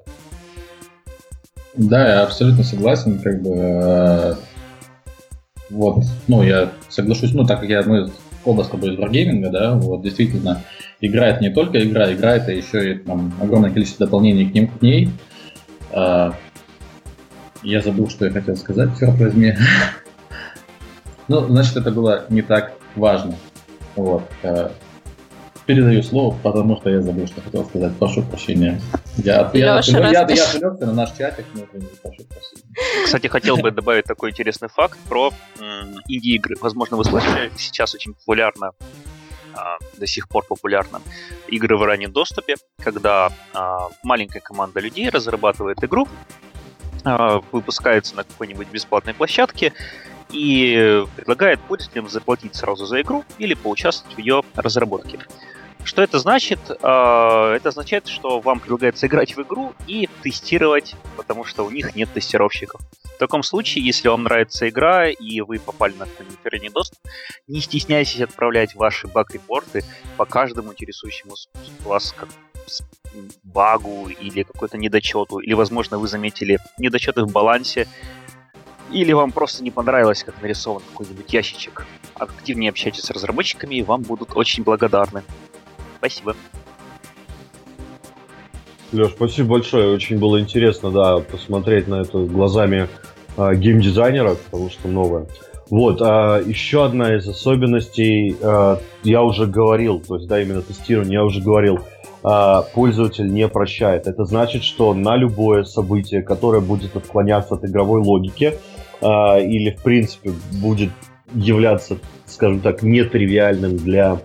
[1.74, 4.34] Да, я абсолютно согласен, как бы э,
[5.70, 8.10] вот, ну, я соглашусь, ну, так как я, мы
[8.44, 10.64] оба с тобой из Wargaming, да, вот, действительно,
[11.00, 14.82] играет не только игра, играет, а еще и там огромное количество дополнений к, ним, к
[14.82, 15.10] ней.
[15.92, 16.34] А,
[17.62, 19.54] я забыл, что я хотел сказать, черт возьми.
[21.28, 23.34] ну, значит, это было не так важно.
[23.96, 24.24] Вот.
[24.42, 24.72] А,
[25.66, 27.96] передаю слово, потому что я забыл, что хотел сказать.
[27.96, 28.80] Прошу прощения.
[29.18, 31.62] Я, я, Леша, я, я, я отвлекся на наш чатик, но
[32.02, 33.04] прошу прощения.
[33.04, 35.30] Кстати, хотел бы добавить такой интересный факт про
[36.08, 36.56] инди-игры.
[36.60, 38.72] Возможно, вы слышали, сейчас очень популярно
[39.96, 41.00] до сих пор популярно
[41.48, 46.08] игры в раннем доступе, когда а, маленькая команда людей разрабатывает игру,
[47.04, 49.72] а, выпускается на какой-нибудь бесплатной площадке
[50.30, 55.18] и предлагает пользователям заплатить сразу за игру или поучаствовать в ее разработке.
[55.84, 56.58] Что это значит?
[56.68, 62.12] Это означает, что вам предлагается играть в игру и тестировать, потому что у них нет
[62.12, 62.80] тестировщиков.
[63.04, 66.98] В таком случае, если вам нравится игра и вы попали на какой-нибудь доступ,
[67.48, 69.82] не стесняйтесь отправлять ваши баг-репорты
[70.16, 71.34] по каждому интересующему
[71.84, 72.28] вас как
[73.42, 77.88] багу или какой-то недочету, или, возможно, вы заметили недочеты в балансе,
[78.92, 81.86] или вам просто не понравилось, как нарисован какой-нибудь ящичек.
[82.14, 85.24] Активнее общайтесь с разработчиками, и вам будут очень благодарны.
[85.98, 86.34] Спасибо.
[88.92, 89.94] Леш, спасибо большое.
[89.94, 92.88] Очень было интересно, да, посмотреть на это глазами
[93.36, 95.26] э, геймдизайнера, потому что новое.
[95.70, 101.14] Вот, а еще одна из особенностей, э, я уже говорил, то есть, да, именно тестирование,
[101.14, 101.80] я уже говорил,
[102.24, 104.06] э, пользователь не прощает.
[104.06, 108.54] Это значит, что на любое событие, которое будет отклоняться от игровой логики,
[109.02, 109.06] э,
[109.44, 110.90] или, в принципе, будет
[111.34, 114.22] являться, скажем так, нетривиальным для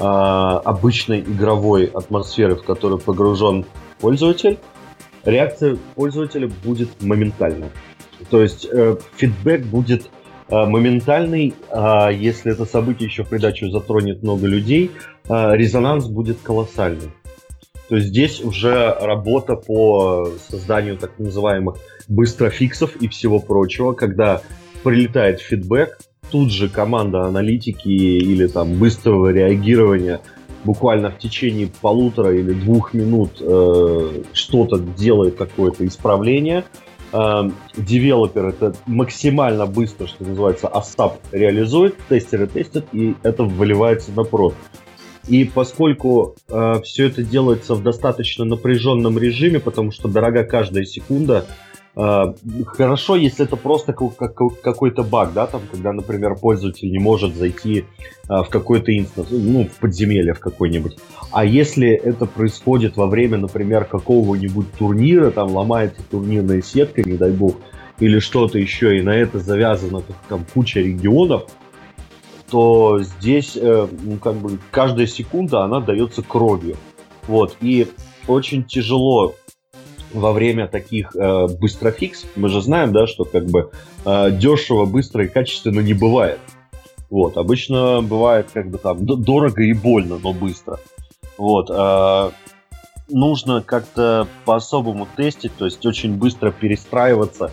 [0.00, 3.66] обычной игровой атмосферы, в которую погружен
[4.00, 4.58] пользователь,
[5.24, 7.70] реакция пользователя будет моментальна.
[8.28, 10.10] То есть э, фидбэк будет
[10.48, 14.90] э, моментальный, а если это событие еще в придачу затронет много людей,
[15.28, 17.10] э, резонанс будет колоссальный.
[17.88, 21.76] То есть здесь уже работа по созданию так называемых
[22.08, 24.42] быстрофиксов и всего прочего, когда
[24.84, 25.98] прилетает фидбэк,
[26.30, 30.20] тут же команда аналитики или там быстрого реагирования
[30.64, 36.64] буквально в течение полутора или двух минут э, что-то делает какое-то исправление.
[37.12, 44.24] Э, девелопер это максимально быстро, что называется, ASAP реализует, тестеры тестят, и это выливается на
[44.24, 44.54] прод.
[45.28, 51.46] И поскольку э, все это делается в достаточно напряженном режиме, потому что дорога каждая секунда,
[51.94, 57.84] хорошо, если это просто какой-то баг, да, там, когда, например, пользователь не может зайти
[58.28, 60.98] э, в какой-то инстанс, ну, в подземелье в какой-нибудь.
[61.32, 67.32] А если это происходит во время, например, какого-нибудь турнира, там ломается турнирная сетка, не дай
[67.32, 67.56] бог,
[67.98, 71.44] или что-то еще, и на это завязана там куча регионов,
[72.50, 76.76] то здесь э, ну, как бы каждая секунда она дается кровью.
[77.26, 77.56] Вот.
[77.60, 77.86] И
[78.26, 79.34] очень тяжело
[80.12, 83.70] во время таких э, быстрофикс, мы же знаем, да, что как бы
[84.04, 86.40] э, дешево, быстро и качественно не бывает.
[87.08, 90.78] Вот, обычно бывает как бы там дорого и больно, но быстро.
[91.36, 92.30] Вот, э,
[93.08, 97.50] нужно как-то по-особому тестить, то есть очень быстро перестраиваться,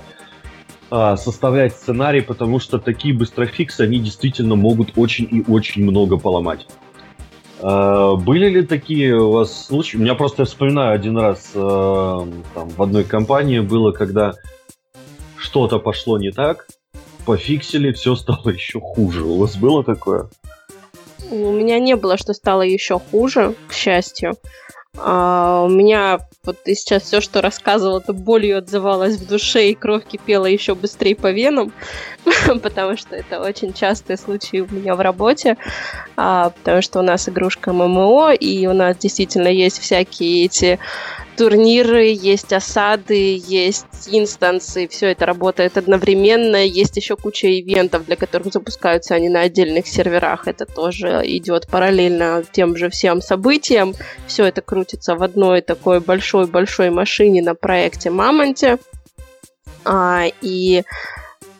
[0.89, 6.65] а, составлять сценарий, потому что такие быстрофиксы, они действительно могут очень и очень много поломать.
[7.61, 9.97] А, были ли такие у вас случаи?
[9.97, 14.33] У меня просто я вспоминаю один раз а, там, в одной компании было, когда
[15.37, 16.67] что-то пошло не так,
[17.25, 19.23] пофиксили, все стало еще хуже.
[19.23, 20.29] У вас было такое?
[21.29, 24.37] У меня не было, что стало еще хуже, к счастью.
[24.97, 29.75] А, у меня вот ты сейчас все, что рассказывал, это болью отзывалось в душе, и
[29.75, 31.73] кровь кипела еще быстрее по венам,
[32.63, 35.57] потому что это очень частые случаи у меня в работе,
[36.15, 40.79] а, потому что у нас игрушка ММО, и у нас действительно есть всякие эти
[41.37, 46.65] турниры, есть осады, есть инстансы, все это работает одновременно.
[46.65, 50.47] Есть еще куча ивентов, для которых запускаются они на отдельных серверах.
[50.47, 53.93] Это тоже идет параллельно тем же всем событиям.
[54.25, 58.79] Все это крутится в одной такой большой-большой машине на проекте Мамонте.
[59.85, 60.83] А, и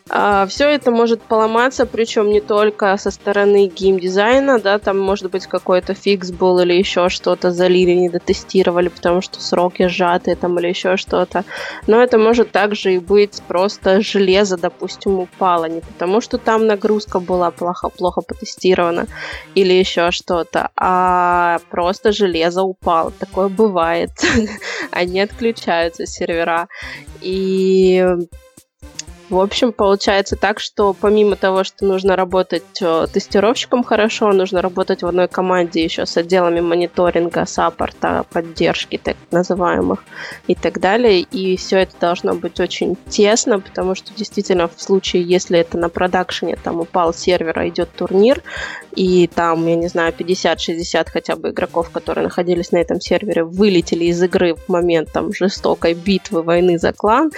[0.10, 5.94] все это может поломаться, причем не только со стороны геймдизайна, да, там может быть какой-то
[5.94, 10.98] фикс был или еще что-то залили, не дотестировали, потому что сроки сжатые там или еще
[10.98, 11.44] что-то.
[11.88, 17.20] Но это может также и быть просто железо, допустим, упало, не потому что там нагрузка
[17.20, 19.08] была плохо, плохо потестирована
[19.56, 23.12] или еще что-то, а просто железо упало.
[23.12, 24.12] Такое бывает.
[24.92, 26.68] Они отключаются сервера.
[27.22, 28.06] И
[29.30, 35.04] в общем, получается так, что помимо того, что нужно работать э, тестировщиком хорошо, нужно работать
[35.04, 40.04] в одной команде еще с отделами мониторинга, саппорта, поддержки так называемых
[40.48, 41.20] и так далее.
[41.20, 45.90] И все это должно быть очень тесно, потому что действительно в случае, если это на
[45.90, 48.42] продакшене, там упал сервер, а идет турнир,
[48.98, 54.06] и там, я не знаю, 50-60 хотя бы игроков, которые находились на этом сервере, вылетели
[54.06, 57.32] из игры в момент там жестокой битвы, войны за клан,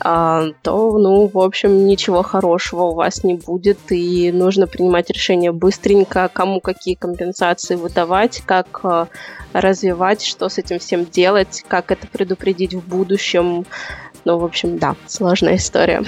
[0.00, 5.52] а, то, ну, в общем, ничего хорошего у вас не будет, и нужно принимать решение
[5.52, 9.06] быстренько, кому какие компенсации выдавать, как а,
[9.52, 13.64] развивать, что с этим всем делать, как это предупредить в будущем.
[14.24, 16.02] Ну, в общем, да, сложная история.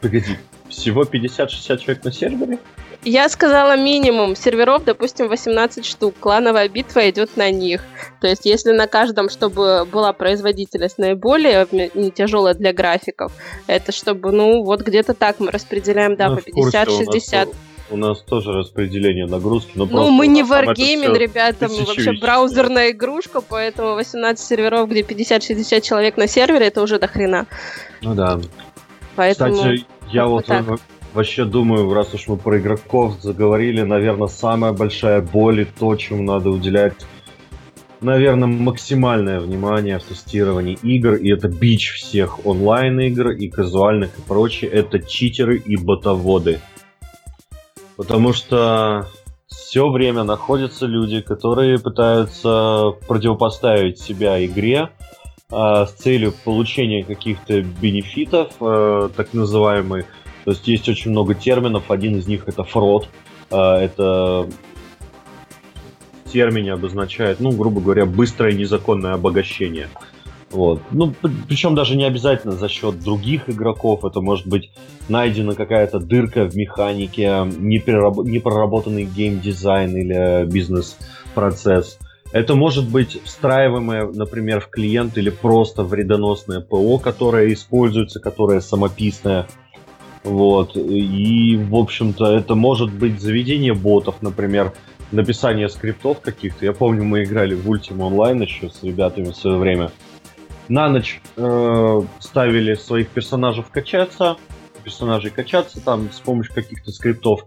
[0.00, 0.36] Погоди,
[0.68, 2.58] всего 50-60 человек на сервере?
[3.04, 4.34] Я сказала минимум.
[4.34, 6.14] Серверов, допустим, 18 штук.
[6.20, 7.82] Клановая битва идет на них.
[8.20, 13.32] То есть, если на каждом, чтобы была производительность наиболее не тяжелая для графиков,
[13.66, 17.54] это чтобы, ну, вот где-то так мы распределяем, да, ну, по 50-60
[17.90, 19.72] у нас тоже распределение нагрузки.
[19.74, 25.80] Но ну, мы не Wargaming, ребята, мы вообще браузерная игрушка, поэтому 18 серверов, где 50-60
[25.82, 27.46] человек на сервере, это уже до хрена.
[28.00, 28.40] Ну да.
[29.16, 29.54] Поэтому...
[29.54, 30.64] Кстати, я вот так
[31.14, 36.22] вообще думаю, раз уж мы про игроков заговорили, наверное, самая большая боль и то, чему
[36.22, 37.06] надо уделять,
[38.00, 44.70] наверное, максимальное внимание в тестировании игр, и это бич всех онлайн-игр и казуальных и прочее,
[44.70, 46.60] это читеры и ботоводы.
[47.96, 49.06] Потому что
[49.46, 54.90] все время находятся люди, которые пытаются противопоставить себя игре
[55.50, 60.06] э, с целью получения каких-то бенефитов, э, так называемый
[60.44, 61.90] То есть есть очень много терминов.
[61.90, 63.08] Один из них это фрод.
[63.50, 64.48] А, это
[66.32, 69.88] термине обозначает, ну, грубо говоря, быстрое незаконное обогащение.
[70.50, 70.80] Вот.
[70.90, 71.12] Ну,
[71.48, 74.04] причем даже не обязательно за счет других игроков.
[74.04, 74.70] Это может быть
[75.08, 81.98] найдена какая-то дырка в механике, непроработанный геймдизайн или бизнес-процесс.
[82.32, 89.46] Это может быть встраиваемое, например, в клиент или просто вредоносное ПО, которое используется, которое самописное.
[90.24, 90.76] Вот.
[90.76, 94.72] И, в общем-то, это может быть заведение ботов, например,
[95.12, 96.64] написание скриптов каких-то.
[96.64, 99.90] Я помню, мы играли в Ultima Online еще с ребятами в свое время
[100.68, 104.36] на ночь э, ставили своих персонажей качаться,
[104.82, 107.46] персонажей качаться там с помощью каких-то скриптов.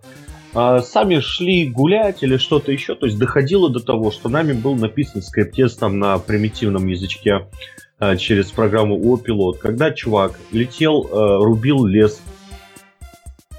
[0.53, 4.75] А сами шли гулять или что-то еще, то есть доходило до того, что нами был
[4.75, 7.47] написан скриптец там на примитивном язычке
[7.99, 9.59] э, через программу О-пилот.
[9.59, 12.21] Когда чувак летел, э, рубил лес,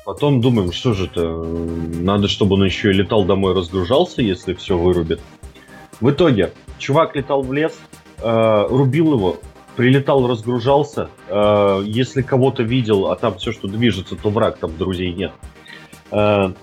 [0.09, 4.79] потом думаем, что же это, надо, чтобы он еще и летал домой, разгружался, если все
[4.79, 5.21] вырубит.
[6.01, 7.79] В итоге, чувак летал в лес,
[8.23, 9.37] э, рубил его,
[9.77, 11.11] прилетал, разгружался.
[11.29, 15.33] Э, если кого-то видел, а там все, что движется, то враг, там друзей нет.
[16.11, 16.55] Э,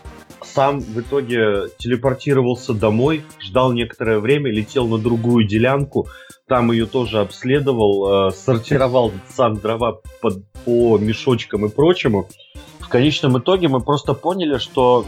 [0.42, 6.08] сам в итоге телепортировался домой, ждал некоторое время, летел на другую делянку,
[6.48, 12.24] там ее тоже обследовал, э, сортировал сам дрова под, по мешочкам и прочему.
[12.24, 12.45] В
[12.96, 15.06] конечном итоге мы просто поняли, что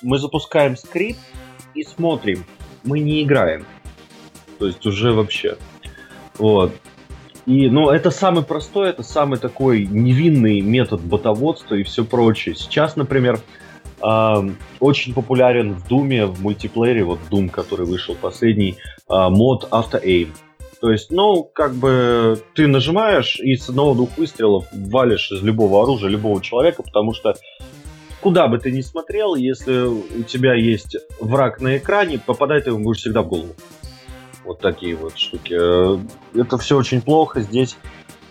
[0.00, 1.18] мы запускаем скрипт
[1.74, 2.44] и смотрим,
[2.84, 3.66] мы не играем.
[4.60, 5.56] То есть уже вообще.
[6.38, 6.72] Вот.
[7.44, 12.54] И, ну, это самый простой, это самый такой невинный метод ботоводства и все прочее.
[12.54, 13.40] Сейчас, например,
[14.00, 18.76] э, очень популярен в Думе, в мультиплеере, вот Doom, который вышел последний,
[19.10, 20.28] э, мод Auto Aim.
[20.80, 26.10] То есть, ну, как бы ты нажимаешь и с одного-двух выстрелов валишь из любого оружия
[26.10, 27.34] любого человека, потому что
[28.20, 32.98] куда бы ты ни смотрел, если у тебя есть враг на экране, попадает ему будешь
[32.98, 33.54] всегда в голову.
[34.44, 35.56] Вот такие вот штуки.
[35.58, 35.98] Э,
[36.34, 37.40] это все очень плохо.
[37.40, 37.76] Здесь,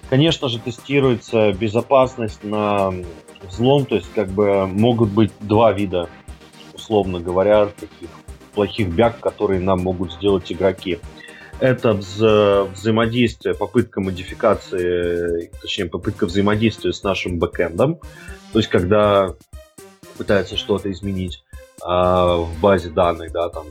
[0.09, 2.93] конечно же, тестируется безопасность на
[3.41, 3.85] взлом.
[3.85, 6.09] То есть, как бы могут быть два вида,
[6.73, 8.09] условно говоря, таких
[8.53, 10.99] плохих бяг, которые нам могут сделать игроки.
[11.59, 17.99] Это вза- взаимодействие, попытка модификации, точнее, попытка взаимодействия с нашим бэкэндом.
[18.51, 19.33] То есть, когда
[20.17, 21.43] пытается что-то изменить
[21.81, 23.67] а, в базе данных, да, там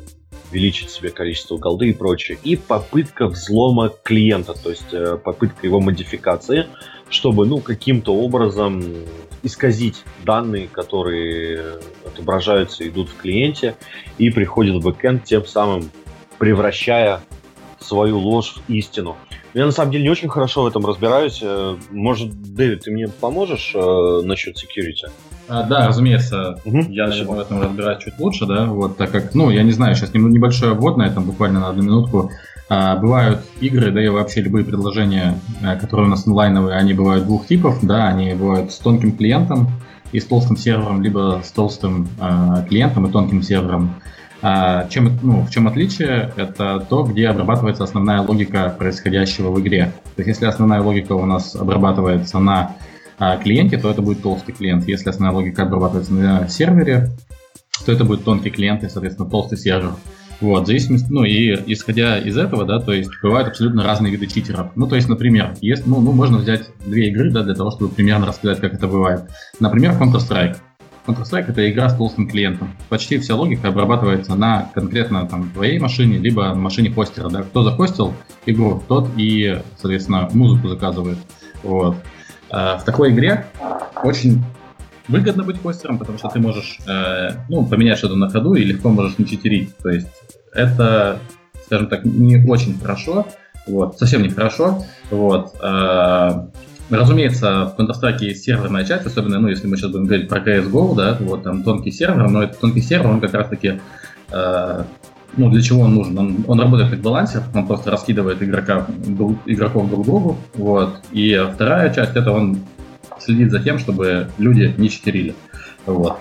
[0.51, 2.39] увеличить себе количество голды и прочее.
[2.45, 6.67] И попытка взлома клиента, то есть э, попытка его модификации,
[7.09, 8.85] чтобы ну, каким-то образом
[9.43, 13.75] исказить данные, которые отображаются, идут в клиенте
[14.17, 15.91] и приходят в бэкэнд, тем самым
[16.39, 17.21] превращая
[17.85, 19.17] свою ложь в истину.
[19.53, 21.41] Я на самом деле не очень хорошо в этом разбираюсь.
[21.43, 25.11] Э, может, Дэвид, ты мне поможешь э, насчет security?
[25.47, 27.33] А, да, разумеется, угу, я спасибо.
[27.33, 30.73] в этом разбираюсь чуть лучше, да, вот, так как, ну, я не знаю, сейчас небольшое
[30.73, 32.31] ввод на этом, буквально на одну минутку.
[32.71, 37.25] А, бывают игры, да и вообще любые предложения, а, которые у нас онлайновые, они бывают
[37.25, 39.69] двух типов, да, они бывают с тонким клиентом
[40.13, 43.95] и с толстым сервером, либо с толстым а, клиентом и тонким сервером.
[44.47, 46.31] А, чем, ну, в чем отличие?
[46.37, 49.95] Это то, где обрабатывается основная логика происходящего в игре.
[50.17, 52.77] То есть если основная логика у нас обрабатывается на
[53.19, 54.87] а, клиенте, то это будет толстый клиент.
[54.87, 57.09] Если основная логика обрабатывается на сервере,
[57.87, 59.93] то это будет тонкий клиент и, соответственно, толстый сервер.
[60.43, 64.73] Вот, зависимость, ну и исходя из этого, да, то есть бывают абсолютно разные виды читеров.
[64.75, 67.95] Ну, то есть, например, есть, ну, ну, можно взять две игры, да, для того, чтобы
[67.95, 69.23] примерно рассказать, как это бывает.
[69.59, 70.57] Например, Counter-Strike.
[71.07, 72.75] Counter-Strike это игра с толстым клиентом.
[72.89, 77.43] Почти вся логика обрабатывается на конкретно там твоей машине, либо машине хостера, да.
[77.43, 78.15] Кто захостил
[78.47, 81.19] игру, тот и, соответственно, музыку заказывает.
[81.63, 81.97] Вот.
[82.51, 83.47] Э, в такой игре
[84.03, 84.43] очень
[85.09, 88.89] выгодно быть хостером, потому что ты можешь э, ну, поменять что-то на ходу и легко
[88.89, 89.77] можешь не читерить.
[89.79, 90.09] То есть
[90.53, 91.19] это,
[91.67, 93.27] скажем так, не очень хорошо,
[93.67, 94.85] вот, совсем не хорошо.
[95.11, 95.55] Вот.
[95.63, 96.47] Э,
[96.97, 100.95] разумеется, в Counter-Strike есть серверная часть, особенно, ну, если мы сейчас будем говорить про CSGO,
[100.97, 103.81] да, вот там тонкий сервер, но этот тонкий сервер, он как раз-таки
[105.37, 106.19] ну, для чего он нужен?
[106.19, 108.87] Он, он работает как балансер, он просто раскидывает игрока,
[109.47, 110.39] игроков друг другу.
[110.55, 111.01] Вот.
[111.13, 112.59] И вторая часть это он
[113.19, 115.35] следит за тем, чтобы люди не читерили.
[115.87, 116.19] Вот.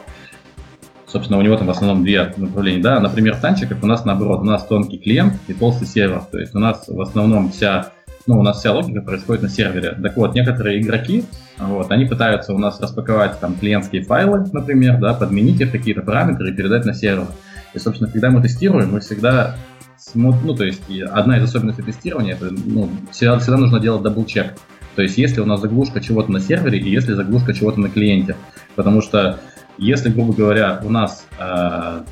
[1.08, 2.82] Собственно, у него там в основном две направления.
[2.82, 6.24] Да, например, в танчиках у нас наоборот, у нас тонкий клиент и толстый сервер.
[6.32, 7.92] То есть у нас в основном вся
[8.26, 9.98] ну, у нас вся логика происходит на сервере.
[10.02, 11.26] Так вот, некоторые игроки,
[11.58, 16.52] вот, они пытаются у нас распаковать там клиентские файлы, например, да, подменить их какие-то параметры
[16.52, 17.28] и передать на сервер.
[17.74, 19.56] И, собственно, когда мы тестируем, мы всегда
[19.98, 20.82] смотрим, ну, то есть
[21.12, 24.54] одна из особенностей тестирования, это, ну, всегда, всегда нужно делать double check.
[24.96, 28.36] То есть, если у нас заглушка чего-то на сервере и если заглушка чего-то на клиенте.
[28.76, 29.40] Потому что,
[29.78, 32.04] если, грубо говоря, у нас э,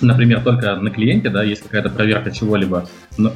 [0.00, 2.86] например, только на клиенте, да, есть какая-то проверка чего-либо,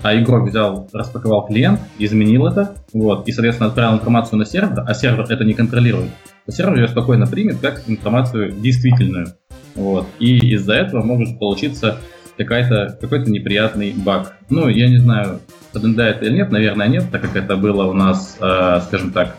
[0.02, 4.94] а игрок взял, распаковал клиент, изменил это, вот, и, соответственно, отправил информацию на сервер, а
[4.94, 6.10] сервер это не контролирует,
[6.46, 9.28] то сервер ее спокойно примет как информацию действительную.
[9.74, 10.06] Вот.
[10.18, 11.98] И из-за этого может получиться
[12.36, 14.34] какая-то, какой-то неприятный баг.
[14.50, 15.40] Ну, я не знаю,
[15.72, 19.36] подтверждает или нет, наверное, нет, так как это было у нас, э, скажем так,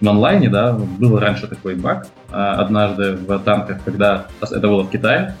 [0.00, 4.90] в онлайне, да, был раньше такой баг э, однажды в танках, когда это было в
[4.90, 5.34] Китае,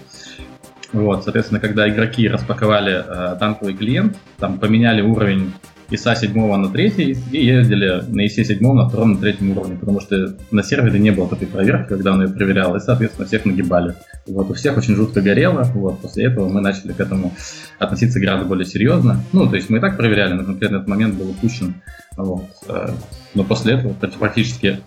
[0.92, 5.52] вот, соответственно, когда игроки распаковали э, танковый клиент, там поменяли уровень
[5.90, 6.88] ISA 7 на 3
[7.30, 11.10] и ездили на ISA 7 на 2 на 3 уровне, потому что на сервере не
[11.10, 13.94] было такой проверки, когда он ее проверял, и, соответственно, всех нагибали.
[14.26, 17.32] Вот, у всех очень жутко горело, вот, после этого мы начали к этому
[17.78, 19.20] относиться гораздо более серьезно.
[19.32, 21.74] Ну, то есть мы и так проверяли, но конкретно этот момент был упущен.
[22.16, 22.88] Вот, э,
[23.34, 24.80] но после этого практически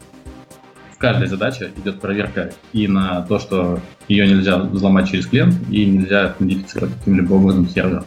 [1.00, 6.36] каждой задаче идет проверка и на то, что ее нельзя взломать через клиент и нельзя
[6.40, 8.04] модифицировать каким-либо образом сервер.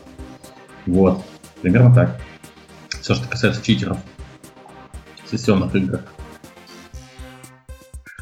[0.87, 1.25] Вот.
[1.63, 2.21] Примерно так.
[3.01, 3.99] Все, что касается читеров
[5.25, 6.03] в сессионных играх.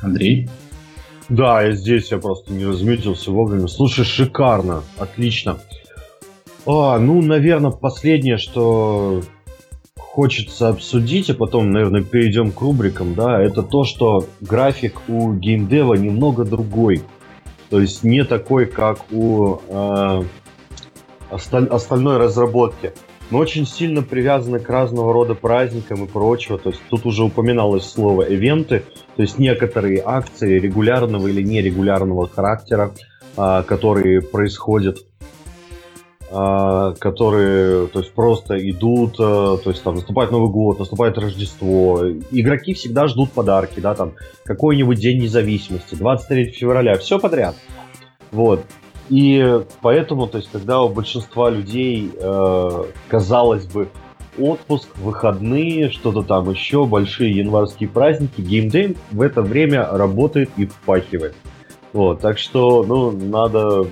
[0.02, 0.48] Андрей?
[1.28, 3.66] Да, я здесь, я просто не разметился вовремя.
[3.66, 5.58] Слушай, шикарно, отлично.
[6.66, 9.22] А, ну, наверное, последнее, что
[10.12, 15.94] хочется обсудить, а потом, наверное, перейдем к рубрикам, да, это то, что график у геймдева
[15.94, 17.02] немного другой.
[17.68, 20.22] То есть не такой, как у э,
[21.30, 22.92] осталь- остальной разработки.
[23.30, 26.58] Но очень сильно привязаны к разного рода праздникам и прочего.
[26.58, 28.82] То есть тут уже упоминалось слово «ивенты»,
[29.14, 32.90] то есть некоторые акции регулярного или нерегулярного характера,
[33.36, 35.04] э, которые происходят
[36.30, 42.02] которые, то есть, просто идут, э, то есть, там, наступает Новый год, наступает Рождество.
[42.30, 44.12] Игроки всегда ждут подарки, да, там,
[44.44, 47.56] какой-нибудь День независимости, 23 февраля, все подряд.
[48.30, 48.64] Вот.
[49.08, 53.88] И поэтому, то есть, когда у большинства людей, э, казалось бы,
[54.38, 61.34] отпуск, выходные, что-то там еще, большие январские праздники, геймдей в это время работает и впахивает.
[61.92, 63.88] Вот, так что, ну, надо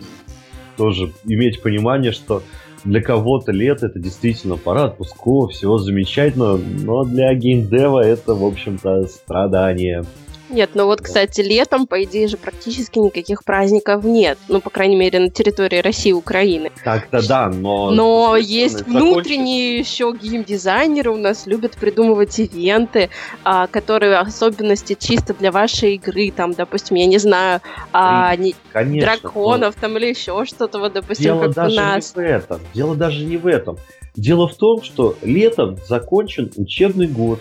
[0.78, 2.42] тоже иметь понимание, что
[2.84, 9.06] для кого-то лето это действительно пора отпусков, всего замечательного, но для геймдева это, в общем-то,
[9.08, 10.04] страдание.
[10.50, 14.38] Нет, ну вот, кстати, летом, по идее же, практически никаких праздников нет.
[14.48, 16.70] Ну, по крайней мере, на территории России и Украины.
[16.84, 17.90] Так-то да, но...
[17.90, 23.10] Но есть внутренние еще геймдизайнеры у нас любят придумывать ивенты,
[23.44, 26.30] а, которые особенности чисто для вашей игры.
[26.34, 27.60] Там, допустим, я не знаю,
[27.92, 29.80] а, не, Конечно, драконов но...
[29.80, 32.16] там или еще что-то, вот, допустим, Дело как даже у нас.
[32.16, 32.60] не в этом.
[32.74, 33.78] Дело даже не в этом.
[34.16, 37.40] Дело в том, что летом закончен учебный год.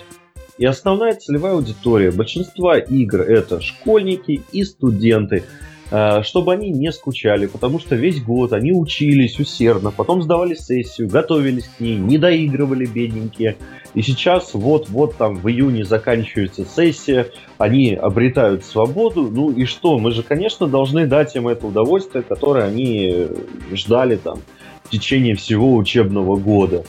[0.57, 5.43] И основная целевая аудитория большинства игр это школьники и студенты,
[5.91, 11.09] э, чтобы они не скучали, потому что весь год они учились усердно, потом сдавали сессию,
[11.09, 13.57] готовились к ней, не доигрывали бедненькие.
[13.93, 17.27] И сейчас вот-вот там в июне заканчивается сессия,
[17.59, 19.29] они обретают свободу.
[19.29, 23.27] Ну и что, мы же, конечно, должны дать им это удовольствие, которое они
[23.73, 24.39] ждали там
[24.83, 26.83] в течение всего учебного года.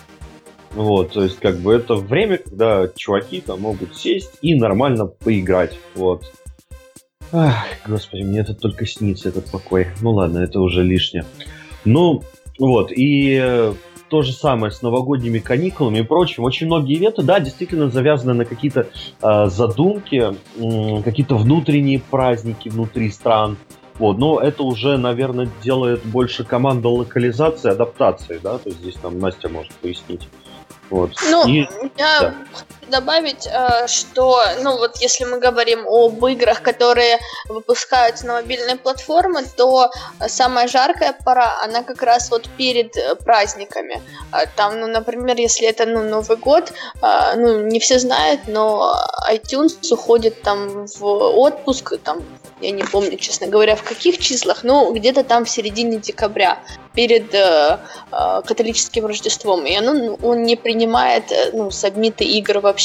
[0.79, 5.77] Вот, то есть, как бы это время, когда чуваки там могут сесть и нормально поиграть.
[5.97, 6.33] Вот.
[7.33, 9.89] Ах, господи, мне это только снится, этот покой.
[10.03, 11.25] Ну ладно, это уже лишнее.
[11.85, 12.23] Ну,
[12.61, 13.75] вот, и э,
[14.09, 16.45] то же самое с новогодними каникулами и прочим.
[16.45, 18.87] Очень многие ивенты, да, действительно завязаны на какие-то
[19.21, 23.57] э, задумки, э, какие-то внутренние праздники внутри стран.
[23.99, 29.19] Вот, но это уже, наверное, делает больше команда локализации, адаптации, да, то есть здесь там
[29.19, 30.29] Настя может пояснить.
[30.90, 31.12] Вот.
[31.31, 32.35] Ну, и, я да.
[32.89, 39.44] Добавить, э, что, ну вот если мы говорим об играх, которые выпускаются на мобильной платформы,
[39.56, 39.90] то
[40.27, 44.02] самая жаркая пора, она как раз вот перед э, праздниками.
[44.31, 48.94] А там, ну, например, если это, ну, Новый год, э, ну, не все знают, но
[49.31, 52.23] iTunes уходит там в отпуск, там,
[52.60, 56.59] я не помню, честно говоря, в каких числах, но где-то там в середине декабря
[56.94, 57.78] перед э,
[58.10, 62.78] э, католическим Рождеством, и оно, ну, он не принимает ну, сабмиты игр вообще.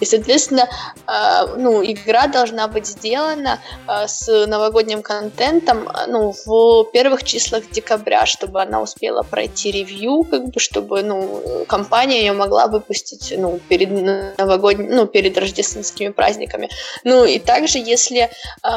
[0.00, 0.68] И, соответственно,
[1.06, 7.70] э, ну, игра должна быть сделана э, с новогодним контентом э, ну, в первых числах
[7.70, 13.60] декабря, чтобы она успела пройти ревью, как бы, чтобы ну, компания ее могла выпустить ну,
[13.68, 13.90] перед
[14.38, 16.68] новогодним, ну, перед рождественскими праздниками.
[17.04, 18.30] Ну и также, если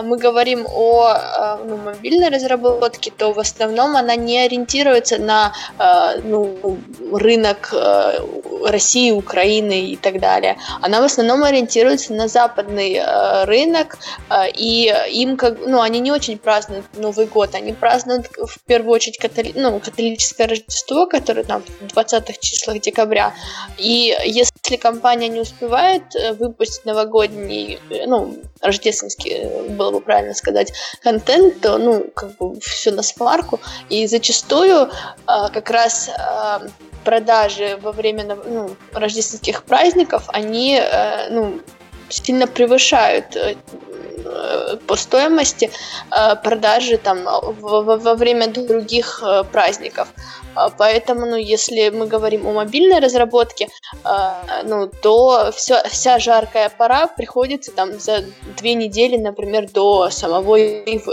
[0.04, 5.54] мы говорим о ну, мобильной разработке, то в основном она не ориентируется на
[6.24, 6.80] ну,
[7.12, 7.74] рынок
[8.66, 10.43] России, Украины и так далее.
[10.44, 10.58] Далее.
[10.82, 13.98] Она в основном ориентируется на западный э, рынок,
[14.30, 18.94] э, и им как, ну, они не очень празднуют Новый год, они празднуют в первую
[18.94, 23.34] очередь католи, ну, католическое Рождество, которое там в 20-х числах декабря.
[23.78, 30.34] И если компания не успевает э, выпустить новогодний, э, ну, рождественский, э, было бы правильно
[30.34, 33.60] сказать, контент, то, ну, как бы все на смарку.
[33.90, 34.90] И зачастую
[35.26, 36.10] как раз
[37.04, 40.82] продажи во время ну, рождественских праздников, они
[41.30, 41.60] ну,
[42.10, 43.38] сильно превышают
[44.26, 45.70] Э, по стоимости
[46.12, 50.08] э, продажи там во, время других э, праздников.
[50.78, 53.70] Поэтому, ну, если мы говорим о мобильной разработке,
[54.66, 58.24] ну, то все, вся жаркая пора приходится там за
[58.58, 60.58] две недели, например, до самого,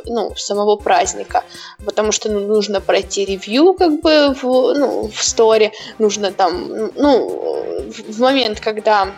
[0.05, 1.43] ну, самого праздника,
[1.87, 7.65] потому что ну, нужно пройти ревью как бы в, ну, в сторе, нужно там, ну,
[8.09, 9.09] в момент, когда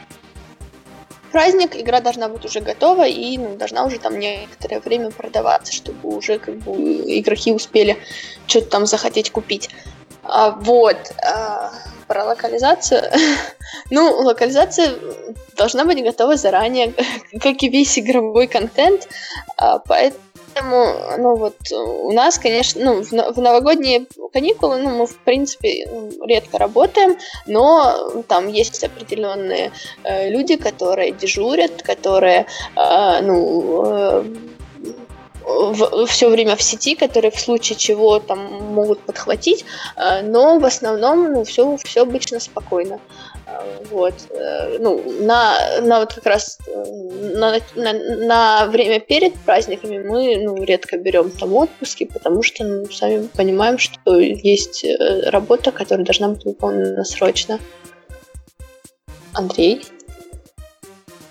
[1.32, 6.16] праздник, игра должна быть уже готова и ну, должна уже там некоторое время продаваться, чтобы
[6.16, 6.72] уже как бы
[7.18, 7.96] игроки успели
[8.46, 9.70] что-то там захотеть купить.
[10.22, 10.96] А, вот.
[11.24, 11.72] А,
[12.06, 13.02] про локализацию.
[13.90, 14.92] ну, локализация
[15.56, 16.92] должна быть готова заранее,
[17.40, 19.08] как и весь игровой контент.
[19.56, 20.22] А, поэтому
[20.54, 26.26] Поэтому, ну вот, у нас, конечно, ну, в, новогодние каникулы, ну, мы, в принципе, ну,
[26.26, 27.16] редко работаем,
[27.46, 29.72] но там есть определенные
[30.04, 32.46] э, люди, которые дежурят, которые,
[32.76, 34.24] э, ну, э,
[36.06, 39.64] все время в сети, которые в случае чего там могут подхватить,
[39.96, 43.00] э, но в основном, ну, все, все обычно спокойно.
[43.90, 44.14] Вот.
[44.30, 46.84] Э, ну, на, на вот как раз э,
[47.34, 52.86] на, на, на время перед праздниками мы ну, редко берем там отпуски, потому что ну,
[52.90, 57.58] сами понимаем, что есть э, работа, которая должна быть выполнена срочно.
[59.34, 59.82] Андрей?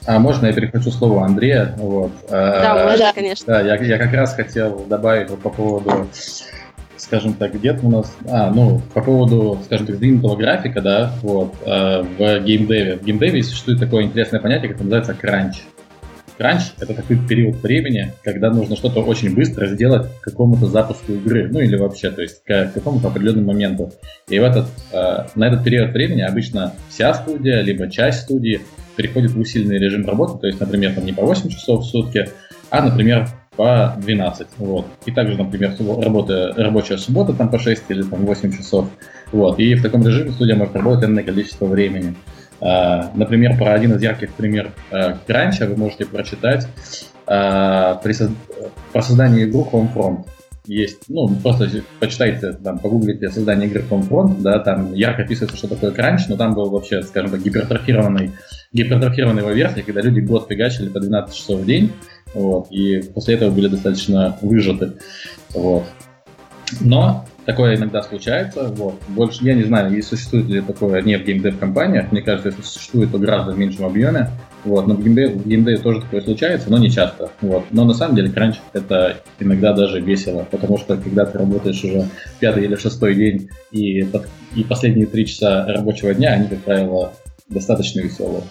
[0.07, 1.75] А можно я перехвачу слово Андрея?
[1.77, 2.11] Вот.
[2.29, 3.45] Да, а, можно, конечно.
[3.45, 6.07] Да, я, я как раз хотел добавить вот по поводу
[7.01, 11.55] скажем так, где-то у нас, а, ну, по поводу, скажем так, сдвинутого графика, да, вот,
[11.65, 12.97] э, в геймдеве.
[12.97, 15.63] В геймдеве существует такое интересное понятие, которое называется кранч.
[16.37, 21.49] Кранч— это такой период времени, когда нужно что-то очень быстро сделать к какому-то запуску игры,
[21.51, 23.91] ну или вообще, то есть к какому-то определенному моменту.
[24.29, 28.61] И в этот, э, на этот период времени обычно вся студия, либо часть студии
[28.95, 32.29] переходит в усиленный режим работы, то есть, например, там не по 8 часов в сутки,
[32.69, 34.47] а, например, по 12.
[34.57, 34.85] Вот.
[35.05, 38.87] И также, например, работа, рабочая суббота там по 6 или там 8 часов.
[39.31, 39.59] Вот.
[39.59, 42.15] И в таком режиме студия может работать энное количество времени.
[42.61, 46.67] А, например, про один из ярких примеров а, кранча вы можете прочитать
[47.25, 48.31] а, при со...
[48.93, 50.25] про создание игры Homefront.
[50.67, 51.67] Есть, ну, просто
[51.99, 56.53] почитайте, там, погуглите создание игры Homefront, да, там ярко описывается, что такое кранч, но там
[56.53, 58.31] был вообще, скажем так, гипертрофированный,
[58.71, 61.91] гипертрофированный его версия, когда люди год фигачили по 12 часов в день,
[62.33, 64.93] вот, и после этого были достаточно выжаты.
[65.53, 65.83] Вот.
[66.79, 68.63] Но такое иногда случается.
[68.69, 68.95] Вот.
[69.09, 72.11] Больше я не знаю, и существует ли такое не в геймдев компаниях.
[72.11, 74.29] Мне кажется, если существует, то гораздо меньшем объеме.
[74.63, 74.87] Вот.
[74.87, 77.31] Но в геймдеве, в тоже такое случается, но не часто.
[77.41, 77.65] Вот.
[77.71, 82.07] Но на самом деле кранч это иногда даже весело, потому что когда ты работаешь уже
[82.39, 84.05] пятый или шестой день и,
[84.55, 87.13] и последние три часа рабочего дня, они, как правило,
[87.49, 88.43] достаточно веселые.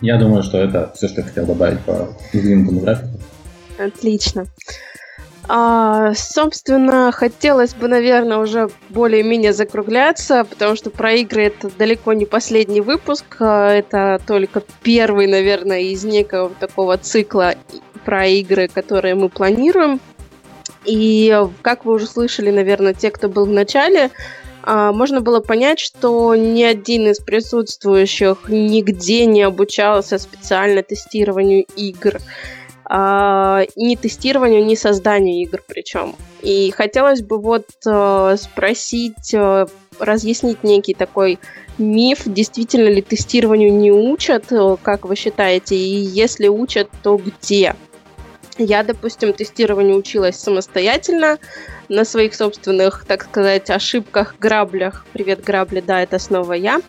[0.00, 3.20] Я думаю, что это все, что я хотел добавить по измененному графику.
[3.78, 4.46] Отлично.
[5.52, 12.24] А, собственно, хотелось бы, наверное, уже более-менее закругляться, потому что про игры это далеко не
[12.24, 17.54] последний выпуск, а, это только первый, наверное, из некого такого цикла
[18.04, 19.98] про игры, которые мы планируем.
[20.84, 24.10] И, как вы уже слышали, наверное, те, кто был в начале,
[24.66, 32.20] можно было понять, что ни один из присутствующих нигде не обучался специально тестированию игр.
[32.90, 36.16] Uh, ни тестированию, ни созданию игр причем.
[36.42, 39.70] И хотелось бы вот uh, спросить, uh,
[40.00, 41.38] разъяснить некий такой
[41.78, 44.46] миф, действительно ли тестированию не учат,
[44.82, 47.76] как вы считаете, и если учат, то где?
[48.62, 51.38] Я, допустим, тестированию училась самостоятельно
[51.88, 55.06] на своих собственных, так сказать, ошибках, граблях.
[55.14, 56.82] Привет, грабли, да, это снова я.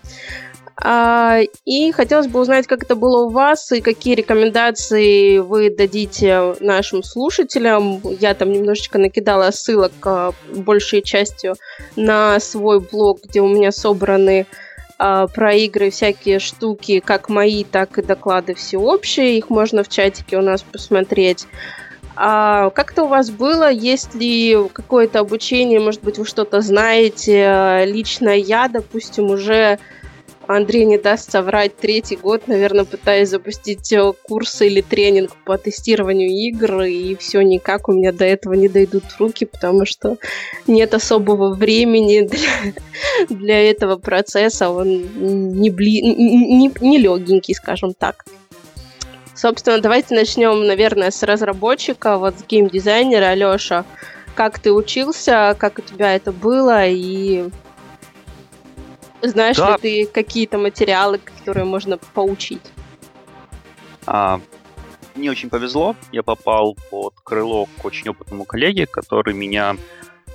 [0.84, 6.56] А, и хотелось бы узнать, как это было у вас и какие рекомендации вы дадите
[6.60, 8.02] нашим слушателям.
[8.19, 11.56] Я там немножечко накидала ссылок а, большей частью
[11.95, 14.45] на свой блог, где у меня собраны
[15.33, 19.37] про игры всякие штуки, как мои, так и доклады всеобщие.
[19.37, 21.47] Их можно в чатике у нас посмотреть.
[22.15, 23.71] А как-то у вас было?
[23.71, 25.79] Есть ли какое-то обучение?
[25.79, 27.83] Может быть, вы что-то знаете?
[27.85, 29.79] Лично я, допустим, уже
[30.55, 36.29] Андрей не даст соврать третий год, наверное, пытаясь запустить э, курсы или тренинг по тестированию
[36.29, 40.17] игр, и все никак у меня до этого не дойдут руки, потому что
[40.67, 42.73] нет особого времени для,
[43.29, 48.25] для этого процесса, он не, бли, не, не легенький, скажем так.
[49.35, 53.85] Собственно, давайте начнем, наверное, с разработчика, вот с геймдизайнера Алеша.
[54.35, 57.49] Как ты учился, как у тебя это было, и
[59.22, 59.72] знаешь да.
[59.72, 62.72] ли ты какие-то материалы, которые можно поучить?
[64.06, 64.41] А,
[65.15, 65.95] мне очень повезло.
[66.11, 69.76] Я попал под крыло к очень опытному коллеге, который меня,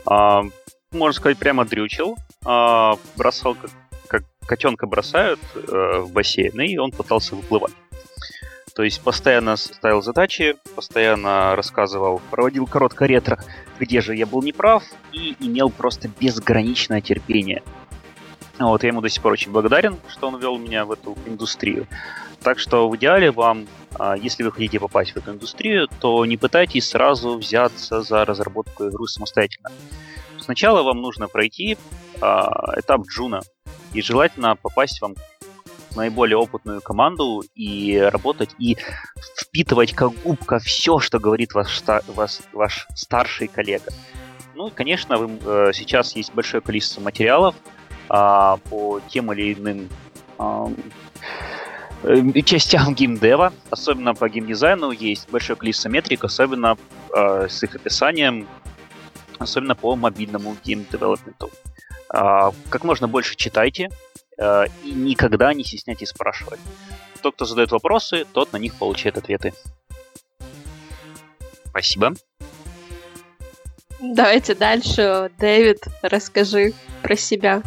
[0.05, 0.45] а,
[0.93, 2.17] можно сказать, прямо дрючил.
[2.45, 3.71] А, бросал, как,
[4.07, 7.75] как котенка бросают а, в бассейн, и он пытался выплывать.
[8.77, 13.43] То есть постоянно ставил задачи, постоянно рассказывал, проводил короткое ретро,
[13.81, 17.63] где же я был неправ, и имел просто безграничное терпение.
[18.59, 21.87] Вот, я ему до сих пор очень благодарен, что он ввел меня в эту индустрию.
[22.43, 23.67] Так что в идеале вам,
[23.99, 28.85] а, если вы хотите попасть в эту индустрию, то не пытайтесь сразу взяться за разработку
[28.85, 29.71] игры самостоятельно.
[30.41, 31.77] Сначала вам нужно пройти
[32.21, 33.43] а, этап джуна,
[33.93, 35.15] и желательно попасть вам
[35.95, 38.77] наиболее опытную команду и работать и
[39.41, 43.91] впитывать как губка все, что говорит ваш, ваш, ваш старший коллега.
[44.55, 47.55] Ну и, конечно, вы, э, сейчас есть большое количество материалов
[48.09, 49.89] э, по тем или иным
[52.03, 56.77] э, частям геймдева, особенно по геймдизайну есть большое количество метрик, особенно
[57.15, 58.47] э, с их описанием,
[59.39, 61.51] особенно по мобильному геймдевелопменту.
[62.13, 63.91] Э, как можно больше читайте,
[64.39, 66.61] Э, и никогда не стесняйтесь спрашивать.
[67.23, 69.53] Тот, кто задает вопросы, тот на них получает ответы.
[71.65, 72.15] Спасибо.
[74.01, 75.31] Давайте дальше.
[75.39, 77.63] Дэвид, расскажи про себя.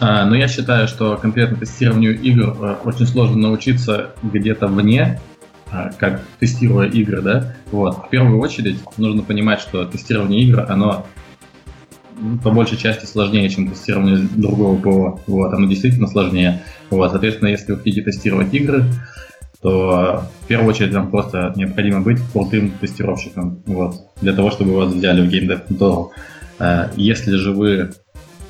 [0.00, 5.20] А, ну, я считаю, что конкретно тестированию игр э, очень сложно научиться где-то вне,
[5.70, 7.56] а, как тестируя игры, да.
[7.72, 8.06] Вот.
[8.06, 11.06] В первую очередь нужно понимать, что тестирование игр, оно
[12.42, 15.20] по большей части сложнее, чем тестирование другого ПО.
[15.26, 16.62] Вот, оно действительно сложнее.
[16.90, 18.84] Вот, соответственно, если вы хотите тестировать игры,
[19.60, 24.92] то в первую очередь вам просто необходимо быть крутым тестировщиком, вот, для того, чтобы вас
[24.92, 26.12] взяли в геймдев контору.
[26.60, 27.90] Э, если же вы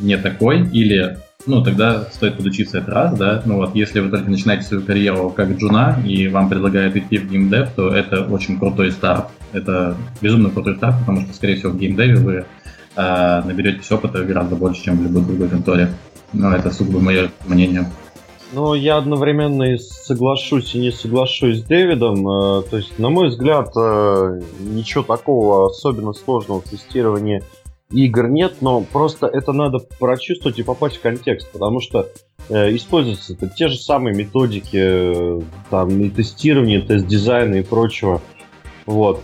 [0.00, 1.18] не такой, или,
[1.48, 5.30] ну, тогда стоит подучиться это раз, да, ну вот, если вы только начинаете свою карьеру
[5.30, 9.28] как джуна, и вам предлагают идти в геймдев, то это очень крутой старт.
[9.52, 12.44] Это безумно крутой старт, потому что, скорее всего, в геймдеве вы
[12.96, 15.88] э, наберетесь опыта гораздо больше, чем в любой другой конторе.
[16.32, 17.90] Но это сугубо мое мнение.
[18.52, 22.28] Ну, я одновременно и соглашусь и не соглашусь с Дэвидом.
[22.28, 27.42] Э, то есть, на мой взгляд, э, ничего такого особенно сложного в тестировании
[27.90, 32.09] игр нет, но просто это надо прочувствовать и попасть в контекст, потому что
[32.48, 35.40] э, используются это те же самые методики э,
[35.70, 38.20] там и тестирования, тест-дизайна и прочего.
[38.86, 39.23] Вот.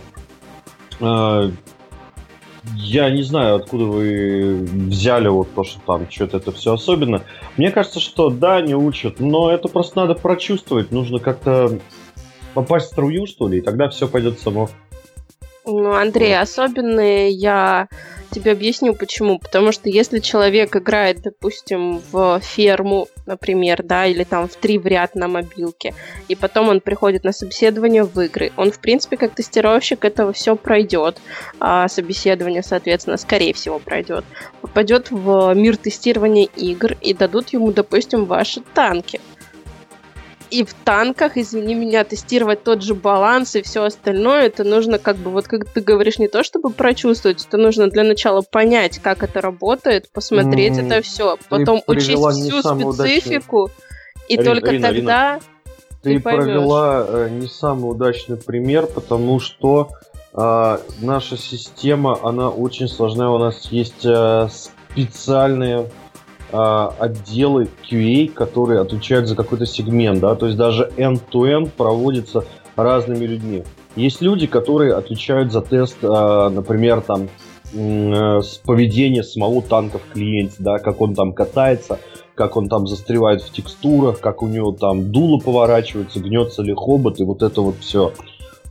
[0.99, 1.51] Э,
[2.73, 7.21] я не знаю, откуда вы взяли вот то, что там что-то это все особенно.
[7.57, 10.91] Мне кажется, что да, не учат, но это просто надо прочувствовать.
[10.91, 11.79] Нужно как-то
[12.55, 14.69] попасть в струю, что ли, и тогда все пойдет само.
[15.67, 17.87] Ну, Андрей, особенные я
[18.29, 19.39] тебе объясню почему.
[19.39, 24.85] Потому что если человек играет, допустим, в ферму, например, да, или там в три в
[24.85, 25.93] ряд на мобилке,
[26.27, 30.55] и потом он приходит на собеседование в игры, он, в принципе, как тестировщик этого все
[30.55, 31.17] пройдет.
[31.59, 34.25] А собеседование, соответственно, скорее всего пройдет.
[34.61, 39.19] Попадет в мир тестирования игр и дадут ему, допустим, ваши танки
[40.55, 45.17] и в танках, извини меня, тестировать тот же баланс и все остальное, это нужно как
[45.17, 49.21] бы, вот как ты говоришь, не то чтобы прочувствовать, это нужно для начала понять, как
[49.23, 54.25] это работает, посмотреть mm, это все, потом учесть всю специфику, удачный.
[54.29, 55.41] и Рина, только Рина, тогда Рина.
[56.01, 59.89] ты, ты провела э, не самый удачный пример, потому что
[60.33, 64.47] э, наша система, она очень сложная, у нас есть э,
[64.89, 65.89] специальные
[66.51, 72.45] отделы QA, которые отвечают за какой-то сегмент, да, то есть даже end-to-end проводится
[72.75, 73.63] разными людьми.
[73.95, 77.29] Есть люди, которые отвечают за тест, э, например, там,
[77.73, 81.99] э, с поведения самого танка в клиенте, да, как он там катается,
[82.35, 87.21] как он там застревает в текстурах, как у него там дуло поворачивается, гнется ли хобот,
[87.21, 88.11] и вот это вот все.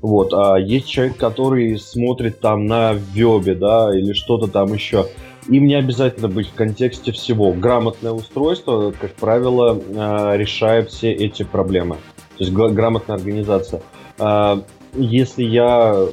[0.03, 5.07] Вот, а есть человек, который смотрит там на вебе, да, или что-то там еще.
[5.49, 7.53] Им не обязательно быть в контексте всего.
[7.53, 11.97] Грамотное устройство, как правило, э, решает все эти проблемы.
[12.39, 13.83] То есть грамотная организация.
[14.19, 14.63] Э,
[14.95, 16.09] если я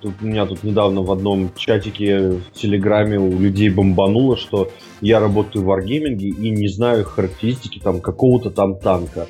[0.00, 5.62] тут, меня тут недавно в одном чатике в Телеграме у людей бомбануло, что я работаю
[5.62, 9.28] в варгейминге и не знаю характеристики там какого-то там танка.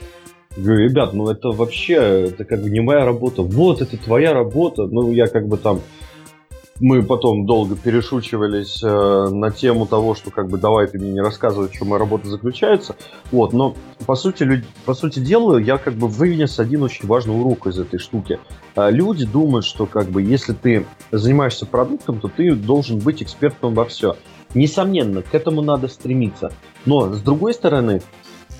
[0.57, 3.43] Говорю, ребят, ну это вообще, это как бы не моя работа.
[3.43, 4.87] Вот, это твоя работа.
[4.87, 5.81] Ну, я как бы там
[6.83, 11.21] мы потом долго перешучивались э, на тему того, что как бы давай ты мне не
[11.21, 12.97] рассказывай, в чем моя работа заключается.
[13.31, 14.65] Вот, но по сути, люд...
[14.85, 18.41] по сути дела я как бы вынес один очень важный урок из этой штуки.
[18.75, 23.75] Э, люди думают, что как бы если ты занимаешься продуктом, то ты должен быть экспертом
[23.75, 24.17] во все.
[24.55, 26.53] Несомненно, к этому надо стремиться.
[26.85, 28.03] Но с другой стороны,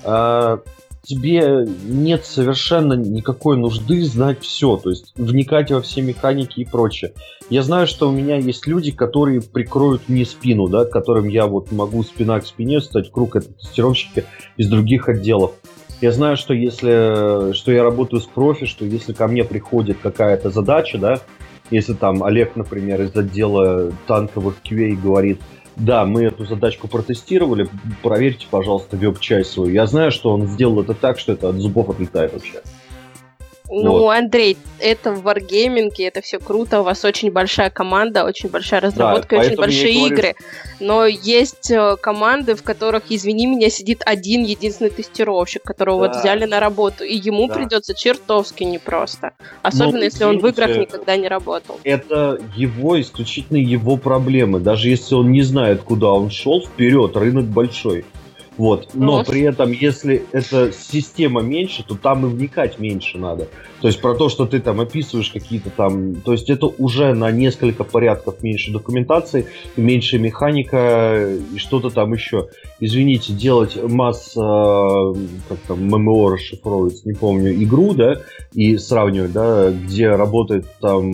[0.05, 0.57] э,
[1.03, 7.13] тебе нет совершенно никакой нужды знать все, то есть вникать во все механики и прочее.
[7.49, 11.71] Я знаю, что у меня есть люди, которые прикроют мне спину, да, которым я вот
[11.71, 14.25] могу спина к спине стать, круг это тестировщики
[14.55, 15.51] из других отделов.
[16.01, 20.49] Я знаю, что если что я работаю с профи, что если ко мне приходит какая-то
[20.49, 21.21] задача, да,
[21.69, 25.41] если там Олег, например, из отдела танковых QA говорит,
[25.75, 27.67] да, мы эту задачку протестировали,
[28.01, 29.73] проверьте, пожалуйста, веб-часть свою.
[29.73, 32.61] Я знаю, что он сделал это так, что это от зубов отлетает вообще.
[33.69, 34.09] Ну, вот.
[34.11, 39.37] Андрей, это в Wargaming, это все круто, у вас очень большая команда, очень большая разработка,
[39.37, 40.15] да, очень большие говорю...
[40.15, 40.35] игры.
[40.79, 46.13] Но есть э, команды, в которых, извини меня, сидит один единственный тестировщик, которого да.
[46.13, 47.53] вот взяли на работу, и ему да.
[47.55, 49.31] придется чертовски непросто.
[49.61, 51.79] Особенно, ну, если он в играх никогда не работал.
[51.83, 54.59] Это его, исключительно его проблемы.
[54.59, 58.05] Даже если он не знает, куда он шел, вперед, рынок большой.
[58.57, 58.89] Вот.
[58.93, 63.47] Но при этом, если эта система меньше, то там и вникать меньше надо.
[63.81, 66.15] То есть про то, что ты там описываешь какие-то там...
[66.15, 72.49] То есть это уже на несколько порядков меньше документации, меньше механика и что-то там еще.
[72.79, 74.37] Извините, делать масс...
[74.37, 75.13] Э,
[75.49, 78.21] как там ММО расшифровывается, не помню, игру, да,
[78.53, 81.11] и сравнивать, да, где работает там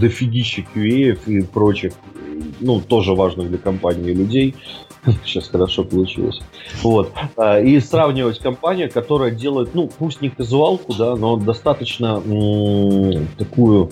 [0.00, 1.92] дофигища QA и прочих,
[2.60, 4.54] ну, тоже важных для компании людей,
[5.24, 6.40] Сейчас хорошо получилось.
[6.82, 7.12] Вот.
[7.36, 13.90] А, и сравнивать компанию, которая делает, ну, пусть не казуалку, да, но достаточно м- такую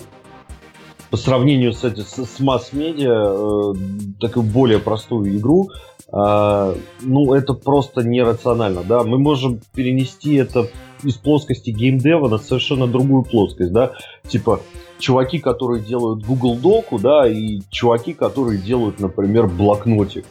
[1.09, 3.73] по сравнению с, с, с масс-медиа, э,
[4.19, 5.71] такую более простую игру,
[6.11, 9.03] э, ну, это просто нерационально, да.
[9.03, 10.67] Мы можем перенести это
[11.03, 13.93] из плоскости геймдева на совершенно другую плоскость, да.
[14.27, 14.61] Типа,
[14.99, 20.25] чуваки, которые делают Google Доку, да, и чуваки, которые делают, например, блокнотик.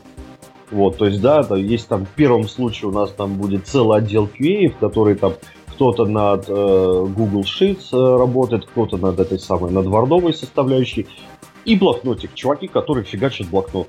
[0.70, 3.98] Вот, то есть, да, то есть там в первом случае у нас там будет целый
[3.98, 5.34] отдел QA, который там
[5.68, 11.06] кто-то над э, Google Sheets э, работает, кто-то над этой самой, над вардовой составляющей,
[11.64, 13.88] и блокнотик, чуваки, которые фигачат блокнот.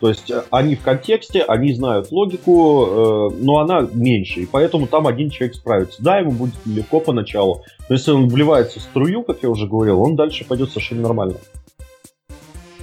[0.00, 4.86] То есть э, они в контексте, они знают логику, э, но она меньше, и поэтому
[4.86, 6.02] там один человек справится.
[6.02, 10.00] Да, ему будет легко поначалу, но если он вливается в струю, как я уже говорил,
[10.00, 11.36] он дальше пойдет совершенно нормально.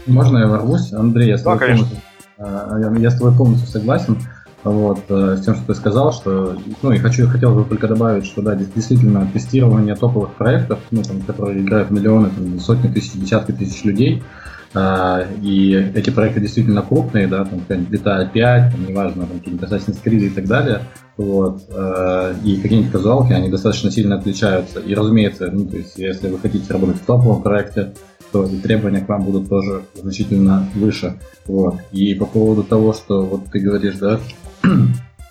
[0.06, 0.94] Можно я ворвусь?
[0.94, 1.88] Андрей, я да, конечно.
[2.39, 4.18] Я с тобой полностью согласен.
[4.64, 8.26] Вот, э, с тем, что ты сказал, что, ну, и хочу, хотел бы только добавить,
[8.26, 13.51] что, да, действительно, тестирование топовых проектов, ну, там, которые играют миллионы, там, сотни тысяч, десятки
[13.51, 14.23] тысяч людей,
[14.73, 20.03] э, и эти проекты действительно крупные, да, там, GTA 5, там, неважно, там, какие-нибудь Assassin's
[20.03, 20.81] Creed и так далее,
[21.15, 21.61] вот,
[22.43, 26.72] и какие-нибудь казуалки, они достаточно сильно отличаются, и, разумеется, ну, то есть, если вы хотите
[26.72, 27.93] работать в топовом проекте,
[28.32, 31.20] то и требования к вам будут тоже значительно выше.
[31.45, 31.76] Вот.
[31.91, 34.20] И по поводу того, что вот ты говоришь, да,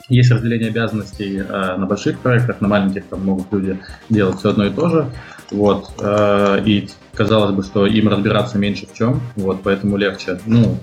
[0.08, 3.78] есть разделение обязанностей э, на больших проектах, на маленьких там могут люди
[4.08, 5.10] делать все одно и то же.
[5.50, 5.92] Вот.
[6.00, 10.38] Э, и казалось бы, что им разбираться меньше в чем, вот, поэтому легче.
[10.46, 10.78] Ну,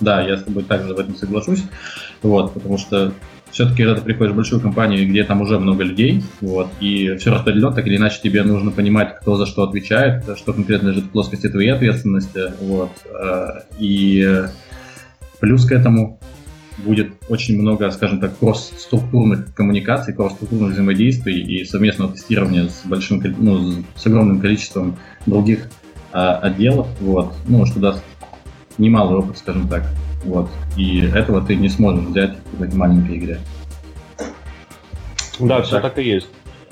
[0.00, 1.64] да, я с тобой также в этом соглашусь,
[2.22, 3.12] вот, потому что
[3.54, 7.30] все-таки, когда ты приходишь в большую компанию, где там уже много людей, вот, и все
[7.30, 11.10] распределено, так или иначе тебе нужно понимать, кто за что отвечает, что конкретно лежит в
[11.10, 14.42] плоскости твоей ответственности, вот, э, и
[15.38, 16.18] плюс к этому
[16.78, 23.84] будет очень много, скажем так, кросс-структурных коммуникаций, кросс-структурных взаимодействий и совместного тестирования с большим, ну,
[23.94, 25.68] с огромным количеством других
[26.12, 28.02] а, отделов, вот, ну, что даст
[28.78, 29.84] немалый опыт, скажем так.
[30.24, 30.48] Вот.
[30.76, 33.38] И этого ты не сможешь взять в этой маленькой игре.
[35.40, 35.82] Да, все так.
[35.82, 36.28] так и есть.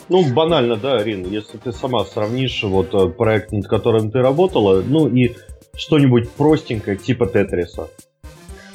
[0.08, 4.82] Ну, банально, да, Рин, если ты сама сравнишь вот э, проект, над которым ты работала,
[4.82, 5.34] ну и
[5.76, 7.88] что-нибудь простенькое, типа Тетриса.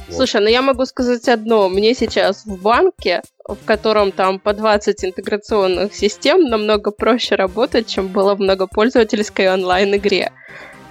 [0.10, 1.68] Слушай, ну я могу сказать одно.
[1.68, 8.08] Мне сейчас в банке, в котором там по 20 интеграционных систем, намного проще работать, чем
[8.08, 10.32] было в многопользовательской онлайн-игре.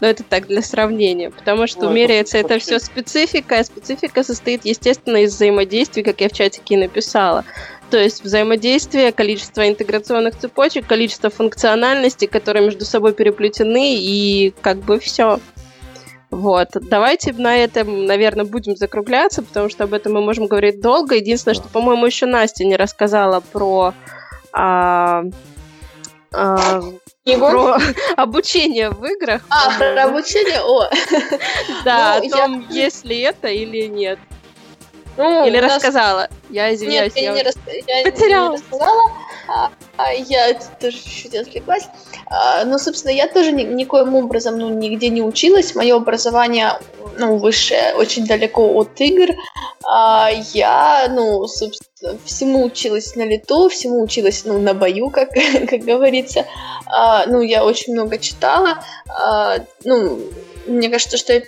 [0.01, 4.23] Но это так для сравнения, потому что Ой, меряется это, это все специфика, а специфика
[4.23, 7.45] состоит, естественно, из взаимодействий, как я в чатике и написала.
[7.91, 14.99] То есть взаимодействие, количество интеграционных цепочек, количество функциональностей, которые между собой переплетены, и как бы
[14.99, 15.41] все.
[16.31, 21.15] Вот, давайте на этом, наверное, будем закругляться, потому что об этом мы можем говорить долго.
[21.15, 23.95] Единственное, что, по-моему, еще Настя не рассказала про
[24.53, 25.23] а,
[26.33, 26.81] а,
[27.35, 27.79] про
[28.17, 29.43] обучение в играх.
[29.51, 30.61] А, про обучение?
[30.63, 30.89] О!
[31.85, 32.85] Да, ну, о том, я...
[32.85, 34.19] есть ли это или нет.
[35.17, 36.23] Ну, или рассказала.
[36.23, 36.31] Нас...
[36.51, 37.15] Я извиняюсь.
[37.15, 37.55] Нет, я, я не, рас...
[37.87, 38.11] я не
[38.51, 39.11] рассказала.
[39.49, 41.85] А, а я тоже чуть-чуть отвлеклась.
[42.27, 45.75] А, ну, собственно, я тоже ни, никоим образом ну, нигде не училась.
[45.75, 46.79] Мое образование
[47.19, 49.35] ну, высшее очень далеко от игр.
[49.85, 55.31] А, я, ну, собственно, всему училась на лету, всему училась ну, на бою, как,
[55.69, 56.47] как говорится.
[57.27, 58.79] Ну, я очень много читала.
[59.85, 60.21] Ну,
[60.67, 61.43] мне кажется, что я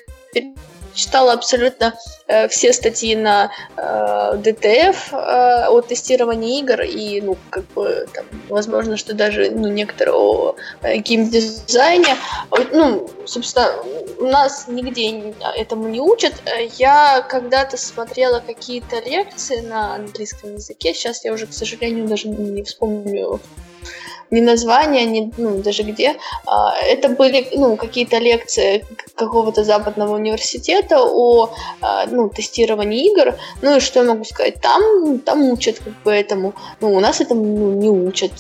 [0.99, 1.95] читала абсолютно
[2.27, 8.25] э, все статьи на э, ДТФ э, о тестировании игр и, ну, как бы, там,
[8.49, 12.17] возможно, что даже, ну, некоторые о э, геймдизайне.
[12.73, 13.73] Ну, собственно,
[14.19, 16.35] у нас нигде этому не учат.
[16.77, 22.63] Я когда-то смотрела какие-то лекции на английском языке, сейчас я уже, к сожалению, даже не
[22.65, 23.41] вспомню
[24.31, 26.17] ни названия, ни ну, даже где.
[26.47, 28.85] А, это были ну, какие-то лекции
[29.15, 31.51] какого-то западного университета о
[31.81, 33.35] а, ну, тестировании игр.
[33.63, 34.61] Ну и что я могу сказать?
[34.61, 36.55] Там, там учат как бы этому.
[36.81, 38.33] Ну, у нас этому ну, не учат.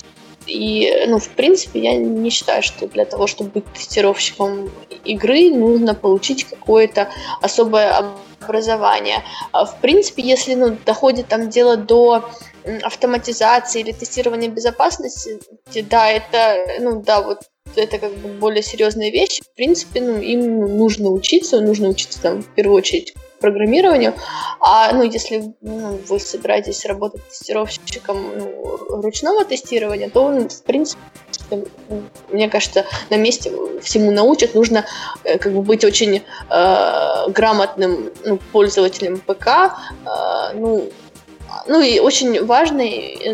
[0.48, 4.70] И, ну, в принципе, я не считаю, что для того, чтобы быть тестировщиком
[5.04, 7.10] игры, нужно получить какое-то
[7.42, 9.22] особое образование.
[9.52, 12.30] А, в принципе, если ну, доходит там дело до
[12.82, 15.38] автоматизации или тестирования безопасности,
[15.90, 17.42] да, это, ну да, вот
[17.76, 19.42] это как бы более серьезные вещи.
[19.42, 24.14] В принципе, ну, им нужно учиться, нужно учиться там в первую очередь программированию.
[24.60, 31.00] А ну, если ну, вы собираетесь работать тестировщиком ну, ручного тестирования, то, ну, в принципе,
[32.30, 33.52] мне кажется, на месте
[33.82, 34.54] всему научат.
[34.54, 34.84] Нужно
[35.24, 39.46] э, как бы быть очень э, грамотным ну, пользователем ПК.
[40.04, 40.90] Э, ну,
[41.66, 42.84] ну и очень важно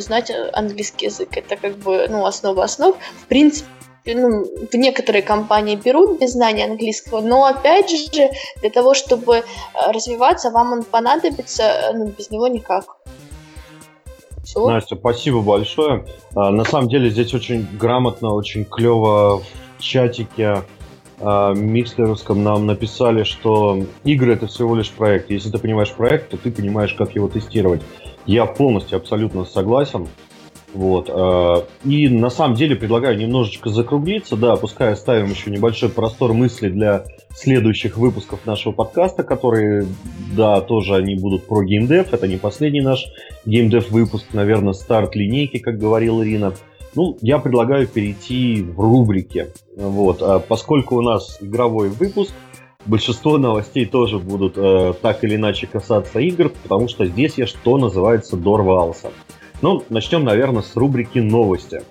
[0.01, 1.37] знать английский язык.
[1.37, 2.97] Это как бы ну, основа основ.
[3.23, 3.69] В принципе,
[4.07, 9.43] ну, некоторые компании берут без знания английского, но опять же, для того, чтобы э,
[9.93, 12.97] развиваться, вам он понадобится, э, ну, без него никак.
[14.45, 14.69] Все.
[14.69, 16.05] Настя, спасибо большое.
[16.35, 19.43] А, на самом деле здесь очень грамотно, очень клево
[19.79, 20.63] в чатике
[21.19, 25.31] а, микслеровском нам написали, что игры это всего лишь проект.
[25.31, 27.81] Если ты понимаешь проект, то ты понимаешь, как его тестировать.
[28.27, 30.09] Я полностью абсолютно согласен.
[30.75, 31.09] Вот.
[31.09, 36.69] А, и на самом деле предлагаю немножечко закруглиться, да, пускай оставим еще небольшой простор мысли
[36.69, 39.87] для следующих выпусков нашего подкаста, которые,
[40.37, 43.07] да, тоже они будут про геймдев, это не последний наш
[43.47, 46.55] геймдев выпуск, наверное, старт линейки, как говорила Ирина.
[46.97, 52.33] Ну, я предлагаю перейти в рубрики, вот, а поскольку у нас игровой выпуск,
[52.87, 57.79] большинство новостей тоже будут э, так или иначе касаться игр, потому что здесь я что
[57.79, 59.11] называется дорвался.
[59.65, 61.85] Ну, начнем, наверное, с рубрики «Новости».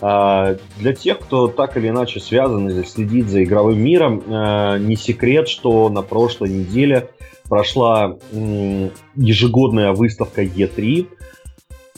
[0.00, 4.96] А, для тех, кто так или иначе связан или следит за игровым миром, а, не
[4.96, 7.08] секрет, что на прошлой неделе
[7.48, 11.06] прошла ежегодная выставка E3,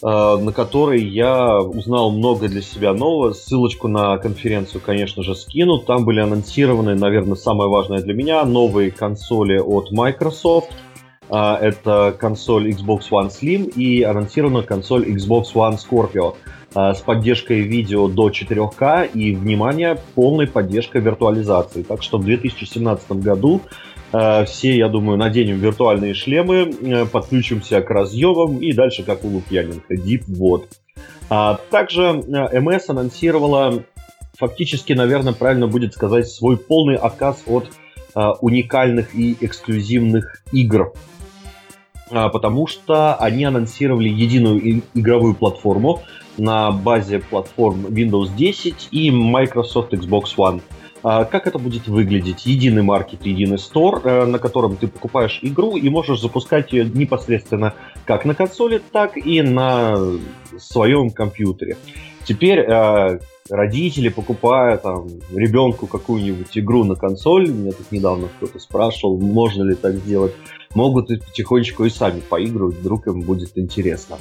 [0.03, 3.33] а, на которой я узнал много для себя нового.
[3.33, 5.79] Ссылочку на конференцию, конечно же, скину.
[5.79, 10.69] Там были анонсированы, наверное, самое важное для меня, новые консоли от Microsoft–
[11.29, 16.37] это консоль Xbox One Slim и анонсирована консоль Xbox One Scorpio
[16.75, 21.83] а, с поддержкой видео до 4К и, внимание, полной поддержкой виртуализации.
[21.83, 23.61] Так что в 2017 году
[24.13, 29.95] а, все, я думаю, наденем виртуальные шлемы, подключимся к разъемам и дальше как у Лукьяненко,
[29.95, 30.69] Deep вот.
[31.71, 33.85] Также MS анонсировала
[34.37, 37.71] фактически, наверное, правильно будет сказать, свой полный отказ от
[38.43, 41.12] уникальных и эксклюзивных игр а,
[42.13, 46.03] потому что они анонсировали единую игровую платформу
[46.39, 50.61] на базе платформ Windows 10 и Microsoft Xbox One.
[51.05, 52.47] А, как это будет выглядеть?
[52.47, 57.75] Единый маркет, единый стор, э, на котором ты покупаешь игру и можешь запускать ее непосредственно
[58.05, 59.97] как на консоли, так и на
[60.59, 61.77] своем компьютере.
[62.25, 63.19] Теперь э,
[63.51, 69.75] родители, покупая там ребенку какую-нибудь игру на консоль, меня тут недавно кто-то спрашивал, можно ли
[69.75, 70.33] так сделать,
[70.75, 74.19] могут и потихонечку и сами поигрывать, вдруг им будет интересно.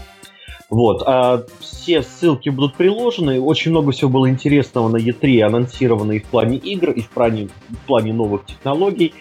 [0.69, 3.41] Вот, а все ссылки будут приложены.
[3.41, 7.49] Очень много всего было интересного на E3, анонсировано и в плане игр, и в плане,
[7.67, 9.13] в плане новых технологий.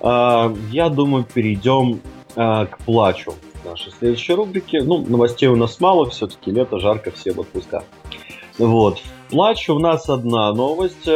[0.00, 2.00] А, я думаю, перейдем
[2.36, 3.34] а, к плачу
[3.64, 4.76] нашей следующей рубрики.
[4.76, 7.82] Ну, новостей у нас мало, все-таки лето, жарко, все в отпусках.
[8.58, 9.00] Вот.
[9.28, 11.08] сплачу у нас одна новость.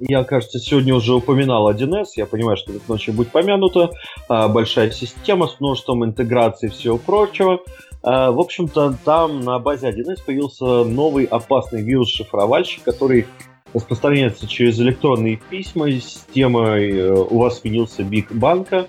[0.00, 2.08] Я, кажется, сегодня уже упоминал 1С.
[2.16, 3.90] Я понимаю, что это ночью будет помянуто.
[4.28, 7.60] А, большая система с множеством интеграций и всего прочего.
[8.02, 13.26] А, в общем-то, там на базе 1С появился новый опасный вирус-шифровальщик, который
[13.72, 15.90] распространяется через электронные письма.
[15.90, 18.86] Система э, у вас сменился Биг Банка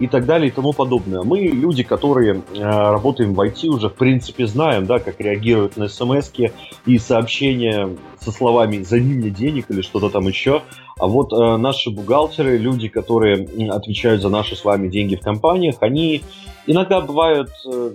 [0.00, 1.22] и так далее и тому подобное.
[1.22, 5.88] Мы, люди, которые э, работаем в IT, уже в принципе знаем, да, как реагируют на
[5.88, 6.32] смс
[6.86, 10.62] и сообщения со словами «займи мне денег» или что-то там еще.
[10.98, 15.76] А вот э, наши бухгалтеры, люди, которые отвечают за наши с вами деньги в компаниях,
[15.80, 16.22] они
[16.66, 17.90] иногда бывают э,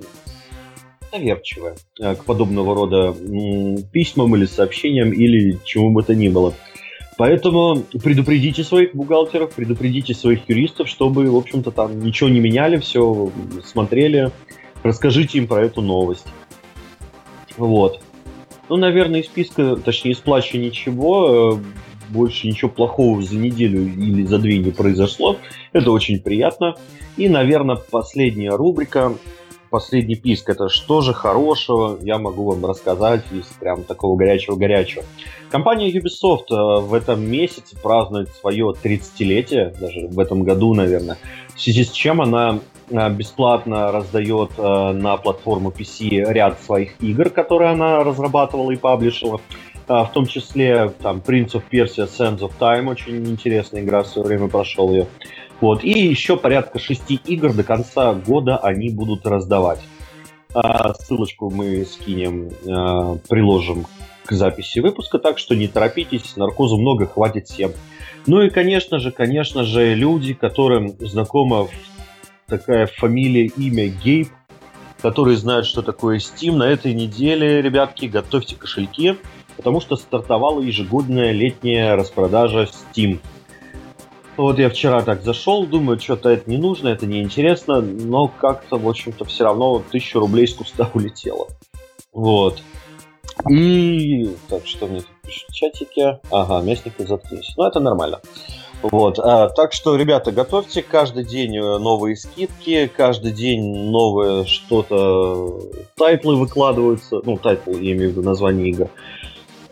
[1.12, 6.54] доверчивы э, к подобного рода э, письмам или сообщениям или чему бы то ни было.
[7.18, 13.32] Поэтому предупредите своих бухгалтеров, предупредите своих юристов, чтобы, в общем-то, там ничего не меняли, все
[13.64, 14.32] смотрели.
[14.84, 16.28] Расскажите им про эту новость.
[17.58, 18.02] Вот.
[18.68, 24.24] Ну, наверное, из списка, точнее, из плача ничего, э, больше ничего плохого за неделю или
[24.24, 25.38] за две не произошло.
[25.72, 26.76] Это очень приятно.
[27.16, 29.14] И, наверное, последняя рубрика
[29.76, 35.04] последний писк, это что же хорошего я могу вам рассказать из прям такого горячего-горячего.
[35.50, 41.18] Компания Ubisoft э, в этом месяце празднует свое 30-летие, даже в этом году, наверное,
[41.54, 47.30] в связи с чем она э, бесплатно раздает э, на платформу PC ряд своих игр,
[47.30, 49.42] которые она разрабатывала и паблишила.
[49.88, 54.28] В том числе там Prince of Persia Sands of Time, очень интересная игра, в свое
[54.30, 55.06] время прошел ее.
[55.62, 55.84] Вот.
[55.84, 59.80] И еще порядка шести игр до конца года они будут раздавать.
[60.54, 63.86] А ссылочку мы скинем, а, приложим
[64.26, 67.72] к записи выпуска, так что не торопитесь, наркозу много, хватит всем.
[68.26, 71.68] Ну и, конечно же, конечно же, люди, которым знакома
[72.48, 74.30] такая фамилия, имя Гейб,
[75.02, 79.18] которые знают, что такое Steam, на этой неделе, ребятки, готовьте кошельки,
[79.58, 83.20] потому что стартовала ежегодная летняя распродажа Steam–
[84.38, 88.78] вот я вчера так зашел, думаю, что-то это не нужно, это не интересно, но как-то,
[88.78, 91.48] в общем-то, все равно тысячу рублей с куста улетело.
[92.14, 92.62] Вот.
[93.50, 94.30] И...
[94.48, 96.20] Так, что мне тут пишут в чатике?
[96.32, 97.54] Ага, местники заткнись.
[97.58, 98.22] Ну, это нормально.
[98.82, 105.60] Вот, а, так что, ребята, готовьте каждый день э, новые скидки, каждый день новое что-то,
[105.96, 108.90] title ы выкладываются, ну, title, я имею в виду название игр.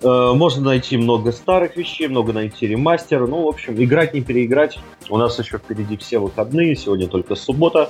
[0.04, 3.26] Э, можно найти много старых вещей, много найти remaster.
[3.26, 4.78] Ну, в общем, играть не переиграть.
[5.10, 7.90] У нас еще впереди все выходные, сегодня только суббота.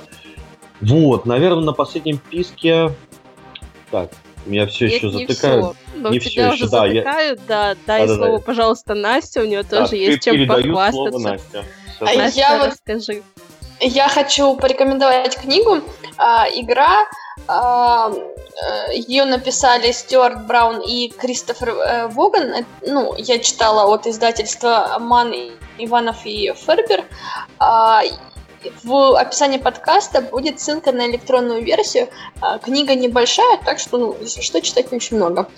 [0.80, 2.90] Вот, наверное, на последнем писке...
[3.90, 4.10] Так,
[4.46, 5.76] меня все Нет, еще затыкают.
[5.94, 6.08] Все.
[6.08, 7.46] Не все уже да, затыкают, я...
[7.48, 7.76] да.
[7.86, 8.44] Дай да, слово, да.
[8.44, 10.92] пожалуйста, Насте, у нее да, тоже есть чем похвастаться.
[10.92, 11.64] Слово Настя.
[11.96, 13.22] Все, а Настя, я расскажи.
[13.80, 15.80] Я хочу порекомендовать книгу.
[16.16, 17.04] А, игра а,
[18.92, 22.52] ее написали Стюарт Браун и Кристофер э, Воган.
[22.52, 25.34] Э, ну, я читала от издательства Ман,
[25.78, 27.04] Иванов и Фербер.
[27.58, 28.02] А,
[28.82, 32.08] в описании подкаста будет ссылка на электронную версию.
[32.62, 35.48] Книга небольшая, так что, ну, если что, читать не очень много.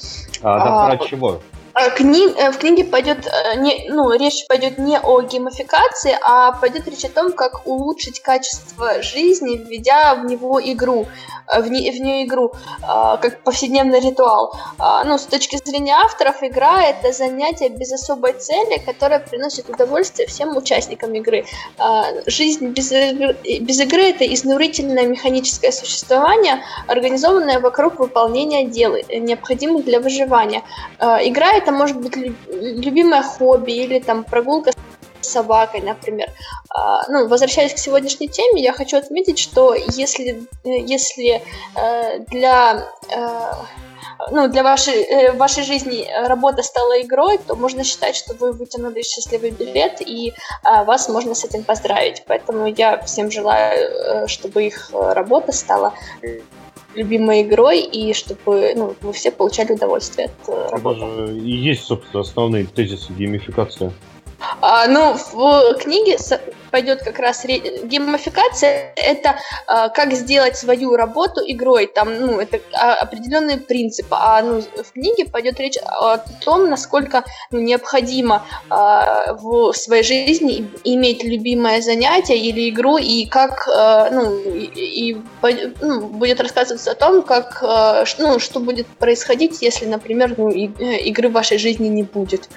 [0.42, 1.40] А, да, про чего?
[1.76, 2.26] Э, кни...
[2.36, 7.04] Э, в книге пойдет, э, не, ну, речь пойдет не о геймификации, а пойдет речь
[7.04, 11.06] о том, как улучшить качество жизни, введя в него игру,
[11.46, 14.52] в, не, в нее игру, как повседневный ритуал.
[15.04, 20.56] Ну, с точки зрения авторов, игра— это занятие без особой цели, которое приносит удовольствие всем
[20.56, 21.44] участникам игры.
[22.26, 30.62] Жизнь без без игры— это изнурительное механическое существование, организованное вокруг выполнения дел, необходимых для выживания.
[30.98, 34.70] Игра— это может быть любимое хобби или там прогулка
[35.20, 36.30] с собакой, например.
[36.70, 41.42] А, ну, возвращаясь к сегодняшней теме, я хочу отметить, что если, если
[41.74, 43.52] э, для э,
[44.30, 49.02] ну, для вашей, э, вашей жизни работа стала игрой, то можно считать, что вы вытянули
[49.02, 50.32] счастливый билет, и
[50.62, 52.22] вас можно с этим поздравить.
[52.28, 55.92] Поэтому я всем желаю, чтобы их работа стала
[56.96, 61.04] любимой игрой, и чтобы ну, вы все получали удовольствие от э, работы.
[61.04, 63.92] Это и есть, собственно, основные тезисы геймификации.
[64.60, 66.18] А, ну, в книге
[66.70, 67.58] пойдет как раз ре...
[67.84, 68.92] геймификация.
[68.96, 69.36] Это
[69.66, 71.86] а, как сделать свою работу игрой.
[71.86, 74.16] Там, ну, это а, определенные принципы.
[74.18, 80.68] А ну, в книге пойдет речь о том, насколько ну, необходимо а, в своей жизни
[80.84, 85.16] иметь любимое занятие или игру, и как, а, ну, и, и
[85.80, 90.70] ну, будет рассказываться о том, как, а, ну, что будет происходить, если, например, ну, и,
[90.78, 92.48] э, игры в вашей жизни не будет.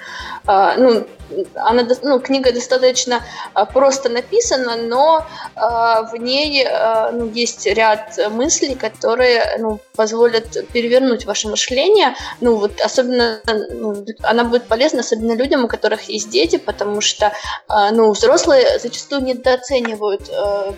[0.46, 1.06] А, ну,
[1.54, 3.22] она, ну, книга достаточно
[3.54, 10.68] а, просто написана, но а, в ней а, ну, есть ряд мыслей, которые ну, позволят
[10.72, 12.14] перевернуть ваше мышление.
[12.40, 17.32] Ну, вот особенно ну, она будет полезна, особенно людям, у которых есть дети, потому что
[17.68, 20.30] ну, взрослые зачастую недооценивают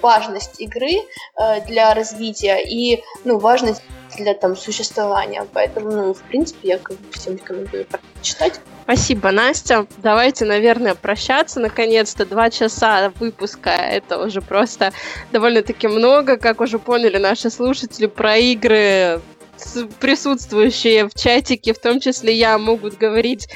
[0.02, 1.02] важность игры
[1.66, 3.82] для развития и ну, важность
[4.16, 5.46] для там существования.
[5.52, 8.60] Поэтому, ну, в принципе, я как бы всем рекомендую прочитать.
[8.93, 9.86] Спасибо, Настя.
[10.02, 11.60] Давайте, наверное, прощаться.
[11.60, 13.70] Наконец-то два часа выпуска.
[13.70, 14.93] Это уже просто
[15.32, 19.23] довольно-таки много, как уже поняли наши слушатели, про игры
[19.98, 23.48] присутствующие в чатике, в том числе я, могут говорить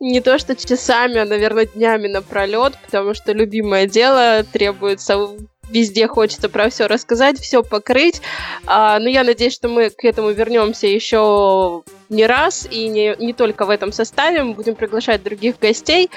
[0.00, 5.28] не то что часами, а, наверное, днями напролет, потому что любимое дело требуется
[5.70, 8.20] везде хочется про все рассказать, все покрыть.
[8.66, 13.32] А, но я надеюсь, что мы к этому вернемся еще не раз, и не, не
[13.32, 14.42] только в этом составе.
[14.42, 16.10] Мы будем приглашать других гостей.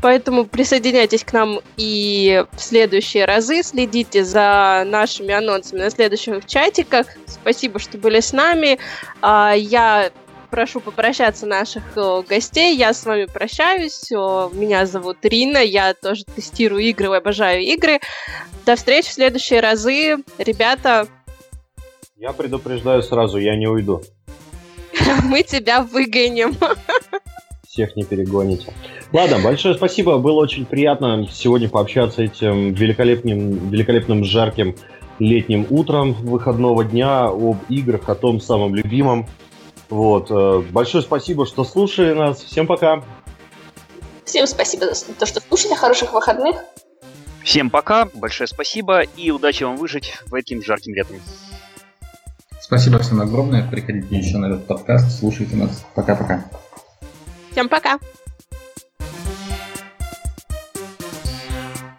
[0.00, 3.62] Поэтому присоединяйтесь к нам и в следующие разы.
[3.62, 7.06] Следите за нашими анонсами на следующих чатиках.
[7.26, 8.78] Спасибо, что были с нами.
[9.20, 10.10] А, я
[10.50, 12.76] прошу попрощаться наших э, гостей.
[12.76, 14.10] Я с вами прощаюсь.
[14.10, 15.58] Меня зовут Рина.
[15.58, 18.00] Я тоже тестирую игры, обожаю игры.
[18.66, 20.16] До встречи в следующие разы.
[20.38, 21.06] Ребята...
[22.16, 24.02] Я предупреждаю сразу, я не уйду.
[25.24, 26.56] Мы тебя выгоним.
[27.68, 28.72] Всех не перегоните.
[29.12, 30.18] Ладно, большое спасибо.
[30.18, 34.76] Было очень приятно сегодня пообщаться этим великолепным, великолепным жарким
[35.18, 39.28] летним утром выходного дня об играх, о том самом любимом.
[39.88, 40.30] Вот.
[40.30, 42.42] Э, большое спасибо, что слушали нас.
[42.42, 43.04] Всем пока.
[44.24, 45.74] Всем спасибо за то, что слушали.
[45.74, 46.56] Хороших выходных.
[47.44, 51.16] Всем пока, большое спасибо и удачи вам выжить в этим жарким летом.
[52.70, 53.68] Спасибо всем огромное.
[53.68, 55.84] Приходите еще на этот подкаст, слушайте нас.
[55.96, 56.44] Пока-пока.
[57.50, 57.98] Всем пока.